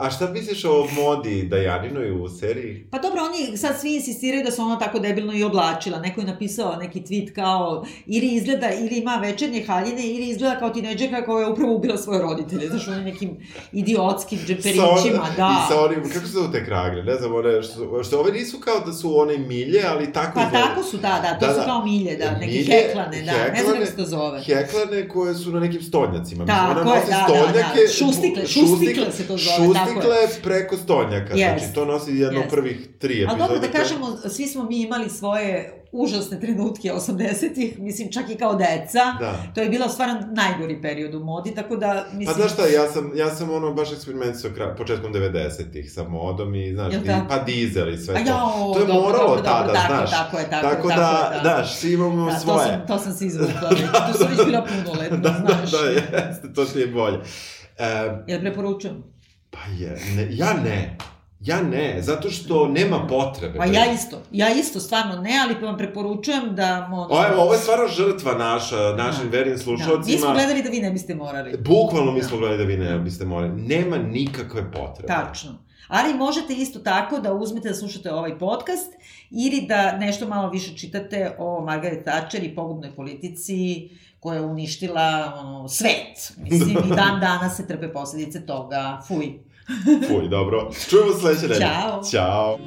a 0.01 0.09
šta 0.09 0.29
misliš 0.29 0.65
o 0.65 0.87
modi 0.91 1.47
Dajaninoj 1.49 2.11
u 2.11 2.29
seriji? 2.29 2.87
Pa 2.91 2.99
dobro, 2.99 3.21
oni 3.23 3.57
sad 3.57 3.79
svi 3.81 3.95
insistiraju 3.95 4.43
da 4.43 4.51
se 4.51 4.61
ona 4.61 4.79
tako 4.79 4.99
debilno 4.99 5.33
i 5.33 5.43
oblačila. 5.43 5.99
Neko 5.99 6.21
je 6.21 6.27
napisao 6.27 6.75
neki 6.75 7.01
tweet 7.01 7.33
kao, 7.33 7.85
ili 8.05 8.27
izgleda, 8.27 8.69
ili 8.71 8.97
ima 8.97 9.15
večernje 9.21 9.63
haljine, 9.67 10.07
ili 10.07 10.29
izgleda 10.29 10.59
kao 10.59 10.69
tineđerka 10.69 11.25
koja 11.25 11.45
je 11.45 11.51
upravo 11.51 11.75
ubila 11.75 11.97
svoje 11.97 12.21
roditelje. 12.21 12.67
Znaš, 12.67 12.87
oni 12.87 13.03
nekim 13.03 13.37
idiotskim 13.71 14.39
džeperićima, 14.39 15.27
da. 15.37 15.65
I 15.65 15.73
sa 15.73 15.81
onim, 15.81 16.03
kako 16.13 16.25
se 16.25 16.31
zove 16.31 16.51
te 16.51 16.65
kragle? 16.65 17.03
Ne 17.03 17.15
znam, 17.15 17.35
one, 17.35 17.63
što, 17.63 18.03
što 18.03 18.19
ove 18.19 18.31
nisu 18.31 18.59
kao 18.59 18.79
da 18.79 18.93
su 18.93 19.19
one 19.19 19.37
milje, 19.37 19.81
ali 19.87 20.13
tako... 20.13 20.39
Pa 20.39 20.51
tako 20.51 20.83
su, 20.83 20.97
da, 20.97 21.19
da, 21.23 21.39
to 21.39 21.45
da, 21.45 21.53
su 21.53 21.59
da. 21.59 21.65
kao 21.65 21.85
milje, 21.85 22.15
da, 22.15 22.31
neki 22.31 22.63
hekla 22.63 23.04
heklane, 23.11 23.25
da, 23.25 23.31
heklane, 23.31 23.53
ne 23.53 23.63
znam 23.63 23.73
kako 23.73 23.85
se 23.85 23.95
to 23.97 24.05
zove. 24.05 24.43
Heklane 24.43 25.09
koje 25.09 25.35
su 25.35 25.51
na 25.51 25.59
nekim 25.59 25.81
stolnjacima. 25.81 26.45
Tako 26.45 26.71
Ona 26.71 26.83
nosi 26.83 27.11
da, 27.11 27.23
stolnjake, 27.23 27.79
da, 27.79 27.81
da. 27.81 27.93
Šustikle, 27.93 28.47
šustikle 28.47 29.11
se 29.11 29.27
to 29.27 29.37
zove, 29.37 29.55
šustikle 29.57 30.01
tako 30.01 30.13
je. 30.13 30.27
preko 30.43 30.77
stolnjaka. 30.77 31.33
Yes. 31.33 31.59
Znači, 31.59 31.73
to 31.73 31.85
nosi 31.85 32.11
jedno 32.11 32.41
yes. 32.41 32.49
prvih 32.49 32.87
tri 32.99 33.13
epizode. 33.13 33.27
Ali 33.29 33.39
dobro 33.39 33.59
da 33.59 33.67
kažemo, 33.67 34.17
svi 34.29 34.47
smo 34.47 34.63
mi 34.63 34.81
imali 34.81 35.09
svoje 35.09 35.84
užasne 35.95 36.39
trenutke 36.39 36.91
80-ih, 36.91 37.79
mislim 37.79 38.11
čak 38.11 38.29
i 38.29 38.35
kao 38.35 38.55
deca. 38.55 39.03
Da. 39.19 39.43
To 39.55 39.61
je 39.61 39.69
bila 39.69 39.89
stvarno 39.89 40.27
najgori 40.31 40.81
period 40.81 41.15
u 41.15 41.19
modi, 41.19 41.55
tako 41.55 41.75
da 41.75 42.05
mislim... 42.13 42.25
Pa 42.25 42.33
znaš 42.33 42.53
šta, 42.53 42.67
ja 42.67 42.91
sam, 42.91 43.11
ja 43.15 43.35
sam 43.35 43.51
ono 43.51 43.73
baš 43.73 43.91
eksperimentisao 43.91 44.51
početkom 44.77 45.13
90-ih 45.13 45.91
sa 45.91 46.03
modom 46.03 46.55
i 46.55 46.73
znaš, 46.73 46.93
di, 46.93 47.11
pa 47.29 47.39
dizel 47.39 47.93
i 47.93 47.97
sve 47.97 48.15
to. 48.15 48.29
Ja, 48.29 48.43
o, 48.43 48.73
to 48.73 48.79
je 48.79 48.85
dobro, 48.85 49.01
moralo 49.01 49.27
dobro, 49.27 49.43
tada, 49.43 49.67
dobro, 49.67 49.87
znaš. 49.87 50.11
Tako 50.11 50.37
je, 50.37 50.49
tako, 50.49 50.67
tako, 50.67 50.87
tako 50.87 51.01
da, 51.01 51.41
da, 51.43 51.87
imamo 51.87 52.25
da, 52.25 52.39
svoje. 52.39 52.57
To 52.57 52.71
sam, 52.71 52.87
to 52.87 52.99
sam 52.99 53.13
se 53.13 53.25
izvukla, 53.25 53.69
da, 53.69 54.11
to 54.11 54.17
sam 54.17 54.27
već 54.29 54.45
bila 54.45 54.65
punoletna, 54.65 55.17
da, 55.29 55.35
znaš. 55.45 55.71
Da, 55.71 55.77
da, 56.11 56.17
jeste, 56.17 56.53
to 56.53 56.65
ti 56.65 56.79
je 56.79 56.87
bolje. 56.87 57.17
Um, 57.17 58.23
Jel 58.27 58.39
preporučujem? 58.39 59.03
Pa 59.51 59.59
je, 59.79 59.99
ne, 60.15 60.27
ja 60.31 60.53
ne. 60.53 60.97
Ja 61.45 61.61
ne, 61.61 61.97
zato 62.01 62.29
što 62.29 62.67
nema 62.67 63.07
potrebe. 63.07 63.57
Pa 63.57 63.65
ja 63.65 63.93
isto, 63.93 64.21
ja 64.31 64.49
isto 64.49 64.79
stvarno 64.79 65.21
ne, 65.21 65.31
ali 65.43 65.59
pa 65.59 65.65
vam 65.65 65.77
preporučujem 65.77 66.55
da... 66.55 66.87
Možda... 66.89 67.15
O, 67.15 67.25
evo, 67.27 67.41
ovo 67.41 67.53
je 67.53 67.59
stvarno 67.59 67.87
žrtva 67.87 68.33
naša, 68.33 68.95
našim 68.97 69.29
da. 69.29 69.37
vernim 69.37 69.55
da. 69.55 69.61
slušalcima. 69.61 70.05
Da. 70.05 70.11
Mi 70.11 70.17
smo 70.17 70.33
gledali 70.33 70.63
da 70.63 70.69
vi 70.69 70.79
ne 70.79 70.91
biste 70.91 71.15
morali. 71.15 71.57
Bukvalno 71.57 72.11
mi 72.11 72.21
da. 72.21 72.27
smo 72.27 72.37
da. 72.37 72.39
gledali 72.39 72.57
da 72.57 72.63
vi 72.63 72.77
ne 72.77 72.91
da. 72.91 72.97
biste 72.97 73.25
morali. 73.25 73.61
Nema 73.61 73.97
nikakve 73.97 74.71
potrebe. 74.71 75.07
Tačno. 75.07 75.65
Ali 75.87 76.13
možete 76.13 76.53
isto 76.53 76.79
tako 76.79 77.19
da 77.19 77.33
uzmete 77.33 77.69
da 77.69 77.75
slušate 77.75 78.13
ovaj 78.13 78.39
podcast 78.39 78.93
ili 79.29 79.61
da 79.61 79.97
nešto 79.97 80.27
malo 80.27 80.49
više 80.49 80.77
čitate 80.77 81.35
o 81.39 81.61
Margaret 81.61 82.05
Thatcher 82.05 82.43
i 82.43 82.55
pogubnoj 82.55 82.95
politici 82.95 83.89
koja 84.19 84.35
je 84.35 84.45
uništila 84.45 85.33
ono, 85.37 85.67
svet. 85.67 86.33
Mislim, 86.37 86.77
i 86.77 86.95
dan 86.95 87.19
danas 87.19 87.57
se 87.57 87.67
trpe 87.67 87.93
posledice 87.93 88.45
toga. 88.45 89.01
Fuj. 89.07 89.44
Fuj, 90.07 90.27
dobro. 90.27 90.71
Čujemo 90.89 91.13
se 91.13 91.19
sledeće 91.19 91.41
nedelje. 91.41 91.59
Ćao. 91.59 92.03
Ćao. 92.11 92.57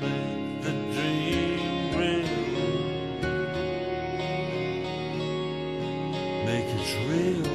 Make 6.44 6.70
it 6.74 6.96
real. 7.11 7.47